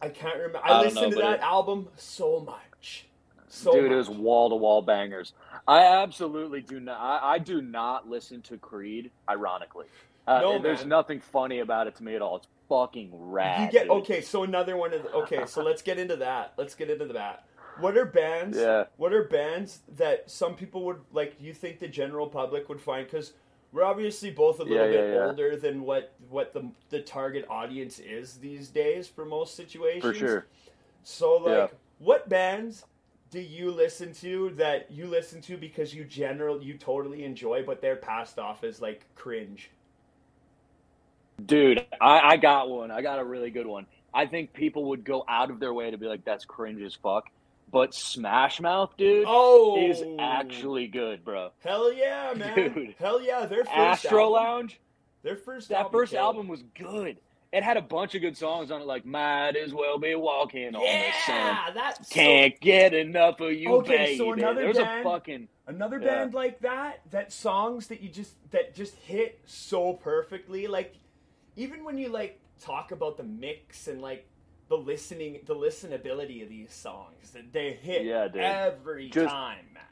I 0.01 0.09
can't 0.09 0.35
remember. 0.35 0.59
I, 0.63 0.69
I 0.69 0.81
listened 0.81 1.11
know, 1.11 1.17
to 1.17 1.21
that 1.23 1.39
it- 1.39 1.41
album 1.41 1.89
so 1.95 2.39
much. 2.39 3.05
So 3.49 3.71
dude, 3.71 3.83
much. 3.83 3.91
it 3.91 3.95
was 3.95 4.09
wall 4.09 4.49
to 4.49 4.55
wall 4.55 4.81
bangers. 4.81 5.33
I 5.67 5.83
absolutely 5.83 6.61
do 6.61 6.79
not. 6.79 6.99
I, 6.99 7.35
I 7.35 7.39
do 7.39 7.61
not 7.61 8.09
listen 8.09 8.41
to 8.43 8.57
Creed. 8.57 9.09
Ironically, 9.29 9.88
uh, 10.27 10.41
No, 10.41 10.59
there's 10.61 10.85
nothing 10.85 11.19
funny 11.21 11.59
about 11.59 11.88
it 11.88 11.95
to 11.95 12.03
me 12.03 12.15
at 12.15 12.21
all. 12.21 12.38
It's 12.38 12.47
fucking 12.67 13.09
rad. 13.13 13.73
You 13.73 13.79
get 13.79 13.89
okay. 13.89 14.21
So 14.21 14.43
another 14.43 14.75
one 14.75 14.93
of 14.93 15.03
the, 15.03 15.11
okay. 15.11 15.45
So 15.45 15.63
let's 15.63 15.81
get 15.81 15.97
into 15.97 16.17
that. 16.17 16.53
Let's 16.57 16.75
get 16.75 16.89
into 16.89 17.05
that. 17.13 17.45
What 17.79 17.97
are 17.97 18.05
bands? 18.05 18.57
Yeah. 18.57 18.85
What 18.97 19.13
are 19.13 19.23
bands 19.23 19.79
that 19.95 20.29
some 20.29 20.55
people 20.55 20.83
would 20.85 20.99
like? 21.13 21.35
You 21.39 21.53
think 21.53 21.79
the 21.79 21.88
general 21.88 22.27
public 22.27 22.67
would 22.69 22.81
find 22.81 23.05
because 23.05 23.33
we're 23.72 23.84
obviously 23.84 24.32
both 24.32 24.59
a 24.59 24.63
little 24.63 24.86
Yeah, 24.86 24.88
bit 24.88 25.05
yeah, 25.05 25.13
yeah. 25.13 25.34
older 25.36 25.55
than 25.57 25.82
what 25.84 26.15
what 26.30 26.53
the 26.53 26.72
the 26.89 27.01
target 27.01 27.45
audience 27.49 27.99
is 27.99 28.38
these 28.38 28.70
days 28.70 29.07
for 29.07 29.26
most 29.26 29.55
situations. 29.55 30.01
for 30.01 30.13
sure. 30.13 30.47
So 31.03 31.36
like, 31.38 31.74
what 31.99 32.30
bands 32.30 32.86
do 33.32 33.39
you 33.41 33.72
listen 33.72 34.13
to 34.13 34.51
that 34.51 34.91
you 34.91 35.07
listen 35.07 35.41
to 35.43 35.57
because 35.57 35.93
you 35.93 36.05
general 36.05 36.61
you 36.63 36.78
totally 36.78 37.24
enjoy, 37.26 37.63
but 37.63 37.82
they're 37.82 37.97
passed 37.97 38.39
off 38.39 38.63
as 38.63 38.82
like 38.82 39.07
cringe? 39.15 39.72
Dude, 41.45 41.86
I, 42.01 42.20
I 42.34 42.38
got 42.38 42.70
one. 42.70 42.89
I 42.91 43.01
got 43.01 43.20
a 43.20 43.24
really 43.24 43.51
good 43.51 43.68
one. 43.68 43.86
I 44.13 44.26
think 44.26 44.53
people 44.53 44.86
would 44.89 45.03
go 45.03 45.24
out 45.28 45.51
of 45.51 45.59
their 45.59 45.74
way 45.74 45.91
to 45.91 45.97
be 45.97 46.07
like, 46.07 46.24
"That's 46.26 46.45
cringe 46.45 46.82
as 46.82 46.95
fuck," 46.95 47.30
but 47.72 47.93
Smash 47.93 48.59
Mouth, 48.61 48.95
dude, 48.97 49.26
Oh, 49.28 49.78
is 49.89 50.03
actually 50.20 50.88
good, 50.88 51.24
bro. 51.24 51.51
hell 51.59 51.91
yeah, 51.93 52.34
man! 52.36 52.55
Dude. 52.74 52.95
Hell 52.99 53.22
yeah, 53.22 53.45
their 53.45 53.65
first 53.65 53.78
Astro 53.78 54.20
album, 54.20 54.34
Lounge, 54.34 54.80
their 55.24 55.36
first 55.36 55.70
that 55.70 55.78
album 55.80 55.91
first 55.91 56.11
killed. 56.13 56.24
album 56.24 56.47
was 56.47 56.63
good. 56.76 57.18
It 57.53 57.63
had 57.63 57.78
a 57.78 57.82
bunch 57.82 58.13
of 58.13 58.22
good 58.22 58.36
songs 58.36 58.72
on 58.72 58.82
it, 58.82 58.88
like 58.88 59.05
"Might 59.05 59.55
as 59.55 59.74
well 59.74 59.97
be 59.97 60.15
walking 60.15 60.76
on 60.76 60.82
the 60.84 61.11
sun." 61.26 61.74
That's 61.74 62.09
Can't 62.09 62.59
get 62.59 62.93
enough 62.93 63.39
of 63.39 63.53
you, 63.53 63.74
Okay, 63.78 63.97
baby. 63.97 64.18
so 64.18 64.34
another 64.34 64.61
There's 64.63 64.78
band- 64.78 64.99
a 64.99 65.03
fucking 65.09 65.47
another 65.65 65.97
Yeah. 65.99 66.05
band 66.07 66.34
like 66.34 66.59
that, 66.59 66.99
that 67.11 67.32
songs 67.32 67.88
that 67.88 68.01
you 68.01 68.09
just 68.09 68.36
that 68.51 68.76
just 68.76 68.95
hit 68.97 69.39
so 69.45 69.93
perfectly. 69.93 70.68
Like 70.68 70.95
even 71.55 71.84
when 71.86 71.97
you 71.97 72.09
like 72.09 72.39
talk 72.59 72.91
about 72.91 73.15
the 73.18 73.24
mix 73.24 73.88
and 73.88 74.01
like 74.01 74.28
the 74.70 74.78
listening, 74.78 75.39
the 75.45 75.55
listenability 75.55 76.43
of 76.43 76.49
these 76.49 76.74
songs, 76.74 77.32
that 77.32 77.51
they 77.53 77.74
hit 77.74 78.03
Yeah, 78.05 78.28
dude. 78.28 78.41
every 78.41 79.09
Just- 79.09 79.30
time, 79.34 79.65
man. 79.74 79.84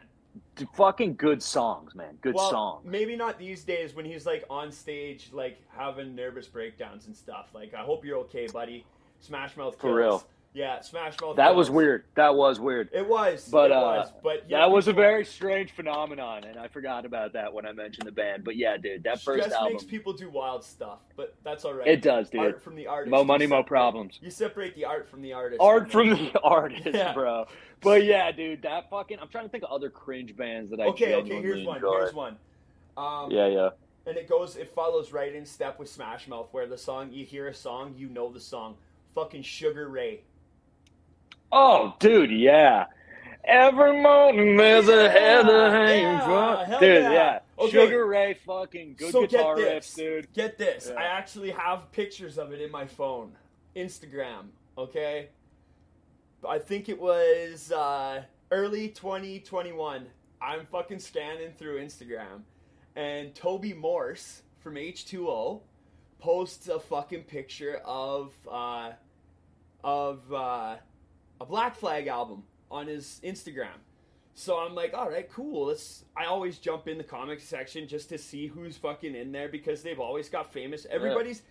d- 0.55 0.67
fucking 0.76 1.15
good 1.15 1.41
songs, 1.41 1.95
man. 1.95 2.17
Good 2.21 2.36
well, 2.36 2.49
songs. 2.49 2.86
maybe 2.86 3.15
not 3.15 3.38
these 3.39 3.63
days 3.63 3.93
when 3.95 4.05
he's 4.05 4.26
like 4.26 4.43
on 4.49 4.71
stage, 4.71 5.30
like 5.32 5.59
having 5.69 6.15
nervous 6.15 6.47
breakdowns 6.47 7.07
and 7.07 7.15
stuff. 7.15 7.49
Like, 7.53 7.73
I 7.73 7.84
hope 7.84 8.03
you're 8.05 8.19
okay, 8.19 8.47
buddy. 8.47 8.86
Smash 9.19 9.55
Mouth 9.57 9.80
kills. 9.80 9.82
For 9.82 9.95
real. 9.95 10.23
Yeah, 10.56 10.80
Smash 10.80 11.20
Mouth. 11.20 11.36
That 11.36 11.53
was 11.53 11.70
weird. 11.70 12.06
That 12.16 12.34
was 12.34 12.62
weird. 12.62 12.88
It 12.93 13.06
was, 13.06 13.45
But, 13.49 13.72
it 13.72 13.78
uh, 13.78 13.82
was. 13.82 14.12
But 14.24 14.45
yeah, 14.47 14.60
that 14.60 14.72
was 14.72 14.88
a 14.88 14.93
very 14.93 15.26
strange 15.26 15.72
phenomenon, 15.72 16.45
and 16.45 16.58
I 16.58 16.70
forgot 16.70 17.06
about 17.06 17.34
that 17.34 17.53
when 17.53 17.66
I 17.66 17.74
mentioned 17.74 18.08
the 18.08 18.14
band. 18.14 18.45
But 18.45 18.56
yeah, 18.56 18.78
dude, 18.78 19.03
that 19.03 19.22
first 19.22 19.43
Stress 19.43 19.53
album, 19.53 19.74
makes 19.74 19.84
people 19.84 20.14
do 20.14 20.30
wild 20.30 20.64
stuff, 20.64 20.99
but 21.18 21.36
that's 21.43 21.66
all 21.66 21.74
right. 21.74 21.86
it 21.88 22.01
does, 22.01 22.30
dude. 22.30 22.39
Art 22.39 22.62
from 22.62 22.76
the 22.76 22.88
artist. 22.88 23.12
Mo 23.12 23.26
money, 23.26 23.47
mo 23.47 23.64
problems. 23.64 24.18
You 24.22 24.32
separate 24.32 24.76
the 24.76 24.86
art 24.86 25.10
from 25.10 25.22
the 25.22 25.34
artist. 25.34 25.60
Art 25.62 25.91
from 25.91 26.12
man. 26.12 26.30
the 26.32 26.39
artist, 26.43 26.86
Yeah. 26.86 27.12
bro. 27.14 27.47
But 27.82 28.06
yeah, 28.06 28.32
dude, 28.32 28.62
that 28.62 28.89
fucking. 28.89 29.20
I'm 29.20 29.28
trying 29.28 29.43
to 29.43 29.49
think 29.49 29.66
of 29.66 29.72
other 29.72 29.89
cringe 29.89 30.38
bands 30.38 30.72
that 30.72 30.80
I 30.80 30.86
Okay, 30.86 31.16
okay. 31.16 31.41
Here's 31.41 31.66
one. 31.66 31.76
enjoy. 31.76 31.97
Here's 31.97 32.14
one. 32.14 32.38
Um, 32.95 33.30
Yeah, 33.30 33.47
yeah. 33.47 33.70
And 34.08 34.16
it 34.16 34.30
goes. 34.30 34.56
It 34.56 34.70
follows 34.70 35.12
right 35.12 35.36
in 35.36 35.45
step 35.45 35.80
with 35.80 35.89
Smash 35.89 36.30
Mouth, 36.30 36.47
where 36.51 36.66
the 36.66 36.78
song 36.78 37.12
you 37.12 37.26
hear 37.26 37.49
a 37.49 37.53
song, 37.53 37.93
you 37.97 38.08
know 38.08 38.32
the 38.32 38.39
song. 38.39 38.76
Fucking 39.14 39.41
Sugar 39.43 39.89
Ray. 39.89 40.22
Oh, 41.51 41.95
dude, 41.99 42.31
yeah. 42.31 42.85
Every 43.43 44.01
morning 44.01 44.57
there's 44.57 44.89
a 44.89 45.09
heather 45.09 45.69
hanging 45.69 46.03
yeah, 46.03 46.65
from. 46.65 46.79
Dude, 46.79 47.03
yeah. 47.03 47.11
yeah. 47.11 47.39
Okay. 47.59 47.71
Sugar 47.71 48.05
Ray, 48.07 48.33
fucking 48.33 48.95
good 48.97 49.11
so 49.11 49.21
guitar 49.27 49.55
riffs, 49.55 49.95
dude. 49.95 50.31
Get 50.33 50.57
this. 50.57 50.89
Yeah. 50.91 50.99
I 50.99 51.03
actually 51.03 51.51
have 51.51 51.91
pictures 51.91 52.37
of 52.37 52.51
it 52.51 52.59
in 52.59 52.71
my 52.71 52.85
phone, 52.85 53.31
Instagram. 53.75 54.47
Okay. 54.77 55.29
I 56.47 56.59
think 56.59 56.89
it 56.89 56.99
was 56.99 57.71
uh, 57.71 58.23
early 58.51 58.89
2021. 58.89 60.05
I'm 60.41 60.65
fucking 60.65 60.99
scanning 60.99 61.51
through 61.57 61.81
Instagram, 61.81 62.41
and 62.95 63.33
Toby 63.33 63.73
Morse 63.73 64.41
from 64.59 64.75
H2O 64.75 65.61
posts 66.19 66.67
a 66.67 66.79
fucking 66.79 67.23
picture 67.23 67.81
of 67.85 68.33
uh, 68.51 68.91
of 69.83 70.33
uh, 70.33 70.75
a 71.39 71.45
Black 71.45 71.75
Flag 71.75 72.07
album 72.07 72.43
on 72.71 72.88
his 72.88 73.19
Instagram. 73.23 73.77
So 74.33 74.57
I'm 74.57 74.75
like, 74.75 74.93
all 74.93 75.09
right, 75.09 75.29
cool. 75.31 75.67
Let's. 75.67 76.03
I 76.15 76.25
always 76.25 76.57
jump 76.57 76.88
in 76.88 76.97
the 76.97 77.03
comics 77.03 77.43
section 77.43 77.88
just 77.88 78.09
to 78.09 78.17
see 78.17 78.47
who's 78.47 78.75
fucking 78.75 79.15
in 79.15 79.31
there 79.31 79.47
because 79.47 79.81
they've 79.81 79.99
always 79.99 80.27
got 80.27 80.51
famous. 80.51 80.86
Everybody's, 80.89 81.41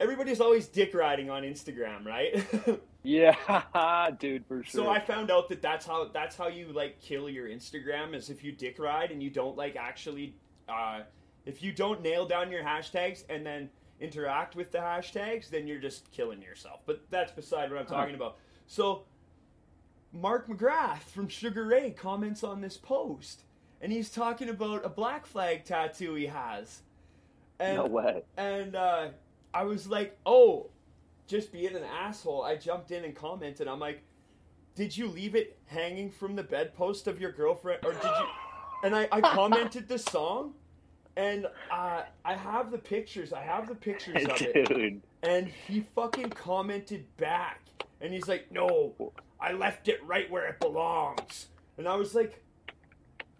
everybody's 0.00 0.40
always 0.40 0.66
dick 0.66 0.94
riding 0.94 1.28
on 1.28 1.42
Instagram, 1.42 2.06
right? 2.06 2.80
Yeah, 3.06 4.10
dude, 4.18 4.44
for 4.46 4.64
sure. 4.64 4.84
so 4.84 4.90
I 4.90 4.98
found 4.98 5.30
out 5.30 5.48
that 5.50 5.62
that's 5.62 5.86
how 5.86 6.08
that's 6.12 6.34
how 6.34 6.48
you 6.48 6.72
like 6.72 7.00
kill 7.00 7.30
your 7.30 7.48
Instagram 7.48 8.16
is 8.16 8.30
if 8.30 8.42
you 8.42 8.50
dick 8.50 8.80
ride 8.80 9.12
and 9.12 9.22
you 9.22 9.30
don't 9.30 9.56
like 9.56 9.76
actually, 9.76 10.34
uh, 10.68 11.02
if 11.44 11.62
you 11.62 11.70
don't 11.70 12.02
nail 12.02 12.26
down 12.26 12.50
your 12.50 12.64
hashtags 12.64 13.22
and 13.30 13.46
then 13.46 13.70
interact 14.00 14.56
with 14.56 14.72
the 14.72 14.78
hashtags, 14.78 15.48
then 15.48 15.68
you're 15.68 15.78
just 15.78 16.10
killing 16.10 16.42
yourself. 16.42 16.80
But 16.84 17.04
that's 17.08 17.30
beside 17.30 17.70
what 17.70 17.78
I'm 17.78 17.86
talking 17.86 18.16
about. 18.16 18.38
So 18.66 19.04
Mark 20.12 20.48
McGrath 20.48 21.02
from 21.02 21.28
Sugar 21.28 21.66
Ray 21.66 21.90
comments 21.90 22.42
on 22.42 22.60
this 22.60 22.76
post, 22.76 23.42
and 23.80 23.92
he's 23.92 24.10
talking 24.10 24.48
about 24.48 24.84
a 24.84 24.88
black 24.88 25.26
flag 25.26 25.64
tattoo 25.64 26.14
he 26.14 26.26
has. 26.26 26.82
And, 27.58 27.76
no 27.76 27.86
way. 27.86 28.22
and 28.36 28.76
uh, 28.76 29.08
I 29.54 29.64
was 29.64 29.86
like, 29.86 30.18
oh, 30.26 30.68
just 31.26 31.52
being 31.52 31.74
an 31.74 31.84
asshole. 31.84 32.42
I 32.42 32.56
jumped 32.56 32.90
in 32.90 33.04
and 33.04 33.14
commented. 33.14 33.68
I'm 33.68 33.80
like, 33.80 34.02
did 34.74 34.96
you 34.96 35.08
leave 35.08 35.34
it 35.34 35.58
hanging 35.66 36.10
from 36.10 36.36
the 36.36 36.42
bedpost 36.42 37.06
of 37.06 37.20
your 37.20 37.32
girlfriend, 37.32 37.84
or 37.84 37.92
did 37.92 38.02
you? 38.02 38.10
And 38.84 38.94
I, 38.94 39.08
I 39.10 39.22
commented 39.22 39.88
the 39.88 39.98
song, 39.98 40.52
and 41.16 41.46
uh, 41.72 42.02
I 42.26 42.34
have 42.34 42.70
the 42.70 42.76
pictures. 42.76 43.32
I 43.32 43.40
have 43.40 43.68
the 43.68 43.74
pictures 43.74 44.22
of 44.22 44.40
it. 44.40 44.68
dude. 44.68 45.02
And 45.22 45.48
he 45.66 45.86
fucking 45.94 46.28
commented 46.28 47.04
back 47.16 47.62
And 48.00 48.12
he's 48.12 48.28
like, 48.28 48.50
no, 48.52 48.94
I 49.40 49.52
left 49.52 49.88
it 49.88 50.04
right 50.04 50.30
where 50.30 50.46
it 50.46 50.60
belongs. 50.60 51.46
And 51.78 51.88
I 51.88 51.96
was 51.96 52.14
like, 52.14 52.42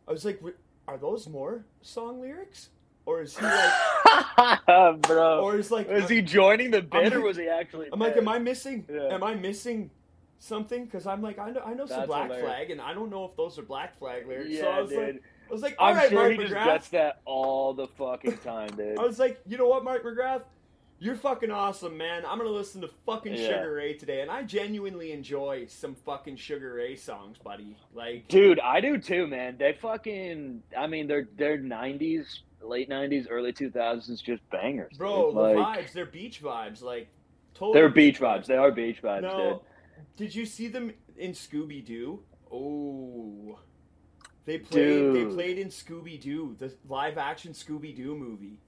I 0.09 0.13
was 0.13 0.25
like, 0.25 0.41
are 0.89 0.97
those 0.99 1.29
more 1.29 1.65
song 1.83 2.21
lyrics? 2.21 2.71
Or 3.05 3.23
is 3.23 3.37
he 3.39 3.45
like, 3.45 4.63
bro. 5.03 5.41
or 5.43 5.57
is 5.57 5.71
like, 5.71 5.89
was 5.89 6.09
he 6.09 6.23
joining 6.23 6.73
the 6.73 6.83
bit 6.83 7.13
or 7.13 7.21
was 7.21 7.37
he 7.37 7.49
actually? 7.49 7.89
I'm 7.93 8.01
like, 8.01 8.17
am 8.17 8.27
I 8.29 8.39
missing? 8.41 8.85
Yeah. 8.93 9.15
Am 9.15 9.23
I 9.23 9.35
missing 9.35 9.91
something? 10.41 10.85
Because 10.85 11.07
I'm 11.07 11.23
like, 11.23 11.39
I 11.39 11.51
know, 11.51 11.61
I 11.65 11.75
know 11.75 11.87
some 11.87 11.99
That's 11.99 12.07
Black 12.09 12.25
hilarious. 12.25 12.47
Flag, 12.49 12.71
and 12.71 12.81
I 12.81 12.95
don't 12.95 13.11
know 13.11 13.25
if 13.25 13.37
those 13.37 13.59
are 13.61 13.63
Black 13.63 13.97
Flag 13.99 14.27
lyrics. 14.27 14.51
Yeah, 14.51 14.63
so 14.63 14.71
I 14.71 14.81
was 14.81 14.91
dude. 14.91 14.99
like, 14.99 15.23
I 15.49 15.53
was 15.53 15.63
like, 15.63 15.77
all 15.79 15.89
I'm 15.91 15.97
right, 15.97 16.09
sure 16.09 16.19
Mark 16.19 16.33
he 16.33 16.39
just 16.39 16.53
McGrath. 16.53 16.65
gets 16.65 16.89
that 16.89 17.21
all 17.25 17.75
the 17.75 17.87
fucking 17.87 18.39
time, 18.39 18.71
dude. 18.77 18.99
I 18.99 19.03
was 19.03 19.21
like, 19.21 19.41
you 19.47 19.57
know 19.57 19.69
what, 19.69 19.85
Mark 19.85 20.05
McGrath? 20.05 20.43
You're 20.99 21.17
fucking 21.17 21.51
awesome, 21.51 21.97
man. 21.97 22.25
I'm 22.27 22.39
gonna 22.39 22.49
listen 22.51 22.81
to 22.81 22.89
fucking 23.05 23.35
Yeah. 23.35 23.49
Sugar 23.49 23.75
Ray 23.75 23.95
today, 23.95 24.23
and 24.23 24.31
I 24.31 24.43
genuinely 24.43 25.13
enjoy 25.13 25.67
some 25.67 25.95
fucking 25.95 26.37
Sugar 26.37 26.75
Ray 26.75 26.97
songs, 26.97 27.37
buddy. 27.39 27.77
Like, 27.93 28.29
Dude, 28.29 28.59
I 28.61 28.81
do 28.81 28.97
too, 28.99 29.27
man. 29.27 29.57
They 29.59 29.75
fucking, 29.75 30.63
I 30.77 30.87
mean, 30.87 31.07
they're 31.07 31.29
they're 31.37 31.59
'90s, 31.59 32.39
late 32.63 32.89
'90s, 32.89 33.27
early 33.29 33.53
2000s, 33.53 34.23
just 34.23 34.49
bangers. 34.51 34.97
bro, 34.97 35.27
dude. 35.27 35.37
the 35.37 35.41
like 35.41 35.57
vibes, 35.57 35.93
they're 35.93 36.07
beach 36.07 36.43
vibes, 36.43 36.81
like 36.83 37.09
totally. 37.53 37.75
they're 37.79 37.89
beach 37.91 38.19
vibes. 38.19 38.47
They 38.47 38.57
are 38.57 38.71
beach 38.73 39.03
vibes, 39.03 39.23
No, 39.23 39.63
did 40.17 40.35
you 40.35 40.47
see 40.47 40.69
them 40.69 40.93
in 41.19 41.33
Scooby 41.33 41.85
Doo? 41.85 42.23
Oh, 42.51 43.59
they 44.47 44.59
played. 44.59 45.15
They 45.15 45.25
played 45.27 45.59
in 45.59 45.69
Scooby 45.69 46.19
Doo, 46.19 46.57
the 46.59 46.73
live 46.89 47.19
action 47.19 47.53
Scooby 47.53 47.95
Doo 47.95 48.17
movie. 48.17 48.61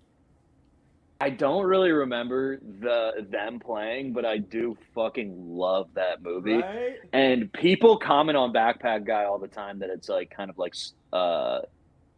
I 1.20 1.30
don't 1.30 1.66
really 1.66 1.90
remember 1.90 2.60
the 2.80 3.26
them 3.28 3.58
playing, 3.58 4.12
but 4.12 4.24
I 4.24 4.38
do 4.38 4.76
fucking 4.94 5.34
love 5.36 5.88
that 5.94 6.22
movie. 6.22 6.58
Right? 6.58 6.96
And 7.12 7.52
people 7.52 7.96
comment 7.96 8.36
on 8.36 8.52
Backpack 8.52 9.04
Guy 9.04 9.24
all 9.24 9.38
the 9.38 9.48
time 9.48 9.80
that 9.80 9.90
it's 9.90 10.08
like 10.08 10.30
kind 10.30 10.48
of 10.48 10.58
like 10.58 10.74
uh, 11.12 11.62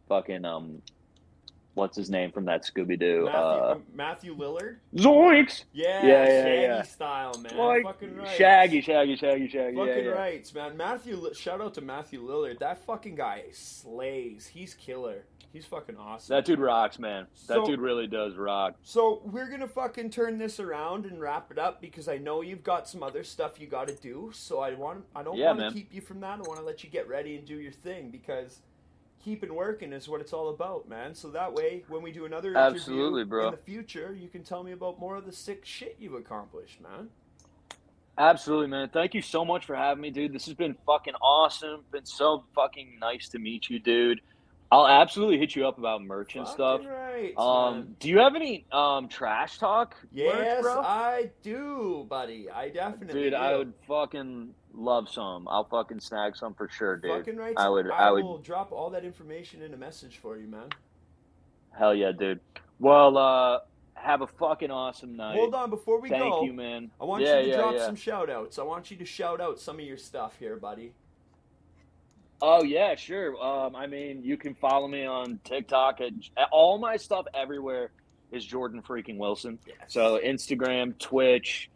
fucking 0.07 0.45
um, 0.45 0.83
what's 1.73 1.95
his 1.97 2.09
name 2.09 2.31
from 2.31 2.45
that 2.45 2.63
Scooby 2.63 2.99
Doo? 2.99 3.25
Matthew, 3.25 3.39
Uh, 3.39 3.77
Matthew 3.93 4.35
Lillard. 4.37 4.77
Zoinks! 4.95 5.63
Yeah, 5.73 6.05
Yeah, 6.05 6.23
yeah, 6.23 6.43
Shaggy 6.43 6.61
yeah. 6.61 6.81
style, 6.83 7.33
man. 7.39 7.57
Like 7.57 7.83
fucking 7.83 8.15
right. 8.15 8.27
Shaggy, 8.37 8.81
Shaggy, 8.81 9.15
Shaggy, 9.15 9.47
Shaggy. 9.47 9.75
Fucking 9.75 9.87
yeah, 9.87 10.01
yeah. 10.01 10.09
rights, 10.09 10.53
man. 10.53 10.77
Matthew, 10.77 11.33
shout 11.33 11.61
out 11.61 11.73
to 11.75 11.81
Matthew 11.81 12.21
Lillard. 12.23 12.59
That 12.59 12.83
fucking 12.85 13.15
guy 13.15 13.45
slays. 13.51 14.47
He's 14.47 14.73
killer. 14.73 15.23
He's 15.53 15.65
fucking 15.65 15.97
awesome. 15.97 16.33
That 16.33 16.45
dude 16.45 16.59
rocks, 16.59 16.97
man. 16.97 17.27
That 17.47 17.65
dude 17.65 17.81
really 17.81 18.07
does 18.07 18.35
rock. 18.37 18.75
So 18.83 19.21
we're 19.25 19.49
gonna 19.49 19.67
fucking 19.67 20.09
turn 20.11 20.37
this 20.37 20.61
around 20.61 21.05
and 21.05 21.19
wrap 21.19 21.51
it 21.51 21.57
up 21.59 21.81
because 21.81 22.07
I 22.07 22.17
know 22.17 22.39
you've 22.41 22.63
got 22.63 22.87
some 22.87 23.03
other 23.03 23.21
stuff 23.25 23.59
you 23.59 23.67
got 23.67 23.89
to 23.89 23.95
do. 23.95 24.31
So 24.33 24.61
I 24.61 24.73
want, 24.75 25.03
I 25.13 25.23
don't 25.23 25.37
want 25.37 25.59
to 25.59 25.71
keep 25.73 25.93
you 25.93 25.99
from 25.99 26.21
that. 26.21 26.39
I 26.39 26.41
want 26.43 26.59
to 26.59 26.65
let 26.65 26.85
you 26.85 26.89
get 26.89 27.05
ready 27.09 27.35
and 27.35 27.45
do 27.45 27.55
your 27.57 27.73
thing 27.73 28.11
because 28.11 28.61
keeping 29.23 29.53
working 29.53 29.93
is 29.93 30.07
what 30.09 30.21
it's 30.21 30.33
all 30.33 30.49
about, 30.49 30.87
man. 30.89 31.13
So 31.15 31.29
that 31.29 31.53
way, 31.53 31.83
when 31.87 32.01
we 32.01 32.11
do 32.11 32.25
another 32.25 32.51
interview 32.51 32.75
Absolutely, 32.79 33.23
bro. 33.23 33.45
in 33.47 33.51
the 33.51 33.57
future, 33.57 34.15
you 34.19 34.27
can 34.27 34.43
tell 34.43 34.63
me 34.63 34.71
about 34.71 34.99
more 34.99 35.15
of 35.15 35.25
the 35.25 35.31
sick 35.31 35.65
shit 35.65 35.95
you've 35.99 36.13
accomplished, 36.13 36.81
man. 36.81 37.09
Absolutely, 38.17 38.67
man. 38.67 38.89
Thank 38.89 39.13
you 39.13 39.21
so 39.21 39.43
much 39.45 39.65
for 39.65 39.75
having 39.75 40.01
me, 40.01 40.11
dude. 40.11 40.33
This 40.33 40.45
has 40.45 40.53
been 40.53 40.75
fucking 40.85 41.13
awesome. 41.21 41.81
Been 41.91 42.05
so 42.05 42.43
fucking 42.53 42.97
nice 42.99 43.29
to 43.29 43.39
meet 43.39 43.69
you, 43.69 43.79
dude. 43.79 44.21
I'll 44.71 44.87
absolutely 44.87 45.37
hit 45.37 45.55
you 45.55 45.67
up 45.67 45.77
about 45.77 46.01
merch 46.01 46.35
and 46.35 46.47
stuff. 46.47 46.81
Right, 46.85 47.33
Um, 47.37 47.73
man. 47.75 47.95
do 47.99 48.07
you 48.09 48.19
have 48.19 48.35
any 48.35 48.65
um 48.71 49.09
trash 49.09 49.57
talk? 49.57 49.95
Yes, 50.13 50.61
bro? 50.61 50.79
I 50.79 51.31
do, 51.43 52.05
buddy. 52.09 52.49
I 52.49 52.69
definitely 52.69 53.21
dude, 53.23 53.31
do. 53.33 53.37
I 53.37 53.57
would 53.57 53.73
fucking 53.87 54.53
love 54.73 55.09
some. 55.09 55.47
I'll 55.47 55.65
fucking 55.65 55.99
snag 55.99 56.35
some 56.35 56.53
for 56.53 56.67
sure, 56.69 56.97
dude. 56.97 57.11
Fucking 57.11 57.37
right. 57.37 57.53
I 57.57 57.69
would- 57.69 57.89
I, 57.91 58.07
I 58.07 58.11
would- 58.11 58.23
will 58.23 58.37
drop 58.37 58.71
all 58.71 58.89
that 58.91 59.03
information 59.03 59.61
in 59.61 59.73
a 59.73 59.77
message 59.77 60.17
for 60.17 60.37
you, 60.37 60.47
man. 60.47 60.69
Hell 61.71 61.95
yeah, 61.95 62.11
dude. 62.11 62.39
Well, 62.79 63.17
uh, 63.17 63.59
have 63.93 64.21
a 64.21 64.27
fucking 64.27 64.71
awesome 64.71 65.15
night. 65.15 65.35
Hold 65.35 65.53
on, 65.53 65.69
before 65.69 66.01
we 66.01 66.09
Thank 66.09 66.23
go, 66.23 66.39
Thank 66.39 66.45
you, 66.47 66.53
man. 66.53 66.91
I 66.99 67.05
want 67.05 67.23
yeah, 67.23 67.37
you 67.39 67.43
to 67.43 67.49
yeah, 67.49 67.57
drop 67.57 67.73
yeah. 67.75 67.85
some 67.85 67.95
shout 67.95 68.29
outs. 68.29 68.59
I 68.59 68.63
want 68.63 68.91
you 68.91 68.97
to 68.97 69.05
shout 69.05 69.39
out 69.39 69.59
some 69.59 69.79
of 69.79 69.85
your 69.85 69.97
stuff 69.97 70.35
here, 70.37 70.57
buddy. 70.57 70.93
Oh 72.41 72.63
yeah, 72.63 72.95
sure. 72.95 73.41
Um, 73.41 73.75
I 73.75 73.85
mean, 73.85 74.23
you 74.23 74.35
can 74.35 74.55
follow 74.55 74.87
me 74.87 75.05
on 75.05 75.39
TikTok. 75.43 76.01
At, 76.01 76.13
all 76.51 76.79
my 76.79 76.97
stuff 76.97 77.25
everywhere 77.33 77.91
is 78.31 78.43
Jordan 78.43 78.81
freaking 78.81 79.17
Wilson. 79.17 79.59
Yes. 79.67 79.77
So 79.87 80.19
Instagram, 80.23 80.97
Twitch, 80.97 81.69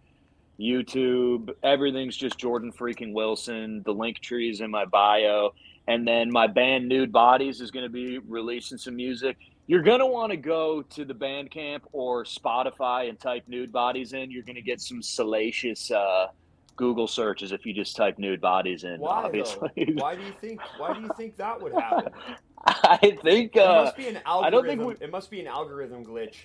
YouTube, 0.59 1.53
everything's 1.63 2.15
just 2.15 2.37
Jordan 2.37 2.71
freaking 2.71 3.13
Wilson. 3.13 3.81
The 3.85 3.93
Linktree 3.93 4.51
is 4.51 4.61
in 4.61 4.71
my 4.71 4.85
bio, 4.85 5.53
and 5.87 6.07
then 6.07 6.31
my 6.31 6.47
band 6.47 6.87
Nude 6.87 7.11
Bodies 7.11 7.61
is 7.61 7.71
going 7.71 7.83
to 7.83 7.91
be 7.91 8.19
releasing 8.19 8.77
some 8.77 8.95
music. 8.95 9.37
You're 9.67 9.81
going 9.81 9.99
to 9.99 10.05
want 10.05 10.31
to 10.31 10.37
go 10.37 10.83
to 10.83 11.05
the 11.05 11.13
Bandcamp 11.13 11.81
or 11.91 12.23
Spotify 12.23 13.09
and 13.09 13.19
type 13.19 13.43
Nude 13.47 13.71
Bodies 13.71 14.13
in. 14.13 14.29
You're 14.29 14.43
going 14.43 14.55
to 14.55 14.61
get 14.61 14.79
some 14.79 15.01
salacious 15.01 15.89
uh, 15.89 16.27
Google 16.75 17.07
searches 17.07 17.51
if 17.51 17.65
you 17.65 17.73
just 17.73 17.95
type 17.95 18.19
Nude 18.19 18.41
Bodies 18.41 18.83
in. 18.83 18.99
Why 18.99 19.23
obviously, 19.23 19.69
though? 19.75 20.03
Why 20.03 20.15
do 20.15 20.21
you 20.21 20.33
think? 20.39 20.61
Why 20.77 20.93
do 20.93 21.01
you 21.01 21.09
think 21.17 21.37
that 21.37 21.61
would 21.61 21.73
happen? 21.73 22.13
I 22.67 23.17
think 23.23 23.55
it 23.55 23.59
uh, 23.59 23.85
must 23.85 23.97
be 23.97 24.07
an 24.07 24.19
algorithm. 24.25 24.45
I 24.45 24.49
don't 24.49 24.65
think 24.65 24.79
algorithm. 24.79 25.03
It 25.03 25.11
must 25.11 25.31
be 25.31 25.39
an 25.39 25.47
algorithm 25.47 26.05
glitch. 26.05 26.35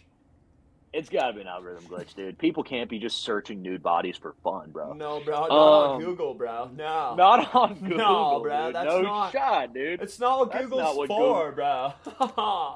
It's 0.93 1.09
got 1.09 1.29
to 1.29 1.33
be 1.35 1.41
an 1.43 1.47
algorithm 1.47 1.85
glitch, 1.85 2.15
dude. 2.15 2.37
People 2.39 2.63
can't 2.65 2.91
be 2.91 2.99
just 2.99 3.23
searching 3.23 3.63
nude 3.63 3.83
bodies 3.83 4.17
for 4.17 4.35
fun, 4.43 4.71
bro. 4.71 4.93
No, 4.93 5.21
bro, 5.21 5.41
not 5.43 5.51
on 5.51 5.95
Um, 5.97 6.01
Google, 6.05 6.35
bro. 6.35 6.69
No, 6.77 7.15
Not 7.17 7.55
on 7.55 7.75
Google, 7.79 7.97
No, 7.99 8.41
bro, 8.43 8.67
dude. 8.67 8.75
that's 8.75 8.87
no 8.87 9.01
not- 9.03 9.33
shot, 9.33 9.73
dude. 9.73 10.01
it's 10.03 10.19
not 10.19 10.39
what 10.41 10.53
That's 10.53 10.65
Google's 10.65 10.83
not 10.83 10.97
what 10.97 11.09
for, 11.09 11.53
bro. 11.53 11.93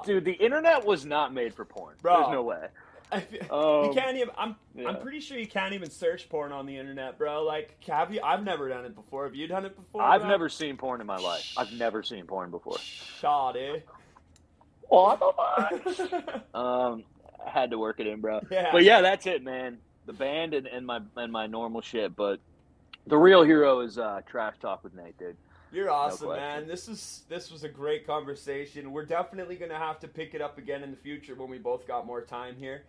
Dude, 0.05 0.23
the 0.25 0.33
internet 0.33 0.85
was 0.85 1.05
not 1.05 1.33
made 1.33 1.53
for 1.53 1.65
porn. 1.65 1.95
Bro. 2.01 2.17
There's 2.17 2.31
no 2.31 2.43
way. 2.43 2.67
I 3.11 3.17
Um, 3.51 3.85
you 3.85 3.91
can't 3.93 4.17
even. 4.17 4.29
I'm. 4.35 4.55
yeah. 4.73 4.87
I'm 4.89 4.99
pretty 4.99 5.19
sure 5.19 5.37
you 5.37 5.45
can't 5.47 5.73
even 5.73 5.91
search 5.91 6.27
porn 6.27 6.51
on 6.51 6.65
the 6.65 6.75
internet, 6.75 7.19
bro. 7.19 7.43
Like, 7.43 7.75
have 7.85 8.11
you? 8.11 8.19
I've 8.23 8.43
never 8.43 8.67
done 8.67 8.83
it 8.85 8.95
before. 8.95 9.25
Have 9.25 9.35
you 9.35 9.45
done 9.47 9.63
it 9.65 9.75
before? 9.75 10.01
I've 10.01 10.21
bro? 10.21 10.29
never 10.31 10.49
seen 10.49 10.75
porn 10.75 11.01
in 11.01 11.07
my 11.07 11.17
life. 11.17 11.53
I've 11.55 11.71
never 11.73 12.01
seen 12.01 12.25
porn 12.25 12.49
before. 12.49 12.79
Shot, 12.79 13.55
eh? 13.57 13.79
What 14.87 15.21
Um, 16.55 17.03
I 17.45 17.49
had 17.49 17.71
to 17.71 17.77
work 17.77 17.99
it 17.99 18.07
in, 18.07 18.21
bro. 18.21 18.41
yeah. 18.51 18.71
But 18.71 18.83
yeah, 18.83 19.01
that's 19.01 19.25
it, 19.27 19.43
man. 19.43 19.77
The 20.05 20.13
band 20.13 20.53
and, 20.53 20.67
and 20.67 20.85
my 20.85 20.99
and 21.15 21.31
my 21.31 21.47
normal 21.47 21.81
shit, 21.81 22.15
but 22.15 22.39
the 23.07 23.17
real 23.17 23.43
hero 23.43 23.79
is 23.81 23.97
uh, 23.97 24.21
Trash 24.27 24.55
Talk 24.61 24.83
with 24.83 24.93
Nate, 24.95 25.17
dude. 25.17 25.35
You're 25.71 25.89
awesome, 25.91 26.27
question. 26.27 26.43
man. 26.43 26.67
This 26.67 26.87
is 26.87 27.23
this 27.27 27.51
was 27.51 27.63
a 27.63 27.69
great 27.69 28.05
conversation. 28.07 28.91
We're 28.91 29.05
definitely 29.05 29.55
gonna 29.55 29.77
have 29.77 29.99
to 30.01 30.07
pick 30.07 30.33
it 30.33 30.41
up 30.41 30.57
again 30.57 30.83
in 30.83 30.91
the 30.91 30.97
future 30.97 31.35
when 31.35 31.49
we 31.49 31.57
both 31.57 31.87
got 31.87 32.05
more 32.05 32.21
time 32.21 32.55
here, 32.55 32.83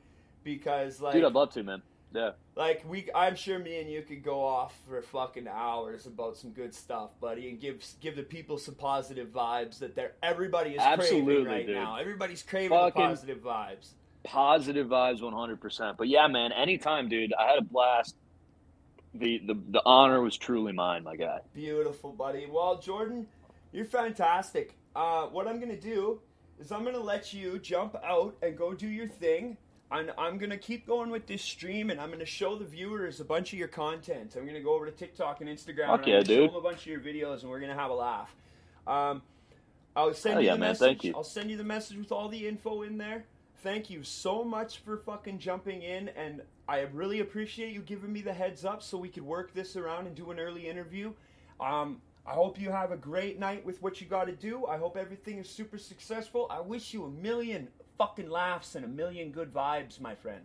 because 0.44 1.00
like 1.00 1.14
Dude, 1.14 1.24
I'd 1.24 1.32
love 1.32 1.52
to, 1.52 1.62
man. 1.62 1.82
Yeah. 2.14 2.30
like 2.54 2.82
we, 2.88 3.08
I'm 3.14 3.34
sure 3.34 3.58
me 3.58 3.80
and 3.80 3.90
you 3.90 4.00
could 4.00 4.22
go 4.22 4.42
off 4.42 4.74
for 4.88 5.02
fucking 5.02 5.48
hours 5.48 6.06
about 6.06 6.36
some 6.36 6.50
good 6.50 6.72
stuff, 6.74 7.10
buddy, 7.20 7.48
and 7.50 7.60
give 7.60 7.84
give 8.00 8.14
the 8.16 8.22
people 8.22 8.56
some 8.58 8.74
positive 8.74 9.28
vibes 9.28 9.78
that 9.80 9.94
they're 9.96 10.12
everybody 10.22 10.70
is 10.70 10.82
craving 10.82 11.44
right 11.44 11.66
dude. 11.66 11.74
now. 11.76 11.96
Everybody's 11.96 12.42
craving 12.42 12.70
Fucking- 12.76 13.02
the 13.02 13.08
positive 13.08 13.38
vibes. 13.38 13.88
Positive 14.26 14.88
vibes 14.88 15.20
100% 15.20 15.96
but 15.96 16.08
yeah 16.08 16.26
man 16.26 16.52
anytime 16.52 17.08
dude 17.08 17.32
i 17.38 17.46
had 17.48 17.58
a 17.58 17.62
blast 17.62 18.16
the 19.14 19.40
the, 19.46 19.54
the 19.70 19.82
honor 19.86 20.20
was 20.20 20.36
truly 20.36 20.72
mine 20.72 21.02
my 21.04 21.16
guy 21.16 21.38
Beautiful, 21.54 22.12
buddy. 22.12 22.46
Well, 22.50 22.78
Jordan, 22.78 23.26
you're 23.72 23.84
fantastic. 23.86 24.74
Uh, 24.94 25.26
what 25.26 25.46
I'm 25.48 25.58
gonna 25.60 25.76
do 25.76 26.20
is 26.60 26.70
I'm 26.72 26.84
gonna 26.84 26.98
let 26.98 27.32
you 27.32 27.58
jump 27.58 27.96
out 28.04 28.36
and 28.42 28.56
go 28.56 28.74
do 28.74 28.86
your 28.88 29.08
thing. 29.08 29.56
And 29.90 30.12
I'm 30.18 30.36
gonna 30.36 30.58
keep 30.58 30.86
going 30.86 31.10
with 31.10 31.26
this 31.26 31.42
stream, 31.42 31.90
and 31.90 32.00
I'm 32.00 32.10
gonna 32.10 32.26
show 32.26 32.56
the 32.56 32.64
viewers 32.64 33.20
a 33.20 33.24
bunch 33.24 33.52
of 33.52 33.58
your 33.58 33.68
content. 33.68 34.34
I'm 34.36 34.44
gonna 34.44 34.60
go 34.60 34.74
over 34.74 34.84
to 34.86 34.92
TikTok 34.92 35.40
and 35.40 35.48
Instagram. 35.48 35.86
Fuck 35.86 36.00
and 36.00 36.02
I'm 36.02 36.08
yeah, 36.08 36.22
gonna 36.22 36.26
show 36.26 36.46
them 36.48 36.56
a 36.56 36.60
bunch 36.60 36.80
of 36.80 36.86
your 36.86 37.00
videos, 37.00 37.42
and 37.42 37.50
we're 37.50 37.60
gonna 37.60 37.74
have 37.74 37.90
a 37.90 37.94
laugh. 37.94 38.34
Um, 38.86 39.22
I'll 39.94 40.12
send 40.12 40.34
Hell 40.34 40.42
you 40.42 40.48
yeah, 40.48 40.54
the 40.54 40.58
man. 40.58 40.70
message. 40.70 40.80
Thank 40.80 41.04
you. 41.04 41.12
I'll 41.14 41.24
send 41.24 41.50
you 41.50 41.56
the 41.56 41.64
message 41.64 41.96
with 41.96 42.12
all 42.12 42.28
the 42.28 42.46
info 42.48 42.82
in 42.82 42.98
there. 42.98 43.24
Thank 43.66 43.90
you 43.90 44.04
so 44.04 44.44
much 44.44 44.78
for 44.78 44.96
fucking 44.96 45.40
jumping 45.40 45.82
in, 45.82 46.10
and 46.10 46.40
I 46.68 46.82
really 46.82 47.18
appreciate 47.18 47.72
you 47.72 47.80
giving 47.80 48.12
me 48.12 48.20
the 48.20 48.32
heads 48.32 48.64
up 48.64 48.80
so 48.80 48.96
we 48.96 49.08
could 49.08 49.24
work 49.24 49.52
this 49.54 49.74
around 49.74 50.06
and 50.06 50.14
do 50.14 50.30
an 50.30 50.38
early 50.38 50.68
interview. 50.68 51.12
Um, 51.58 52.00
I 52.24 52.30
hope 52.34 52.60
you 52.60 52.70
have 52.70 52.92
a 52.92 52.96
great 52.96 53.40
night 53.40 53.66
with 53.66 53.82
what 53.82 54.00
you 54.00 54.06
got 54.06 54.26
to 54.26 54.32
do. 54.32 54.66
I 54.66 54.76
hope 54.78 54.96
everything 54.96 55.38
is 55.38 55.50
super 55.50 55.78
successful. 55.78 56.46
I 56.48 56.60
wish 56.60 56.94
you 56.94 57.06
a 57.06 57.10
million 57.10 57.66
fucking 57.98 58.30
laughs 58.30 58.76
and 58.76 58.84
a 58.84 58.88
million 58.88 59.32
good 59.32 59.52
vibes, 59.52 60.00
my 60.00 60.14
friend. 60.14 60.42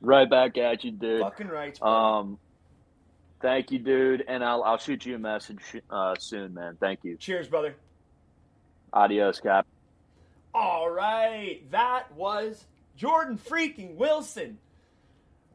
right 0.00 0.30
back 0.30 0.56
at 0.56 0.84
you 0.84 0.92
dude 0.92 1.20
Fucking 1.20 1.48
right. 1.48 1.78
bro. 1.78 1.86
um 1.90 2.38
thank 3.42 3.70
you 3.70 3.78
dude 3.78 4.24
and 4.26 4.42
i'll 4.42 4.62
i'll 4.62 4.78
shoot 4.78 5.04
you 5.04 5.16
a 5.16 5.18
message 5.18 5.60
uh 5.90 6.14
soon 6.18 6.54
man 6.54 6.78
thank 6.80 7.00
you 7.02 7.16
Cheers, 7.18 7.46
brother. 7.48 7.74
adios 8.94 9.38
cap 9.40 9.66
All 10.58 10.88
right, 10.88 11.60
that 11.70 12.10
was 12.14 12.64
Jordan 12.96 13.36
freaking 13.36 13.96
Wilson. 13.96 14.56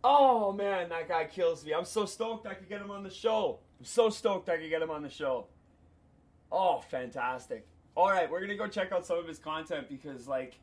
Oh 0.03 0.51
man, 0.53 0.89
that 0.89 1.07
guy 1.09 1.25
kills 1.25 1.65
me. 1.65 1.73
I'm 1.73 1.85
so 1.85 2.05
stoked 2.05 2.45
I 2.45 2.53
could 2.53 2.69
get 2.69 2.81
him 2.81 2.91
on 2.91 3.01
the 3.01 3.09
show. 3.09 3.57
I'm 3.79 3.85
so 3.85 4.11
stoked 4.11 4.47
I 4.47 4.57
could 4.57 4.69
get 4.69 4.79
him 4.79 4.91
on 4.91 5.01
the 5.01 5.09
show. 5.09 5.47
Oh, 6.51 6.81
fantastic. 6.91 7.65
All 7.97 8.11
right, 8.11 8.29
we're 8.29 8.41
going 8.41 8.51
to 8.51 8.55
go 8.55 8.67
check 8.67 8.91
out 8.91 9.03
some 9.07 9.17
of 9.17 9.27
his 9.27 9.39
content 9.39 9.89
because 9.89 10.27
like 10.27 10.59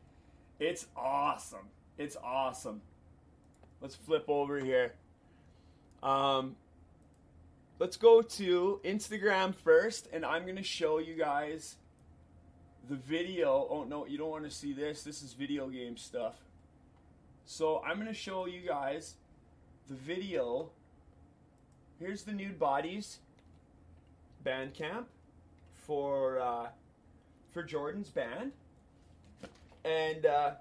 it's 0.57 0.85
awesome. 0.95 1.67
It's 1.97 2.15
awesome. 2.23 2.79
Let's 3.81 3.95
flip 3.95 4.23
over 4.29 4.57
here. 4.57 4.93
Um 6.01 6.55
let's 7.77 7.97
go 7.97 8.21
to 8.21 8.79
Instagram 8.85 9.53
first 9.53 10.07
and 10.13 10.25
I'm 10.25 10.43
going 10.43 10.55
to 10.55 10.63
show 10.63 10.99
you 10.99 11.15
guys 11.15 11.75
the 12.89 12.95
video. 12.95 13.67
Oh 13.69 13.83
no, 13.83 14.05
you 14.05 14.17
don't 14.17 14.31
want 14.31 14.43
to 14.43 14.51
see 14.51 14.73
this. 14.73 15.03
This 15.03 15.21
is 15.21 15.33
video 15.33 15.69
game 15.69 15.95
stuff. 15.95 16.35
So 17.45 17.81
I'm 17.85 17.95
going 17.95 18.07
to 18.07 18.13
show 18.13 18.47
you 18.47 18.61
guys 18.67 19.15
the 19.87 19.95
video. 19.95 20.71
Here's 21.99 22.23
the 22.23 22.31
nude 22.31 22.59
bodies 22.59 23.19
Bandcamp 24.45 25.05
for 25.73 26.39
uh, 26.39 26.67
for 27.51 27.63
Jordan's 27.63 28.09
band, 28.09 28.53
and 29.83 30.25
uh, 30.25 30.51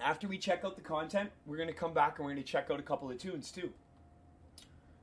after 0.00 0.28
we 0.28 0.38
check 0.38 0.64
out 0.64 0.76
the 0.76 0.82
content, 0.82 1.30
we're 1.46 1.56
gonna 1.56 1.72
come 1.72 1.92
back 1.92 2.18
and 2.18 2.26
we're 2.26 2.32
gonna 2.32 2.44
check 2.44 2.70
out 2.70 2.78
a 2.78 2.82
couple 2.82 3.10
of 3.10 3.18
tunes 3.18 3.50
too. 3.50 3.70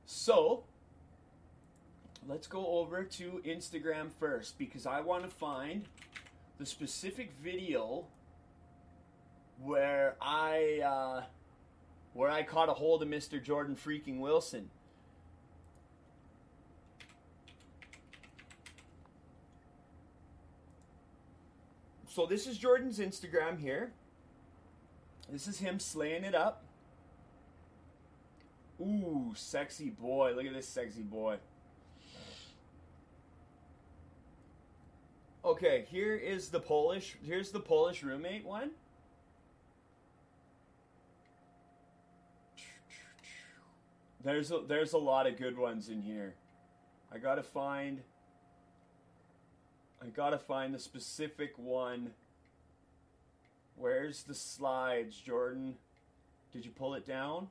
So 0.06 0.64
let's 2.26 2.46
go 2.46 2.66
over 2.66 3.04
to 3.04 3.42
Instagram 3.44 4.10
first 4.18 4.58
because 4.58 4.86
I 4.86 5.00
want 5.00 5.24
to 5.24 5.30
find 5.30 5.84
the 6.58 6.66
specific 6.66 7.32
video 7.42 8.06
where 9.62 10.16
I 10.20 10.80
uh, 10.84 11.24
where 12.12 12.30
I 12.30 12.42
caught 12.42 12.68
a 12.68 12.74
hold 12.74 13.02
of 13.02 13.08
Mr. 13.08 13.42
Jordan 13.42 13.76
freaking 13.76 14.18
Wilson. 14.18 14.70
So 22.08 22.26
this 22.26 22.46
is 22.46 22.56
Jordan's 22.56 23.00
Instagram 23.00 23.58
here. 23.58 23.92
This 25.30 25.48
is 25.48 25.58
him 25.58 25.80
slaying 25.80 26.22
it 26.22 26.34
up. 26.34 26.64
Ooh, 28.80 29.32
sexy 29.34 29.90
boy. 29.90 30.32
Look 30.36 30.46
at 30.46 30.52
this 30.52 30.68
sexy 30.68 31.02
boy. 31.02 31.38
Okay, 35.44 35.84
here 35.90 36.14
is 36.14 36.48
the 36.48 36.58
Polish. 36.58 37.16
Here's 37.22 37.50
the 37.50 37.60
Polish 37.60 38.02
roommate 38.02 38.46
one. 38.46 38.70
There's 44.24 44.50
a, 44.50 44.60
there's 44.66 44.94
a 44.94 44.98
lot 44.98 45.26
of 45.26 45.36
good 45.36 45.58
ones 45.58 45.90
in 45.90 46.00
here. 46.00 46.34
I 47.12 47.18
gotta 47.18 47.42
find. 47.42 48.00
I 50.02 50.06
gotta 50.06 50.38
find 50.38 50.72
the 50.72 50.78
specific 50.78 51.52
one. 51.58 52.12
Where's 53.76 54.22
the 54.22 54.34
slides, 54.34 55.18
Jordan? 55.18 55.74
Did 56.54 56.64
you 56.64 56.70
pull 56.70 56.94
it 56.94 57.06
down? 57.06 57.48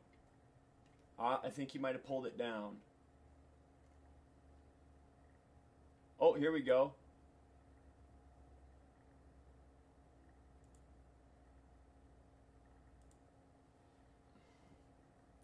Uh, 1.20 1.38
I 1.44 1.50
think 1.50 1.76
you 1.76 1.80
might 1.80 1.94
have 1.94 2.08
pulled 2.08 2.26
it 2.26 2.40
down. 2.40 2.78
Oh, 6.20 6.34
here 6.34 6.52
we 6.52 6.62
go. 6.62 6.94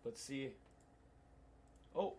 Let's 0.09 0.23
see. 0.23 0.49
Oh, 1.95 2.15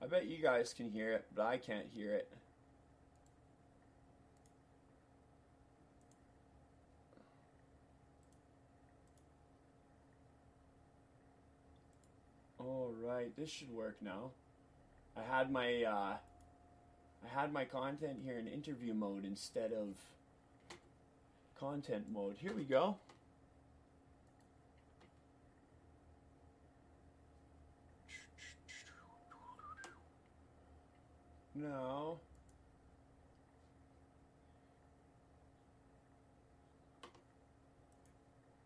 I 0.00 0.06
bet 0.06 0.28
you 0.28 0.38
guys 0.40 0.72
can 0.72 0.88
hear 0.88 1.10
it, 1.10 1.24
but 1.34 1.44
I 1.44 1.56
can't 1.56 1.88
hear 1.92 2.12
it. 2.12 2.30
All 12.60 12.94
right, 13.04 13.36
this 13.36 13.50
should 13.50 13.74
work 13.74 13.96
now. 14.00 14.30
I 15.16 15.36
had 15.36 15.50
my 15.50 15.82
uh, 15.82 16.16
I 17.24 17.40
had 17.40 17.52
my 17.52 17.64
content 17.64 18.20
here 18.24 18.38
in 18.38 18.46
interview 18.46 18.94
mode 18.94 19.24
instead 19.24 19.72
of 19.72 19.96
content 21.58 22.04
mode. 22.12 22.36
Here 22.38 22.52
we 22.54 22.62
go. 22.62 22.98
No. 31.60 32.20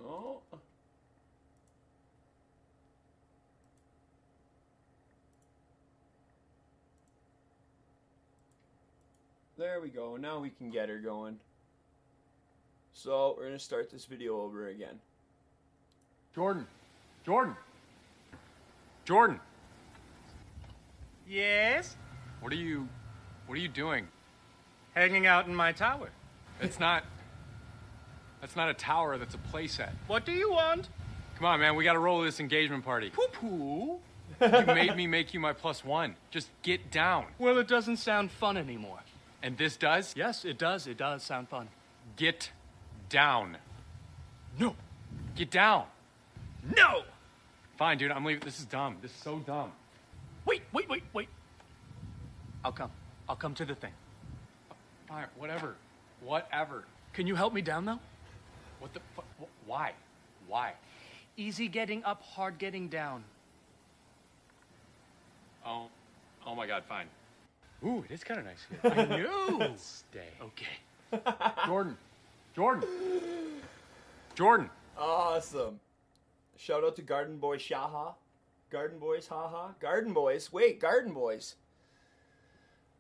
Oh. 0.04 0.40
There 9.56 9.80
we 9.80 9.88
go. 9.88 10.16
Now 10.16 10.40
we 10.40 10.50
can 10.50 10.70
get 10.70 10.88
her 10.90 10.98
going. 10.98 11.38
So 12.92 13.34
we're 13.36 13.46
going 13.46 13.58
to 13.58 13.64
start 13.64 13.90
this 13.90 14.04
video 14.04 14.38
over 14.40 14.68
again. 14.68 14.98
Jordan. 16.34 16.66
Jordan. 17.24 17.56
Jordan. 19.04 19.40
Yes? 21.26 21.96
What 22.42 22.52
are 22.52 22.56
you 22.56 22.88
what 23.46 23.56
are 23.56 23.60
you 23.60 23.68
doing? 23.68 24.08
Hanging 24.94 25.26
out 25.26 25.46
in 25.46 25.54
my 25.54 25.72
tower. 25.72 26.10
It's 26.60 26.78
not 26.78 27.04
That's 28.40 28.56
not 28.56 28.68
a 28.68 28.74
tower, 28.74 29.16
that's 29.16 29.34
a 29.34 29.38
playset. 29.38 29.92
What 30.08 30.26
do 30.26 30.32
you 30.32 30.50
want? 30.50 30.88
Come 31.36 31.46
on, 31.46 31.60
man, 31.60 31.76
we 31.76 31.84
gotta 31.84 31.98
roll 31.98 32.20
this 32.20 32.40
engagement 32.40 32.84
party. 32.84 33.10
Poo 33.10 33.28
poo. 33.32 33.98
You 34.40 34.66
made 34.66 34.96
me 34.96 35.06
make 35.06 35.32
you 35.32 35.40
my 35.40 35.52
plus 35.52 35.84
one. 35.84 36.16
Just 36.30 36.50
get 36.62 36.90
down. 36.90 37.26
Well, 37.38 37.58
it 37.58 37.68
doesn't 37.68 37.98
sound 37.98 38.32
fun 38.32 38.56
anymore. 38.56 38.98
And 39.42 39.56
this 39.56 39.76
does? 39.76 40.14
Yes, 40.16 40.44
it 40.44 40.58
does. 40.58 40.86
It 40.86 40.96
does 40.96 41.22
sound 41.22 41.48
fun. 41.48 41.68
Get 42.16 42.50
down. 43.08 43.56
No. 44.58 44.74
Get 45.36 45.50
down. 45.50 45.84
No! 46.76 47.02
Fine, 47.76 47.98
dude, 47.98 48.10
I'm 48.10 48.24
leaving. 48.24 48.42
This 48.44 48.58
is 48.58 48.66
dumb. 48.66 48.96
This 49.02 49.10
is 49.10 49.16
so 49.16 49.38
dumb. 49.40 49.72
Wait, 50.44 50.62
wait, 50.72 50.88
wait, 50.88 51.02
wait. 51.12 51.28
I'll 52.64 52.72
come. 52.72 52.90
I'll 53.28 53.36
come 53.36 53.54
to 53.54 53.64
the 53.64 53.74
thing. 53.74 53.92
Fine, 55.08 55.26
whatever. 55.36 55.74
Whatever. 56.24 56.84
Can 57.12 57.26
you 57.26 57.34
help 57.34 57.52
me 57.52 57.60
down, 57.62 57.84
though? 57.84 57.98
What 58.80 58.94
the 58.94 59.00
fu- 59.14 59.22
wh- 59.40 59.68
Why? 59.68 59.92
Why? 60.48 60.72
Easy 61.36 61.68
getting 61.68 62.04
up, 62.04 62.22
hard 62.22 62.58
getting 62.58 62.88
down. 62.88 63.24
Oh, 65.64 65.86
oh 66.46 66.54
my 66.54 66.66
god, 66.66 66.84
fine. 66.88 67.06
Ooh, 67.84 68.04
it 68.08 68.12
is 68.14 68.22
kind 68.24 68.40
of 68.40 68.46
nice 68.46 68.66
here. 68.70 68.92
I 68.92 69.16
knew. 69.16 69.72
Stay. 69.76 70.28
okay. 70.40 71.22
Jordan. 71.66 71.96
Jordan. 72.54 72.88
Jordan. 74.34 74.70
Awesome. 74.96 75.80
Shout 76.56 76.84
out 76.84 76.96
to 76.96 77.02
Garden 77.02 77.38
Boy 77.38 77.56
Shaha. 77.56 78.14
Garden 78.70 78.98
Boys, 78.98 79.26
haha. 79.26 79.68
Garden 79.80 80.12
Boys. 80.14 80.50
Wait, 80.52 80.80
Garden 80.80 81.12
Boys. 81.12 81.56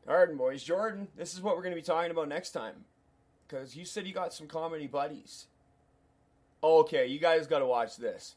Garden 0.06 0.36
Boys. 0.36 0.62
Jordan, 0.62 1.08
this 1.16 1.34
is 1.34 1.40
what 1.40 1.56
we're 1.56 1.62
going 1.62 1.74
to 1.74 1.80
be 1.80 1.84
talking 1.84 2.10
about 2.10 2.28
next 2.28 2.50
time. 2.50 2.84
Because 3.46 3.76
you 3.76 3.84
said 3.84 4.06
you 4.06 4.14
got 4.14 4.32
some 4.32 4.46
comedy 4.46 4.86
buddies. 4.86 5.46
Okay, 6.64 7.06
you 7.06 7.18
guys 7.18 7.46
got 7.46 7.58
to 7.58 7.66
watch 7.66 7.96
this. 7.96 8.36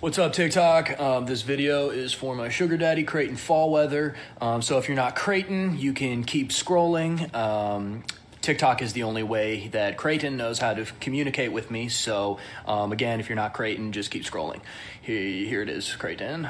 What's 0.00 0.18
up, 0.18 0.32
TikTok? 0.32 1.00
Um, 1.00 1.26
this 1.26 1.42
video 1.42 1.90
is 1.90 2.12
for 2.12 2.34
my 2.34 2.48
sugar 2.48 2.76
daddy, 2.76 3.04
Creighton 3.04 3.36
Fallweather. 3.36 4.14
Um, 4.40 4.60
so 4.60 4.78
if 4.78 4.88
you're 4.88 4.96
not 4.96 5.16
Creighton, 5.16 5.78
you 5.78 5.92
can 5.92 6.24
keep 6.24 6.50
scrolling. 6.50 7.34
Um, 7.34 8.04
TikTok 8.42 8.82
is 8.82 8.92
the 8.92 9.02
only 9.02 9.22
way 9.22 9.68
that 9.68 9.96
Creighton 9.96 10.36
knows 10.36 10.58
how 10.58 10.74
to 10.74 10.84
communicate 11.00 11.52
with 11.52 11.70
me. 11.70 11.88
So 11.88 12.38
um, 12.66 12.92
again, 12.92 13.18
if 13.18 13.28
you're 13.28 13.36
not 13.36 13.54
Creighton, 13.54 13.92
just 13.92 14.10
keep 14.10 14.24
scrolling. 14.24 14.60
Here, 15.00 15.20
here 15.20 15.62
it 15.62 15.68
is, 15.68 15.94
Creighton. 15.94 16.48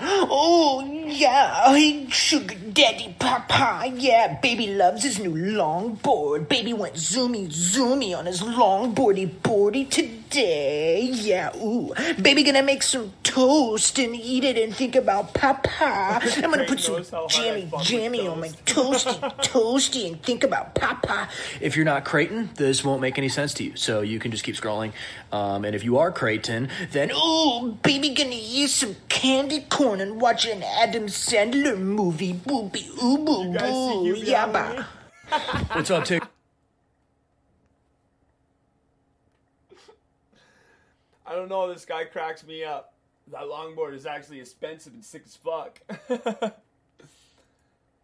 Oh, 0.00 0.84
yeah, 1.06 1.72
hey, 1.74 2.08
sugar 2.08 2.54
daddy 2.54 3.14
papa, 3.18 3.92
yeah, 3.94 4.38
baby 4.40 4.68
loves 4.68 5.02
his 5.02 5.18
new 5.18 5.32
longboard. 5.34 6.48
Baby 6.48 6.72
went 6.72 6.94
zoomy 6.94 7.48
zoomy 7.48 8.16
on 8.16 8.26
his 8.26 8.40
longboardy 8.40 9.42
boardy 9.42 9.84
today. 9.84 10.21
Day. 10.32 11.02
Yeah, 11.02 11.54
ooh. 11.56 11.92
Baby 12.20 12.42
gonna 12.42 12.62
make 12.62 12.82
some 12.82 13.12
toast 13.22 13.98
and 13.98 14.16
eat 14.16 14.44
it 14.44 14.56
and 14.58 14.74
think 14.74 14.96
about 14.96 15.34
Papa. 15.34 16.20
I'm 16.42 16.50
gonna 16.50 16.64
put 16.64 16.80
some 16.80 16.96
knows 16.96 17.10
how 17.10 17.28
hard 17.28 17.32
I 17.32 17.42
jammy 17.42 17.66
fuck 17.70 17.82
jammy 17.82 18.26
on 18.26 18.40
my 18.40 18.48
toasty 18.48 19.18
toasty 19.44 20.06
and 20.08 20.22
think 20.22 20.42
about 20.42 20.74
Papa. 20.74 21.28
If 21.60 21.76
you're 21.76 21.84
not 21.84 22.04
Creighton, 22.04 22.50
this 22.56 22.82
won't 22.82 23.00
make 23.02 23.18
any 23.18 23.28
sense 23.28 23.52
to 23.54 23.64
you, 23.64 23.76
so 23.76 24.00
you 24.00 24.18
can 24.18 24.30
just 24.30 24.42
keep 24.42 24.56
scrolling. 24.56 24.92
Um, 25.30 25.64
and 25.64 25.76
if 25.76 25.84
you 25.84 25.98
are 25.98 26.10
Creighton, 26.10 26.68
then 26.90 27.10
Ooh, 27.12 27.78
baby 27.82 28.10
gonna 28.14 28.30
eat 28.32 28.70
some 28.70 28.96
candy 29.08 29.60
corn 29.68 30.00
and 30.00 30.20
watch 30.20 30.46
an 30.46 30.62
Adam 30.62 31.06
Sandler 31.06 31.78
movie. 31.78 32.32
Booby 32.32 32.88
ooh 33.02 33.18
boo 33.18 33.52
boo. 33.52 34.04
Hugh 34.04 34.16
Yeah, 34.16 34.48
Grant 34.50 34.86
ba. 35.30 35.68
what's 35.74 35.90
up, 35.90 36.04
Tick? 36.04 36.22
I 41.32 41.34
don't 41.34 41.48
know. 41.48 41.72
This 41.72 41.86
guy 41.86 42.04
cracks 42.04 42.46
me 42.46 42.62
up. 42.62 42.92
That 43.28 43.44
longboard 43.44 43.94
is 43.94 44.04
actually 44.04 44.40
expensive 44.40 44.92
and 44.92 45.02
sick 45.02 45.22
as 45.24 45.34
fuck. 45.34 45.78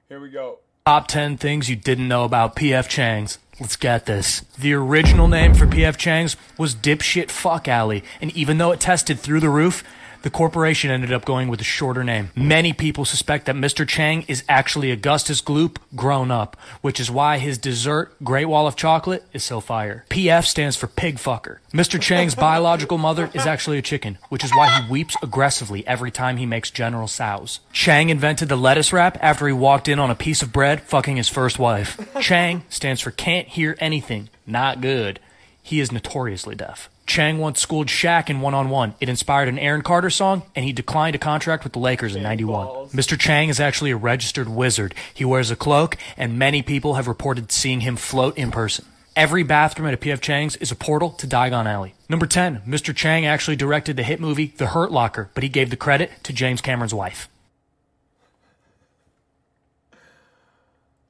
Here 0.08 0.18
we 0.18 0.30
go. 0.30 0.60
Top 0.86 1.08
10 1.08 1.36
things 1.36 1.68
you 1.68 1.76
didn't 1.76 2.08
know 2.08 2.24
about 2.24 2.56
PF 2.56 2.88
Chang's. 2.88 3.38
Let's 3.60 3.76
get 3.76 4.06
this. 4.06 4.40
The 4.58 4.72
original 4.72 5.28
name 5.28 5.52
for 5.52 5.66
PF 5.66 5.98
Chang's 5.98 6.38
was 6.56 6.74
Dipshit 6.74 7.30
Fuck 7.30 7.68
Alley, 7.68 8.02
and 8.22 8.34
even 8.34 8.56
though 8.56 8.72
it 8.72 8.80
tested 8.80 9.20
through 9.20 9.40
the 9.40 9.50
roof, 9.50 9.84
the 10.22 10.30
corporation 10.30 10.90
ended 10.90 11.12
up 11.12 11.24
going 11.24 11.48
with 11.48 11.60
a 11.60 11.64
shorter 11.64 12.04
name. 12.04 12.30
Many 12.34 12.72
people 12.72 13.04
suspect 13.04 13.46
that 13.46 13.54
Mr. 13.54 13.86
Chang 13.86 14.24
is 14.28 14.44
actually 14.48 14.90
Augustus 14.90 15.40
Gloop 15.40 15.76
grown 15.94 16.30
up, 16.30 16.56
which 16.80 17.00
is 17.00 17.10
why 17.10 17.38
his 17.38 17.58
dessert, 17.58 18.12
Great 18.22 18.46
Wall 18.46 18.66
of 18.66 18.76
Chocolate, 18.76 19.24
is 19.32 19.44
so 19.44 19.60
fire. 19.60 20.04
PF 20.10 20.44
stands 20.44 20.76
for 20.76 20.86
pig 20.86 21.16
fucker. 21.16 21.58
Mr. 21.72 22.00
Chang's 22.00 22.34
biological 22.36 22.98
mother 22.98 23.30
is 23.34 23.46
actually 23.46 23.78
a 23.78 23.82
chicken, 23.82 24.18
which 24.28 24.44
is 24.44 24.50
why 24.50 24.80
he 24.80 24.90
weeps 24.90 25.16
aggressively 25.22 25.86
every 25.86 26.10
time 26.10 26.36
he 26.36 26.46
makes 26.46 26.70
General 26.70 27.06
Tso's. 27.08 27.60
Chang 27.72 28.10
invented 28.10 28.48
the 28.48 28.56
lettuce 28.56 28.92
wrap 28.92 29.18
after 29.20 29.46
he 29.46 29.52
walked 29.52 29.88
in 29.88 29.98
on 29.98 30.10
a 30.10 30.14
piece 30.14 30.42
of 30.42 30.52
bread 30.52 30.82
fucking 30.82 31.16
his 31.16 31.28
first 31.28 31.58
wife. 31.58 31.98
Chang 32.20 32.62
stands 32.68 33.00
for 33.00 33.10
can't 33.10 33.48
hear 33.48 33.76
anything, 33.80 34.28
not 34.46 34.80
good. 34.80 35.20
He 35.62 35.80
is 35.80 35.92
notoriously 35.92 36.54
deaf. 36.54 36.88
Chang 37.08 37.38
once 37.38 37.60
schooled 37.60 37.88
Shaq 37.88 38.30
in 38.30 38.40
one 38.40 38.54
on 38.54 38.70
one. 38.70 38.94
It 39.00 39.08
inspired 39.08 39.48
an 39.48 39.58
Aaron 39.58 39.82
Carter 39.82 40.10
song, 40.10 40.42
and 40.54 40.64
he 40.64 40.72
declined 40.72 41.16
a 41.16 41.18
contract 41.18 41.64
with 41.64 41.72
the 41.72 41.78
Lakers 41.78 42.14
in 42.14 42.22
91. 42.22 42.66
balls. 42.66 42.92
Mr. 42.92 43.18
Chang 43.18 43.48
is 43.48 43.58
actually 43.58 43.90
a 43.90 43.96
registered 43.96 44.48
wizard. 44.48 44.94
He 45.12 45.24
wears 45.24 45.50
a 45.50 45.56
cloak, 45.56 45.96
and 46.16 46.38
many 46.38 46.62
people 46.62 46.94
have 46.94 47.08
reported 47.08 47.50
seeing 47.50 47.80
him 47.80 47.96
float 47.96 48.36
in 48.38 48.50
person. 48.50 48.84
Every 49.16 49.42
bathroom 49.42 49.88
at 49.88 49.94
a 49.94 49.96
PF 49.96 50.20
Chang's 50.20 50.54
is 50.56 50.70
a 50.70 50.76
portal 50.76 51.10
to 51.10 51.26
Diagon 51.26 51.66
Alley. 51.66 51.94
Number 52.08 52.26
10, 52.26 52.62
Mr. 52.66 52.94
Chang 52.94 53.26
actually 53.26 53.56
directed 53.56 53.96
the 53.96 54.04
hit 54.04 54.20
movie 54.20 54.54
The 54.56 54.68
Hurt 54.68 54.92
Locker, 54.92 55.30
but 55.34 55.42
he 55.42 55.48
gave 55.48 55.70
the 55.70 55.76
credit 55.76 56.12
to 56.22 56.32
James 56.32 56.60
Cameron's 56.60 56.94
wife. 56.94 57.28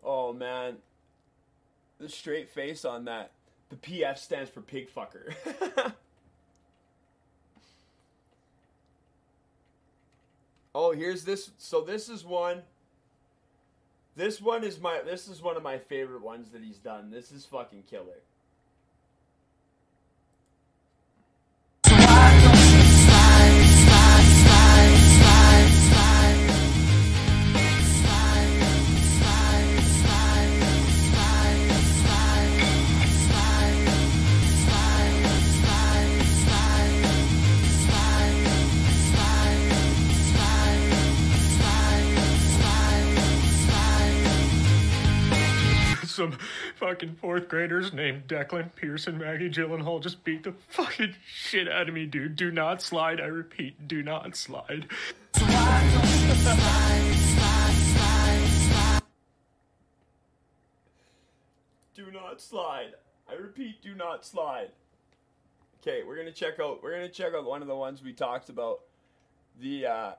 Oh 0.02 0.32
man, 0.32 0.76
the 2.00 2.08
straight 2.08 2.48
face 2.48 2.86
on 2.86 3.04
that. 3.04 3.32
The 3.70 3.76
PF 3.76 4.18
stands 4.18 4.50
for 4.50 4.60
pig 4.60 4.88
fucker. 4.90 5.34
oh, 10.74 10.92
here's 10.92 11.24
this. 11.24 11.50
So 11.58 11.82
this 11.82 12.08
is 12.08 12.24
one. 12.24 12.62
This 14.16 14.40
one 14.40 14.64
is 14.64 14.80
my. 14.80 15.00
This 15.04 15.28
is 15.28 15.42
one 15.42 15.56
of 15.56 15.62
my 15.62 15.78
favorite 15.78 16.22
ones 16.22 16.50
that 16.50 16.62
he's 16.62 16.78
done. 16.78 17.10
This 17.10 17.30
is 17.30 17.44
fucking 17.44 17.84
killer. 17.88 18.22
Some 46.18 46.36
fucking 46.74 47.14
fourth 47.20 47.48
graders 47.48 47.92
named 47.92 48.26
Declan, 48.26 48.70
and 49.06 49.18
Maggie 49.20 49.48
Gyllenhaal 49.48 50.02
just 50.02 50.24
beat 50.24 50.42
the 50.42 50.52
fucking 50.66 51.14
shit 51.24 51.68
out 51.68 51.88
of 51.88 51.94
me, 51.94 52.06
dude. 52.06 52.34
Do 52.34 52.50
not 52.50 52.82
slide. 52.82 53.20
I 53.20 53.26
repeat, 53.26 53.86
do 53.86 54.02
not 54.02 54.34
slide. 54.34 54.88
Do 61.94 62.10
not 62.10 62.40
slide. 62.40 62.94
I 63.30 63.34
repeat, 63.34 63.80
do 63.80 63.94
not 63.94 64.26
slide. 64.26 64.72
Okay, 65.80 66.02
we're 66.04 66.16
gonna 66.16 66.32
check 66.32 66.54
out. 66.60 66.82
We're 66.82 66.94
gonna 66.94 67.08
check 67.08 67.32
out 67.32 67.44
one 67.44 67.62
of 67.62 67.68
the 67.68 67.76
ones 67.76 68.02
we 68.02 68.12
talked 68.12 68.48
about. 68.48 68.80
The 69.60 69.86
uh, 69.86 70.12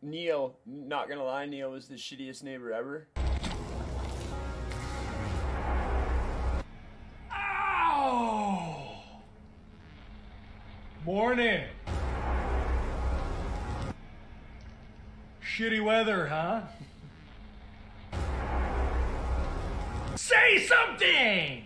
Neil. 0.00 0.56
Not 0.64 1.10
gonna 1.10 1.24
lie, 1.24 1.44
Neil 1.44 1.72
was 1.72 1.88
the 1.88 1.96
shittiest 1.96 2.42
neighbor 2.42 2.72
ever. 2.72 3.06
Morning. 11.12 11.64
Shitty 15.42 15.82
weather, 15.84 16.28
huh? 16.28 16.60
Say 20.14 20.64
something! 20.68 21.64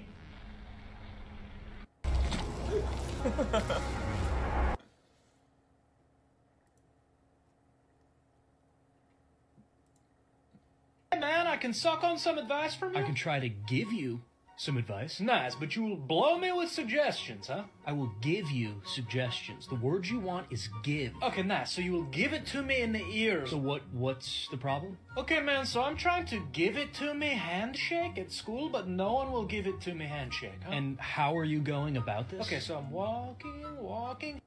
Hey 11.13 11.21
man, 11.21 11.47
I 11.47 11.59
can 11.59 11.75
suck 11.75 12.03
on 12.03 12.17
some 12.17 12.39
advice 12.39 12.75
from 12.75 12.95
you. 12.95 12.99
I 12.99 13.03
can 13.03 13.15
try 13.15 13.41
to 13.41 13.51
give 13.51 13.93
you 13.93 14.23
some 14.57 14.77
advice. 14.77 15.21
Nice, 15.21 15.55
but 15.55 15.75
you 15.75 15.83
will 15.83 15.97
blow 15.97 16.39
me 16.39 16.53
with 16.53 16.71
suggestions, 16.71 17.49
huh? 17.49 17.65
I 17.87 17.93
will 17.93 18.13
give 18.21 18.51
you 18.51 18.81
suggestions. 18.85 19.67
The 19.67 19.75
word 19.75 20.07
you 20.07 20.19
want 20.19 20.47
is 20.51 20.69
give. 20.83 21.13
Okay, 21.23 21.43
nice. 21.43 21.73
So 21.73 21.81
you 21.81 21.93
will 21.93 22.05
give 22.05 22.33
it 22.33 22.47
to 22.47 22.63
me 22.63 22.81
in 22.81 22.93
the 22.93 23.05
ears. 23.05 23.51
So 23.51 23.57
what 23.57 23.83
what's 23.93 24.49
the 24.51 24.57
problem? 24.57 24.99
Okay, 25.17 25.41
man, 25.41 25.67
so 25.67 25.83
I'm 25.83 25.97
trying 25.97 26.27
to 26.27 26.41
give 26.53 26.77
it 26.77 26.95
to 26.95 27.15
me 27.15 27.29
handshake 27.29 28.19
at 28.19 28.33
school, 28.33 28.69
but 28.69 28.89
no 28.89 29.13
one 29.13 29.33
will 29.33 29.45
give 29.47 29.67
it 29.67 29.81
to 29.83 29.95
me 29.95 30.07
handshake, 30.07 30.61
huh? 30.65 30.73
And 30.73 30.99
how 31.01 31.37
are 31.37 31.45
you 31.45 31.61
going 31.61 31.97
about 31.97 32.29
this? 32.29 32.41
okay, 32.47 32.61
so 32.61 32.77
I'm 32.77 32.91
walking, 32.91 33.65
walking. 33.79 34.41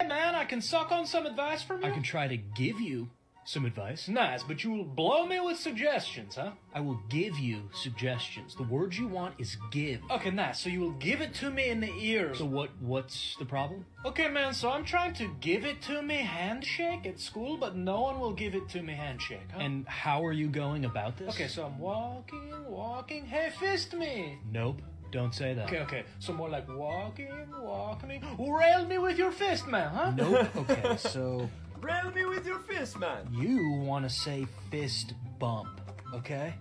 Hey 0.00 0.06
man, 0.06 0.36
I 0.36 0.44
can 0.44 0.60
suck 0.60 0.92
on 0.92 1.06
some 1.06 1.26
advice 1.26 1.62
from 1.62 1.82
you. 1.82 1.88
I 1.88 1.90
can 1.90 2.04
try 2.04 2.28
to 2.28 2.36
give 2.36 2.80
you 2.80 3.10
some 3.48 3.64
advice. 3.64 4.08
Nice, 4.08 4.42
but 4.42 4.62
you 4.62 4.70
will 4.70 4.84
blow 4.84 5.24
me 5.26 5.40
with 5.40 5.58
suggestions, 5.58 6.34
huh? 6.34 6.50
I 6.74 6.80
will 6.80 7.00
give 7.08 7.38
you 7.38 7.70
suggestions. 7.72 8.54
The 8.54 8.62
word 8.64 8.94
you 8.94 9.08
want 9.08 9.36
is 9.38 9.56
give. 9.70 10.00
Okay, 10.10 10.30
nice. 10.30 10.60
So 10.60 10.68
you 10.68 10.80
will 10.80 10.92
give 10.92 11.22
it 11.22 11.32
to 11.34 11.50
me 11.50 11.70
in 11.70 11.80
the 11.80 11.90
ears. 11.98 12.38
So 12.38 12.44
what 12.44 12.68
what's 12.80 13.36
the 13.38 13.46
problem? 13.46 13.86
Okay, 14.04 14.28
man, 14.28 14.52
so 14.52 14.70
I'm 14.70 14.84
trying 14.84 15.14
to 15.14 15.30
give 15.40 15.64
it 15.64 15.80
to 15.82 16.02
me 16.02 16.16
handshake 16.16 17.06
at 17.06 17.18
school, 17.18 17.56
but 17.56 17.74
no 17.74 18.02
one 18.02 18.20
will 18.20 18.34
give 18.34 18.54
it 18.54 18.68
to 18.70 18.82
me 18.82 18.92
handshake, 18.92 19.48
huh? 19.52 19.60
And 19.60 19.88
how 19.88 20.22
are 20.26 20.32
you 20.32 20.48
going 20.48 20.84
about 20.84 21.16
this? 21.16 21.34
okay, 21.34 21.48
so 21.48 21.64
I'm 21.64 21.78
walking, 21.78 22.52
walking. 22.68 23.24
Hey, 23.24 23.50
fist 23.58 23.94
me. 23.94 24.38
Nope. 24.52 24.82
Don't 25.10 25.34
say 25.34 25.54
that. 25.54 25.68
Okay, 25.68 25.80
okay. 25.80 26.04
So 26.18 26.34
more 26.34 26.50
like 26.50 26.68
walking, 26.68 27.46
walking. 27.58 28.22
Rail 28.38 28.84
me 28.84 28.98
with 28.98 29.16
your 29.16 29.32
fist, 29.32 29.66
man, 29.66 29.88
huh? 29.88 30.10
Nope. 30.10 30.54
Okay, 30.54 30.96
so 30.98 31.48
Rail 31.80 32.10
me 32.12 32.24
with 32.26 32.46
your 32.46 32.58
fist, 32.60 32.98
man. 32.98 33.26
you 33.32 33.70
want 33.72 34.04
to 34.08 34.10
say 34.10 34.46
fist 34.70 35.14
bump, 35.38 35.80
okay? 36.14 36.54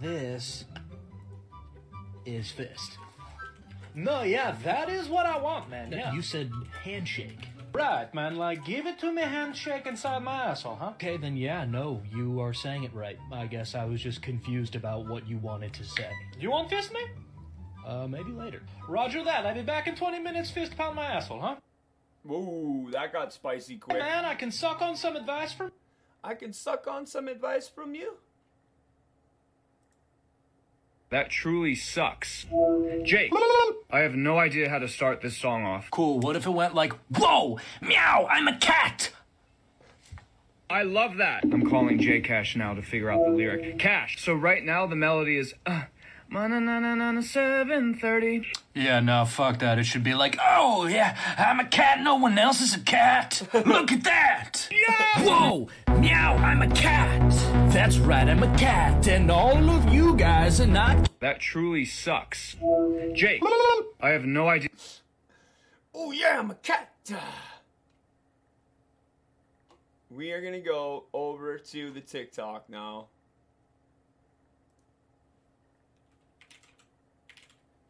This 0.00 0.64
is 2.24 2.50
fist. 2.50 2.98
No, 3.94 4.22
yeah, 4.22 4.56
that 4.64 4.88
is 4.88 5.08
what 5.08 5.26
I 5.26 5.36
want, 5.38 5.68
man. 5.68 5.92
Yeah. 5.92 6.12
You 6.12 6.22
said 6.22 6.50
handshake. 6.82 7.48
right, 7.74 8.12
man. 8.14 8.36
Like, 8.36 8.64
give 8.64 8.86
it 8.86 8.98
to 9.00 9.12
me 9.12 9.22
handshake 9.22 9.86
inside 9.86 10.22
my 10.22 10.44
asshole, 10.46 10.76
huh? 10.76 10.90
Okay, 10.94 11.18
then 11.18 11.36
yeah, 11.36 11.64
no, 11.66 12.00
you 12.14 12.40
are 12.40 12.54
saying 12.54 12.84
it 12.84 12.94
right. 12.94 13.18
I 13.30 13.46
guess 13.46 13.74
I 13.74 13.84
was 13.84 14.00
just 14.02 14.22
confused 14.22 14.76
about 14.76 15.06
what 15.06 15.28
you 15.28 15.36
wanted 15.38 15.74
to 15.74 15.84
say. 15.84 16.08
You 16.40 16.50
want 16.50 16.70
fist 16.70 16.92
me? 16.92 17.00
Uh, 17.86 18.06
maybe 18.06 18.30
later. 18.30 18.62
Roger 18.88 19.22
that. 19.24 19.44
I'll 19.44 19.54
be 19.54 19.62
back 19.62 19.86
in 19.86 19.94
20 19.94 20.20
minutes. 20.20 20.50
Fist 20.50 20.76
pound 20.76 20.96
my 20.96 21.04
asshole, 21.04 21.40
huh? 21.40 21.56
Ooh, 22.30 22.88
that 22.92 23.12
got 23.12 23.32
spicy 23.32 23.76
quick. 23.76 23.96
Hey, 23.96 24.02
quick. 24.02 24.12
man, 24.12 24.24
I 24.24 24.34
can 24.34 24.50
suck 24.50 24.80
on 24.80 24.96
some 24.96 25.16
advice 25.16 25.52
from. 25.52 25.72
I 26.22 26.34
can 26.34 26.52
suck 26.52 26.86
on 26.86 27.06
some 27.06 27.26
advice 27.26 27.68
from 27.68 27.94
you. 27.94 28.14
That 31.10 31.28
truly 31.28 31.74
sucks. 31.74 32.46
Jake, 33.02 33.32
I 33.90 33.98
have 33.98 34.14
no 34.14 34.38
idea 34.38 34.70
how 34.70 34.78
to 34.78 34.88
start 34.88 35.20
this 35.20 35.36
song 35.36 35.64
off. 35.64 35.90
Cool. 35.90 36.20
What 36.20 36.36
if 36.36 36.46
it 36.46 36.50
went 36.50 36.74
like, 36.74 36.94
whoa, 37.14 37.58
meow, 37.82 38.26
I'm 38.30 38.48
a 38.48 38.56
cat? 38.56 39.10
I 40.70 40.84
love 40.84 41.18
that. 41.18 41.44
I'm 41.44 41.68
calling 41.68 42.00
J 42.00 42.22
Cash 42.22 42.56
now 42.56 42.72
to 42.72 42.80
figure 42.80 43.10
out 43.10 43.22
the 43.26 43.30
lyric. 43.30 43.78
Cash. 43.78 44.24
So 44.24 44.32
right 44.32 44.64
now 44.64 44.86
the 44.86 44.96
melody 44.96 45.36
is 45.36 45.52
uh, 45.66 45.82
seven 46.32 47.94
thirty. 47.94 48.46
Yeah, 48.74 49.00
no, 49.00 49.24
fuck 49.26 49.58
that. 49.58 49.78
It 49.78 49.84
should 49.84 50.02
be 50.02 50.14
like, 50.14 50.38
oh, 50.42 50.86
yeah, 50.86 51.16
I'm 51.36 51.60
a 51.60 51.64
cat. 51.66 52.00
No 52.00 52.16
one 52.16 52.38
else 52.38 52.62
is 52.62 52.74
a 52.74 52.80
cat. 52.80 53.42
Look 53.52 53.92
at 53.92 54.04
that. 54.04 54.68
Yeah. 54.82 55.24
Whoa, 55.24 55.68
meow, 56.00 56.34
I'm 56.36 56.62
a 56.62 56.74
cat. 56.74 57.30
That's 57.72 57.98
right, 57.98 58.26
I'm 58.28 58.42
a 58.42 58.58
cat. 58.58 59.06
And 59.06 59.30
all 59.30 59.70
of 59.70 59.92
you 59.92 60.16
guys 60.16 60.60
are 60.60 60.66
not. 60.66 61.08
That 61.20 61.38
truly 61.40 61.84
sucks. 61.84 62.56
Jake, 63.12 63.42
I 64.00 64.08
have 64.10 64.24
no 64.24 64.48
idea. 64.48 64.70
Oh 65.94 66.10
yeah, 66.10 66.38
I'm 66.38 66.50
a 66.50 66.54
cat. 66.56 66.90
We 70.10 70.32
are 70.32 70.40
gonna 70.42 70.60
go 70.60 71.04
over 71.12 71.58
to 71.58 71.90
the 71.90 72.00
TikTok 72.00 72.68
now. 72.68 73.08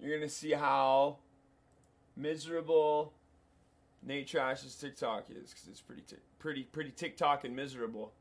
You're 0.03 0.19
gonna 0.19 0.29
see 0.29 0.51
how 0.51 1.19
miserable 2.17 3.13
Nate 4.03 4.27
Trash's 4.27 4.75
TikTok 4.75 5.27
is 5.31 5.51
because 5.51 5.69
it's 5.69 5.81
pretty, 5.81 6.03
tic- 6.03 6.19
pretty, 6.41 6.65
pretty 6.65 6.91
TikTok 6.91 7.45
and 7.45 7.55
miserable. 7.55 8.13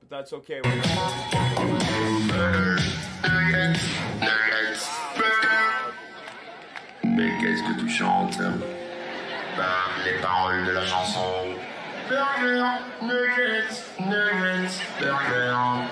But 0.00 0.10
that's 0.10 0.32
okay. 0.32 0.60
Mais 7.04 7.30
qu'est-ce 7.40 7.62
que 7.62 7.80
tu 7.80 7.88
chantes 7.88 8.38
les 10.04 10.20
paroles 10.20 10.64
de 10.66 10.72
la 10.72 10.84
chanson. 10.84 11.54
Burger, 12.08 12.80
nuggets, 13.02 13.84
nuggets, 14.00 14.80
burger. 14.98 15.86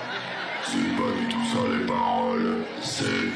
C'est 0.63 0.95
pas 0.97 1.11
du 1.17 1.27
tout 1.29 1.45
ça 1.45 1.67
les 1.69 1.85
paroles. 1.85 2.65
C'est 2.81 3.29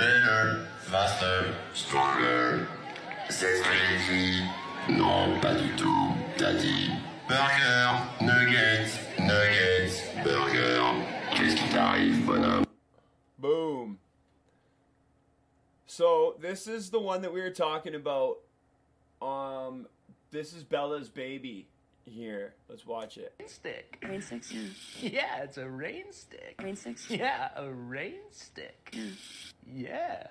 better, 0.00 0.66
faster, 0.78 1.54
stronger. 1.74 2.66
C'est 3.28 3.58
ce 3.58 3.62
que. 3.62 4.92
Non, 4.92 5.38
pas 5.40 5.54
du 5.54 5.68
tout. 5.76 6.14
Dit 6.38 6.90
burger, 7.28 8.00
nuggets, 8.22 8.98
nuggets, 9.18 10.02
burger. 10.24 11.04
Qu'est-ce 11.34 11.54
qui 11.54 11.68
t'arrive, 11.68 12.24
bonhomme 12.24 12.64
Boom. 13.38 13.98
So 15.86 16.34
this 16.40 16.66
is 16.66 16.90
the 16.90 16.98
one 16.98 17.20
that 17.22 17.32
we 17.32 17.42
were 17.42 17.50
talking 17.50 17.94
about. 17.94 18.38
Um, 19.20 19.86
this 20.30 20.54
is 20.54 20.64
Bella's 20.64 21.10
baby 21.10 21.68
here. 22.04 22.54
Let's 22.68 22.86
watch 22.86 23.16
it. 23.18 23.34
Stick. 23.46 23.98
Rain 24.06 24.22
sticks? 24.22 24.52
Yeah. 24.52 24.60
Yeah, 25.10 25.42
it's 25.42 25.58
a 25.58 25.68
rain 25.68 26.12
stick. 26.12 26.60
Rain 26.62 26.76
sticks? 26.76 27.08
Yeah, 27.10 27.48
a 27.56 27.70
rain 27.70 28.20
stick. 28.30 28.94
Yeah. 29.66 30.26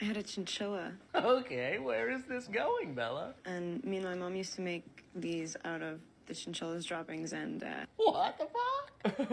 I 0.00 0.04
had 0.04 0.16
a 0.16 0.22
chinchilla. 0.22 0.92
Okay, 1.14 1.78
where 1.78 2.10
is 2.10 2.22
this 2.24 2.46
going, 2.46 2.94
Bella? 2.94 3.34
And 3.44 3.82
me 3.84 3.96
and 3.96 4.06
my 4.06 4.14
mom 4.14 4.36
used 4.36 4.54
to 4.54 4.60
make 4.60 5.04
these 5.14 5.56
out 5.64 5.82
of 5.82 6.00
the 6.26 6.34
chinchilla's 6.34 6.84
droppings 6.84 7.32
and, 7.32 7.62
uh, 7.64 7.84
What 7.96 8.38
the 8.38 8.46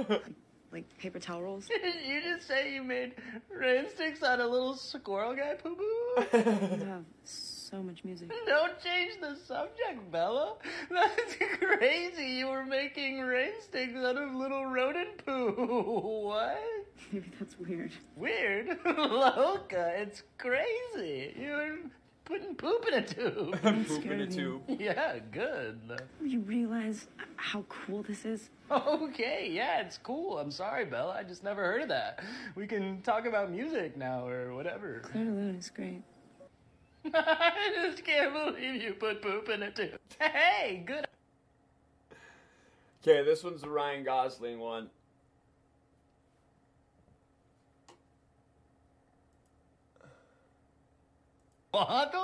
fuck? 0.10 0.24
like 0.72 0.86
paper 0.98 1.20
towel 1.20 1.42
rolls. 1.44 1.70
you 2.08 2.22
just 2.22 2.48
say 2.48 2.74
you 2.74 2.84
made 2.84 3.14
rain 3.50 3.86
sticks 3.94 4.24
out 4.24 4.40
of 4.40 4.50
little 4.50 4.76
squirrel 4.76 5.36
guy 5.36 5.54
poo 5.54 5.76
poo? 5.76 7.06
Wow, 7.76 7.82
so 7.82 7.84
much 7.84 8.04
music. 8.04 8.32
Don't 8.46 8.80
change 8.82 9.14
the 9.20 9.36
subject, 9.36 10.12
Bella. 10.12 10.56
That's 10.90 11.36
crazy. 11.60 12.26
You 12.26 12.48
were 12.48 12.66
making 12.66 13.20
rain 13.20 13.52
sticks 13.62 13.96
out 13.98 14.18
of 14.18 14.34
little 14.34 14.66
rodent 14.66 15.26
poo. 15.26 16.22
What? 16.26 16.58
Maybe 17.12 17.30
that's 17.40 17.58
weird. 17.60 17.92
Weird. 18.16 18.80
Loca, 18.86 19.94
it's 19.98 20.24
crazy. 20.38 21.36
You 21.40 21.52
were 21.52 21.76
putting 22.24 22.56
poop 22.56 22.86
in 22.88 22.94
a 22.96 23.02
tube. 23.02 23.62
Poop 23.62 24.06
in 24.06 24.22
a 24.22 24.28
tube. 24.28 24.62
Yeah, 24.68 25.20
good. 25.32 26.02
You 26.24 26.40
realize 26.42 27.08
how 27.36 27.64
cool 27.70 28.04
this 28.04 28.26
is? 28.26 28.50
Okay, 28.72 29.50
yeah, 29.52 29.82
it's 29.82 29.98
cool. 30.00 30.40
I'm 30.40 30.52
sorry, 30.52 30.86
Bella. 30.86 31.16
I 31.20 31.24
just 31.24 31.44
never 31.44 31.64
heard 31.64 31.84
of 31.84 31.90
that. 31.90 32.24
We 32.56 32.66
can 32.66 33.02
talk 33.02 33.26
about 33.26 33.52
music 33.52 33.96
now 33.98 34.28
or 34.28 34.56
whatever. 34.56 35.02
Claire 35.04 35.26
Lune 35.26 35.56
is 35.58 35.70
great. 35.70 36.02
I 37.14 37.52
just 37.74 38.04
can't 38.04 38.34
believe 38.34 38.82
you 38.82 38.94
put 38.94 39.22
poop 39.22 39.50
in 39.50 39.64
a 39.64 39.72
tube. 39.72 40.00
Hey, 40.20 40.84
good. 40.86 41.06
Okay, 43.04 43.24
this 43.24 43.44
one's 43.44 43.62
the 43.62 43.70
Ryan 43.70 44.04
Gosling 44.04 44.60
one. 44.60 44.90
What 51.72 52.12
the 52.12 52.24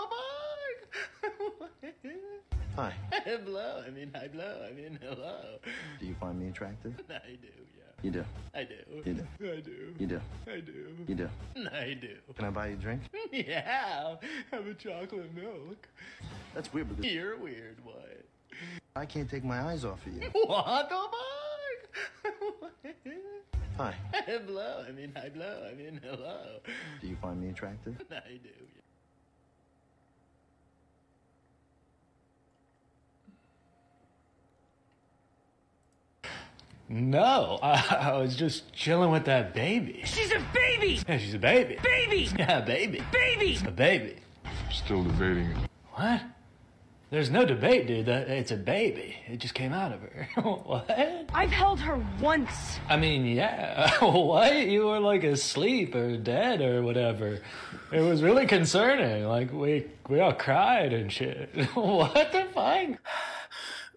fuck? 1.21 2.51
Hi. 2.76 2.93
hello. 3.26 3.84
I 3.86 3.89
mean, 3.89 4.11
hi, 4.15 4.30
hello. 4.32 4.65
I 4.67 4.74
mean, 4.74 4.97
hello. 5.01 5.57
Do 5.99 6.05
you 6.05 6.15
find 6.19 6.39
me 6.39 6.47
attractive? 6.49 6.93
I 7.09 7.32
do, 7.41 7.47
yeah. 7.76 7.84
You 8.01 8.11
do. 8.11 8.24
I 8.55 8.63
do. 8.63 8.76
You 9.05 9.13
do. 9.13 9.28
I 9.41 9.59
do. 9.59 9.93
You 9.99 10.07
do. 10.07 10.22
I 10.47 10.59
do. 10.61 10.95
You 11.07 11.15
do. 11.15 11.30
I 11.69 11.97
do. 11.99 12.15
Can 12.36 12.45
I 12.45 12.49
buy 12.49 12.67
you 12.67 12.74
a 12.74 12.78
drink? 12.78 13.01
Yeah. 13.32 14.15
Have 14.51 14.67
a 14.67 14.74
chocolate 14.74 15.34
milk. 15.34 15.88
That's 16.53 16.72
weird 16.74 16.89
because 16.89 17.11
You're 17.11 17.38
weird. 17.38 17.78
What? 17.84 18.26
I 18.95 19.05
can't 19.05 19.30
take 19.30 19.43
my 19.43 19.61
eyes 19.61 19.86
off 19.86 20.05
of 20.05 20.13
you. 20.13 20.30
What 20.34 20.89
the 20.89 20.95
fuck? 20.95 22.72
Hi. 23.78 23.95
hello. 24.26 24.84
I 24.88 24.91
mean, 24.91 25.13
hi, 25.15 25.30
hello. 25.34 25.67
I 25.69 25.74
mean, 25.76 25.99
hello. 26.03 26.59
Do 27.01 27.07
you 27.07 27.15
find 27.22 27.41
me 27.41 27.49
attractive? 27.49 27.95
I 28.11 28.30
do. 28.30 28.49
Yeah. 28.76 28.80
No, 36.91 37.57
I, 37.63 38.11
I 38.11 38.17
was 38.17 38.35
just 38.35 38.73
chilling 38.73 39.11
with 39.11 39.23
that 39.25 39.53
baby. 39.53 40.01
She's 40.03 40.31
a 40.33 40.45
baby! 40.53 40.99
Yeah, 41.07 41.17
she's 41.17 41.33
a 41.33 41.39
baby. 41.39 41.77
Baby! 41.81 42.29
Yeah, 42.37 42.59
baby. 42.59 43.01
Baby! 43.13 43.57
A 43.65 43.71
baby. 43.71 44.15
Still 44.69 45.03
debating 45.03 45.45
it. 45.45 45.57
What? 45.93 46.21
There's 47.09 47.29
no 47.29 47.45
debate, 47.45 47.87
dude. 47.87 48.07
That 48.07 48.29
it's 48.29 48.51
a 48.51 48.57
baby. 48.57 49.15
It 49.27 49.37
just 49.37 49.53
came 49.53 49.71
out 49.71 49.93
of 49.93 50.01
her. 50.01 50.29
what? 50.41 51.25
I've 51.33 51.49
held 51.49 51.79
her 51.79 52.01
once. 52.19 52.79
I 52.89 52.97
mean, 52.97 53.25
yeah. 53.25 53.91
what? 53.99 54.55
You 54.55 54.87
were 54.87 54.99
like 54.99 55.23
asleep 55.23 55.95
or 55.95 56.17
dead 56.17 56.61
or 56.61 56.83
whatever. 56.83 57.39
It 57.93 58.01
was 58.01 58.21
really 58.21 58.47
concerning. 58.47 59.25
Like 59.25 59.53
we 59.53 59.87
we 60.09 60.19
all 60.19 60.33
cried 60.33 60.91
and 60.91 61.11
shit. 61.11 61.49
what 61.73 62.31
the 62.33 62.45
fuck? 62.53 62.97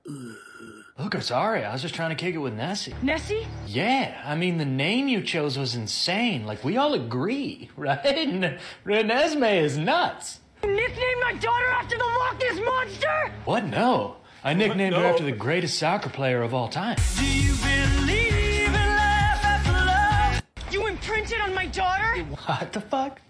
Look, 0.99 1.15
I'm 1.17 1.23
sorry. 1.23 1.65
I 1.65 1.73
was 1.73 1.83
just 1.83 1.95
trying 1.95 2.11
to 2.11 2.15
kick 2.15 2.35
it 2.37 2.39
with 2.39 2.55
Nessie. 2.55 2.95
Nessie? 3.03 3.47
Yeah, 3.67 4.23
I 4.25 4.37
mean 4.37 4.59
the 4.59 4.65
name 4.65 5.09
you 5.09 5.23
chose 5.23 5.59
was 5.59 5.75
insane. 5.75 6.47
Like 6.47 6.63
we 6.63 6.77
all 6.77 6.95
agree, 6.95 7.69
right? 7.77 7.99
N- 8.05 8.59
Renesmee 8.85 9.61
is 9.63 9.77
nuts. 9.77 10.41
You 10.63 10.71
nicknamed 10.71 11.21
my 11.21 11.35
daughter 11.35 11.67
after 11.67 11.99
the 11.99 12.05
Loch 12.05 12.39
Ness 12.41 12.61
Monster? 12.65 13.33
What? 13.45 13.65
No. 13.67 14.17
I 14.45 14.55
nicknamed 14.55 14.95
her 14.95 15.05
after 15.05 15.25
the 15.25 15.33
greatest 15.33 15.79
soccer 15.79 16.11
player 16.11 16.43
of 16.43 16.55
all 16.55 16.69
time. 16.69 16.97
Do 17.17 17.25
you 17.27 17.55
believe 17.55 18.69
in 18.69 18.73
life 18.73 19.45
after 19.45 19.73
love? 19.73 20.43
You 20.71 20.87
imprinted 20.87 21.41
on 21.41 21.55
my 21.55 21.67
daughter? 21.67 22.23
What 22.47 22.73
the 22.73 22.81
fuck? 22.83 23.21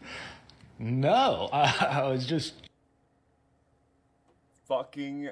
No, 0.78 1.48
I, 1.52 1.86
I 2.02 2.08
was 2.08 2.26
just. 2.26 2.54
Fucking 4.68 5.30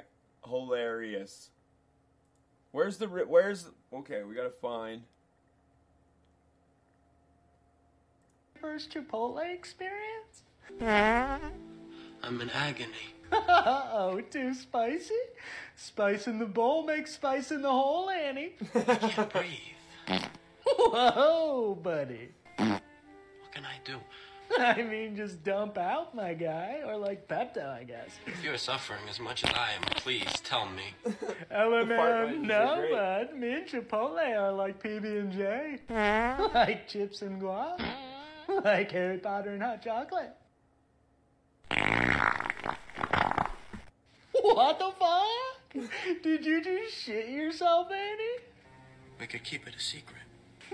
hilarious. 0.49 1.51
Where's 2.73 2.97
the 2.97 3.07
where's 3.07 3.69
okay? 3.93 4.23
We 4.23 4.35
gotta 4.35 4.51
find. 4.51 5.03
First 8.61 8.95
Chipotle 8.95 9.43
experience? 9.53 10.43
I'm 10.81 12.41
in 12.41 12.51
agony. 12.51 12.93
oh, 13.33 14.23
too 14.31 14.55
spicy? 14.55 15.15
Spice 15.77 16.27
in 16.27 16.39
the 16.39 16.47
bowl 16.47 16.85
makes 16.85 17.13
spice 17.15 17.51
in 17.51 17.63
the 17.63 17.71
hole, 17.71 18.09
Annie. 18.09 18.55
I 18.75 18.95
can't 18.95 19.33
breathe. 19.33 20.23
Whoa, 20.65 21.79
buddy. 21.83 22.29
What 22.57 22.83
can 23.53 23.65
I 23.65 23.79
do? 23.85 23.99
I 24.59 24.83
mean, 24.83 25.17
just 25.17 25.43
dump 25.43 25.79
out, 25.79 26.15
my 26.15 26.35
guy. 26.35 26.81
Or 26.85 26.97
like 26.97 27.29
Pepto, 27.29 27.69
I 27.69 27.85
guess. 27.85 28.11
If 28.27 28.43
you're 28.43 28.59
suffering 28.59 29.01
as 29.09 29.21
much 29.21 29.45
as 29.45 29.51
I 29.51 29.71
am, 29.73 29.83
please 29.97 30.41
tell 30.41 30.67
me. 30.69 30.95
LMM, 31.53 32.41
no, 32.43 32.87
bud. 32.91 33.37
Me 33.37 33.53
and 33.53 33.67
Chipotle 33.67 34.39
are 34.39 34.53
like 34.53 34.83
PB 34.83 35.05
and 35.05 35.33
J, 35.33 35.79
like 36.55 36.89
chips 36.89 37.23
and 37.23 37.41
guac, 37.41 37.81
like 38.65 38.91
Harry 38.93 39.19
Potter 39.19 39.51
and 39.51 39.63
hot 39.63 39.83
chocolate. 39.83 40.35
What 44.35 44.79
the 44.79 44.91
fuck? 44.99 46.23
Did 46.23 46.45
you 46.45 46.63
just 46.63 46.97
shit 46.97 47.29
yourself, 47.29 47.89
Annie? 47.93 48.45
We 49.21 49.27
could 49.27 49.45
keep 49.45 49.69
it 49.69 49.75
a 49.77 49.81
secret. 49.81 50.23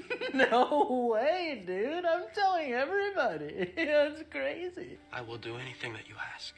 No 0.34 1.09
way, 1.11 1.62
dude. 1.66 2.05
I'm 2.05 2.24
telling 2.34 2.72
everybody. 2.72 3.72
That's 3.76 4.22
crazy. 4.30 4.99
I 5.12 5.20
will 5.22 5.38
do 5.38 5.57
anything 5.57 5.92
that 5.94 6.09
you 6.09 6.14
ask. 6.34 6.55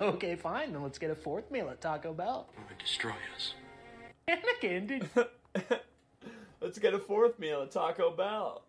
Okay, 0.00 0.34
fine. 0.36 0.72
Then 0.72 0.82
let's 0.82 0.98
get 0.98 1.10
a 1.10 1.14
fourth 1.14 1.50
meal 1.50 1.68
at 1.70 1.80
Taco 1.80 2.12
Bell. 2.12 2.48
Or 2.56 2.74
destroy 2.78 3.12
us. 3.34 3.54
Anakin, 4.28 4.86
did 4.88 5.08
Let's 6.60 6.78
get 6.78 6.94
a 6.94 6.98
fourth 6.98 7.38
meal 7.38 7.62
at 7.62 7.70
Taco 7.70 8.10
Bell. 8.10 8.64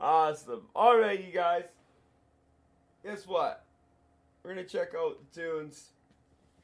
awesome. 0.00 0.62
All 0.74 0.98
right, 0.98 1.22
you 1.22 1.32
guys. 1.32 1.64
Guess 3.04 3.26
what? 3.26 3.64
We're 4.42 4.50
gonna 4.54 4.64
check 4.64 4.88
out 4.96 5.18
the 5.32 5.40
tunes, 5.40 5.90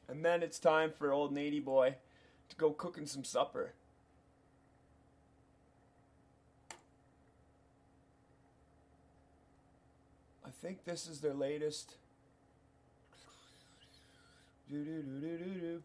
and 0.09 0.23
then 0.23 0.43
it's 0.43 0.59
time 0.59 0.91
for 0.97 1.13
old 1.13 1.33
Nady 1.33 1.63
boy 1.63 1.95
to 2.49 2.55
go 2.55 2.71
cooking 2.71 3.05
some 3.05 3.23
supper. 3.23 3.73
Think 10.61 10.83
this 10.83 11.07
is 11.07 11.21
their 11.21 11.33
latest. 11.33 11.95
Do 14.69 14.83
do 14.83 15.01
do 15.01 15.19
do 15.21 15.37
do 15.37 15.59
do. 15.59 15.83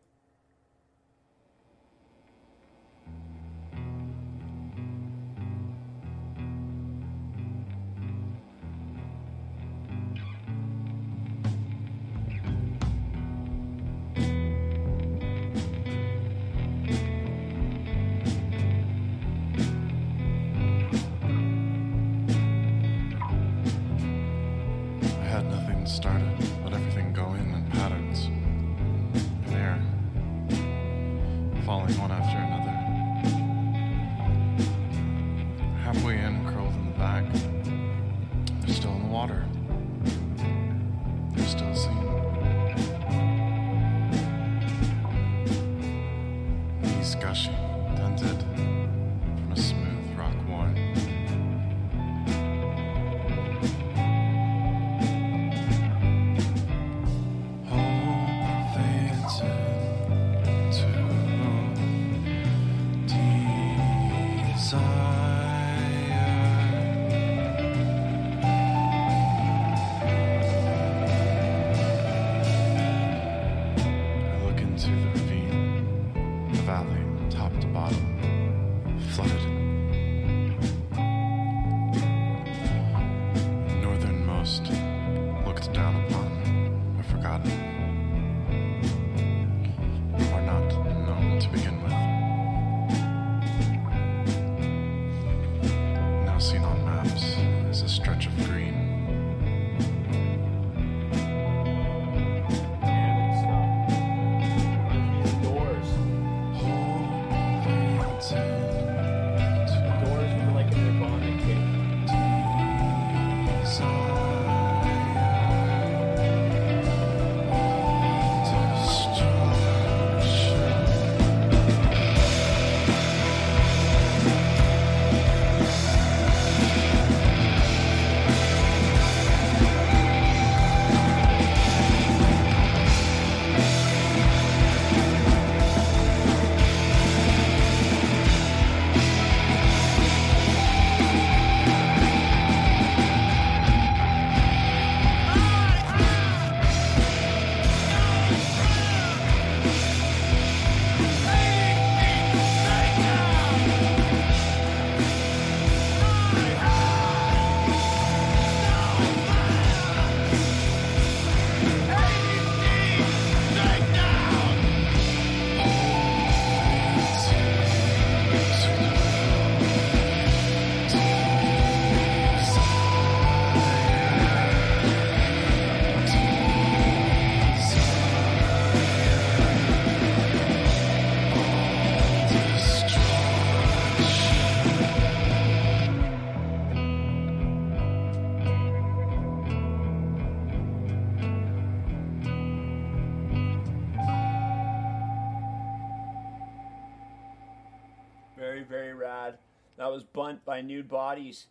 Very, 198.68 198.94
rad. 198.94 199.38
That 199.76 199.90
was 199.90 200.02
Bunt 200.02 200.44
by 200.44 200.60
Nude 200.60 200.88
Bodies. 200.88 201.46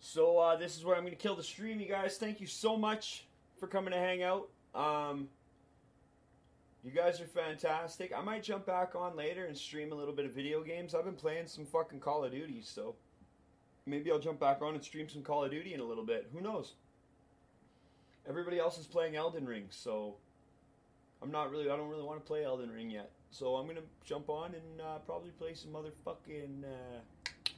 So 0.00 0.38
uh, 0.38 0.56
this 0.56 0.76
is 0.76 0.84
where 0.84 0.96
I'm 0.96 1.02
going 1.02 1.14
to 1.14 1.18
kill 1.18 1.34
the 1.34 1.42
stream, 1.42 1.80
you 1.80 1.88
guys. 1.88 2.16
Thank 2.16 2.40
you 2.40 2.46
so 2.46 2.76
much 2.76 3.26
for 3.58 3.66
coming 3.66 3.92
to 3.92 3.98
hang 3.98 4.22
out. 4.22 4.48
Um, 4.74 5.28
you 6.84 6.92
guys 6.92 7.20
are 7.20 7.26
fantastic. 7.26 8.12
I 8.16 8.22
might 8.22 8.42
jump 8.42 8.64
back 8.64 8.94
on 8.94 9.16
later 9.16 9.46
and 9.46 9.56
stream 9.56 9.92
a 9.92 9.94
little 9.94 10.14
bit 10.14 10.24
of 10.24 10.32
video 10.32 10.62
games. 10.62 10.94
I've 10.94 11.04
been 11.04 11.14
playing 11.14 11.46
some 11.46 11.66
fucking 11.66 12.00
Call 12.00 12.24
of 12.24 12.30
Duty, 12.30 12.62
so 12.62 12.94
maybe 13.86 14.12
I'll 14.12 14.20
jump 14.20 14.38
back 14.38 14.62
on 14.62 14.74
and 14.74 14.84
stream 14.84 15.08
some 15.08 15.22
Call 15.22 15.44
of 15.44 15.50
Duty 15.50 15.74
in 15.74 15.80
a 15.80 15.84
little 15.84 16.04
bit. 16.04 16.28
Who 16.32 16.40
knows? 16.40 16.74
Everybody 18.28 18.58
else 18.58 18.78
is 18.78 18.86
playing 18.86 19.16
Elden 19.16 19.46
Ring, 19.46 19.66
so 19.70 20.14
I'm 21.22 21.32
not 21.32 21.50
really. 21.50 21.68
I 21.68 21.76
don't 21.76 21.88
really 21.88 22.04
want 22.04 22.20
to 22.20 22.26
play 22.26 22.44
Elden 22.44 22.70
Ring 22.70 22.90
yet. 22.90 23.10
So 23.30 23.56
I'm 23.56 23.66
gonna 23.66 23.80
jump 24.04 24.28
on 24.28 24.54
and 24.54 24.80
uh, 24.80 24.98
probably 25.06 25.30
play 25.30 25.54
some 25.54 25.72
motherfucking 25.72 26.64
uh, 26.64 27.52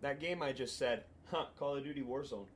that 0.00 0.20
game 0.20 0.42
I 0.42 0.52
just 0.52 0.78
said, 0.78 1.04
huh, 1.30 1.46
Call 1.58 1.76
of 1.76 1.84
Duty 1.84 2.02
Warzone. 2.02 2.46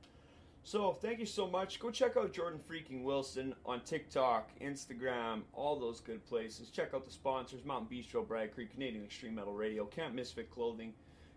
So 0.65 0.93
thank 0.93 1.19
you 1.19 1.25
so 1.25 1.45
much. 1.45 1.79
Go 1.79 1.91
check 1.91 2.15
out 2.15 2.31
Jordan 2.31 2.59
freaking 2.59 3.03
Wilson 3.03 3.53
on 3.65 3.81
TikTok, 3.81 4.49
Instagram, 4.61 5.41
all 5.53 5.77
those 5.77 5.99
good 5.99 6.25
places. 6.25 6.69
Check 6.69 6.93
out 6.93 7.05
the 7.05 7.11
sponsors: 7.11 7.65
Mountain 7.65 7.89
Bistro, 7.91 8.25
Bragg 8.25 8.53
Creek, 8.53 8.71
Canadian 8.71 9.03
Extreme 9.03 9.35
Metal 9.35 9.53
Radio, 9.53 9.85
Camp 9.85 10.15
Misfit 10.15 10.49
Clothing, 10.49 10.93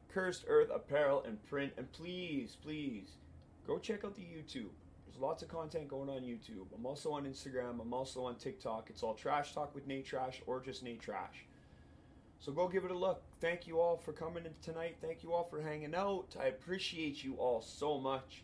Cursed 0.09 0.45
Earth 0.47 0.71
Apparel 0.73 1.25
and 1.27 1.45
Print. 1.45 1.73
And 1.77 1.91
please, 1.91 2.57
please, 2.62 3.17
go 3.67 3.79
check 3.79 4.05
out 4.05 4.14
the 4.14 4.23
YouTube. 4.23 4.71
There's 5.17 5.23
lots 5.23 5.43
of 5.43 5.49
content 5.49 5.89
going 5.89 6.11
on 6.11 6.21
YouTube. 6.21 6.67
I'm 6.75 6.85
also 6.85 7.12
on 7.12 7.25
Instagram. 7.25 7.81
I'm 7.81 7.95
also 7.95 8.25
on 8.25 8.35
TikTok. 8.37 8.91
It's 8.91 9.03
all 9.03 9.14
Trash 9.14 9.55
Talk 9.55 9.75
with 9.75 9.87
Nate 9.87 10.05
Trash 10.05 10.43
or 10.47 10.61
just 10.61 10.83
Nate 10.83 11.01
Trash. 11.01 11.47
So 12.39 12.53
go 12.53 12.69
give 12.69 12.85
it 12.85 12.91
a 12.91 12.99
look. 12.99 13.23
Thank 13.41 13.67
you 13.67 13.81
all 13.81 13.97
for 13.97 14.12
coming 14.12 14.45
in 14.45 14.53
tonight. 14.61 14.97
Thank 15.01 15.23
you 15.23 15.33
all 15.33 15.45
for 15.45 15.62
hanging 15.62 15.95
out. 15.95 16.37
I 16.39 16.49
appreciate 16.49 17.25
you 17.25 17.35
all 17.37 17.62
so 17.62 17.99
much. 17.99 18.43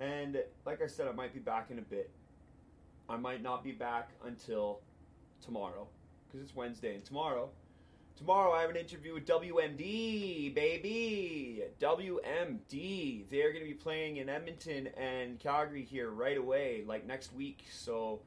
And 0.00 0.42
like 0.66 0.82
I 0.82 0.88
said, 0.88 1.06
I 1.06 1.12
might 1.12 1.32
be 1.32 1.38
back 1.38 1.70
in 1.70 1.78
a 1.78 1.82
bit. 1.82 2.10
I 3.08 3.16
might 3.16 3.40
not 3.40 3.62
be 3.62 3.70
back 3.70 4.10
until 4.26 4.80
tomorrow 5.40 5.86
because 6.26 6.44
it's 6.44 6.56
Wednesday. 6.56 6.96
And 6.96 7.04
tomorrow, 7.04 7.50
tomorrow 8.20 8.52
I 8.52 8.60
have 8.60 8.70
an 8.70 8.76
interview 8.76 9.14
with 9.14 9.24
WMD, 9.24 10.54
baby. 10.54 11.62
WMD. 11.80 13.24
They're 13.30 13.50
going 13.50 13.64
to 13.64 13.70
be 13.70 13.74
playing 13.74 14.18
in 14.18 14.28
Edmonton 14.28 14.88
and 14.88 15.38
Calgary 15.38 15.82
here 15.82 16.10
right 16.10 16.36
away, 16.36 16.84
like 16.86 17.06
next 17.06 17.32
week. 17.32 17.64
So 17.72 18.20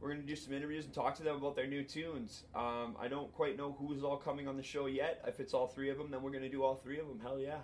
we're 0.00 0.10
going 0.10 0.20
to 0.20 0.26
do 0.26 0.36
some 0.36 0.54
interviews 0.54 0.84
and 0.84 0.94
talk 0.94 1.16
to 1.16 1.24
them 1.24 1.34
about 1.34 1.56
their 1.56 1.66
new 1.66 1.82
tunes. 1.82 2.44
Um, 2.54 2.94
I 3.00 3.08
don't 3.08 3.32
quite 3.34 3.58
know 3.58 3.74
who's 3.76 4.04
all 4.04 4.16
coming 4.16 4.46
on 4.46 4.56
the 4.56 4.62
show 4.62 4.86
yet. 4.86 5.24
If 5.26 5.40
it's 5.40 5.52
all 5.52 5.66
three 5.66 5.90
of 5.90 5.98
them, 5.98 6.12
then 6.12 6.22
we're 6.22 6.30
going 6.30 6.44
to 6.44 6.48
do 6.48 6.62
all 6.62 6.76
three 6.76 7.00
of 7.00 7.08
them. 7.08 7.18
Hell 7.20 7.40
yeah. 7.40 7.58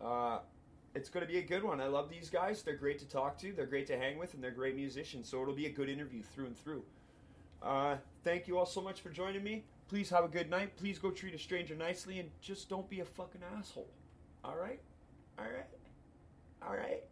Uh, 0.00 0.38
it's 0.94 1.10
going 1.10 1.26
to 1.26 1.30
be 1.30 1.38
a 1.38 1.42
good 1.42 1.62
one. 1.62 1.82
I 1.82 1.88
love 1.88 2.08
these 2.08 2.30
guys. 2.30 2.62
They're 2.62 2.74
great 2.74 2.98
to 3.00 3.06
talk 3.06 3.36
to. 3.40 3.52
They're 3.52 3.66
great 3.66 3.86
to 3.88 3.98
hang 3.98 4.16
with, 4.16 4.32
and 4.32 4.42
they're 4.42 4.50
great 4.50 4.76
musicians. 4.76 5.28
So 5.28 5.42
it'll 5.42 5.52
be 5.52 5.66
a 5.66 5.72
good 5.72 5.90
interview 5.90 6.22
through 6.22 6.46
and 6.46 6.56
through. 6.56 6.84
Uh, 7.62 7.96
thank 8.24 8.48
you 8.48 8.58
all 8.58 8.64
so 8.64 8.80
much 8.80 9.02
for 9.02 9.10
joining 9.10 9.44
me. 9.44 9.64
Please 9.90 10.08
have 10.10 10.24
a 10.24 10.28
good 10.28 10.48
night. 10.48 10.76
Please 10.76 11.00
go 11.00 11.10
treat 11.10 11.34
a 11.34 11.38
stranger 11.38 11.74
nicely, 11.74 12.20
and 12.20 12.30
just 12.40 12.68
don't 12.68 12.88
be 12.88 13.00
a 13.00 13.04
fucking 13.04 13.40
asshole. 13.58 13.88
All 14.44 14.54
right? 14.54 14.78
All 15.36 15.46
right? 15.46 15.66
All 16.62 16.76
right? 16.76 17.02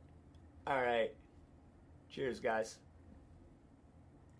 All 0.64 0.81
right. 0.81 1.11
Cheers, 2.09 2.39
guys. 2.39 2.76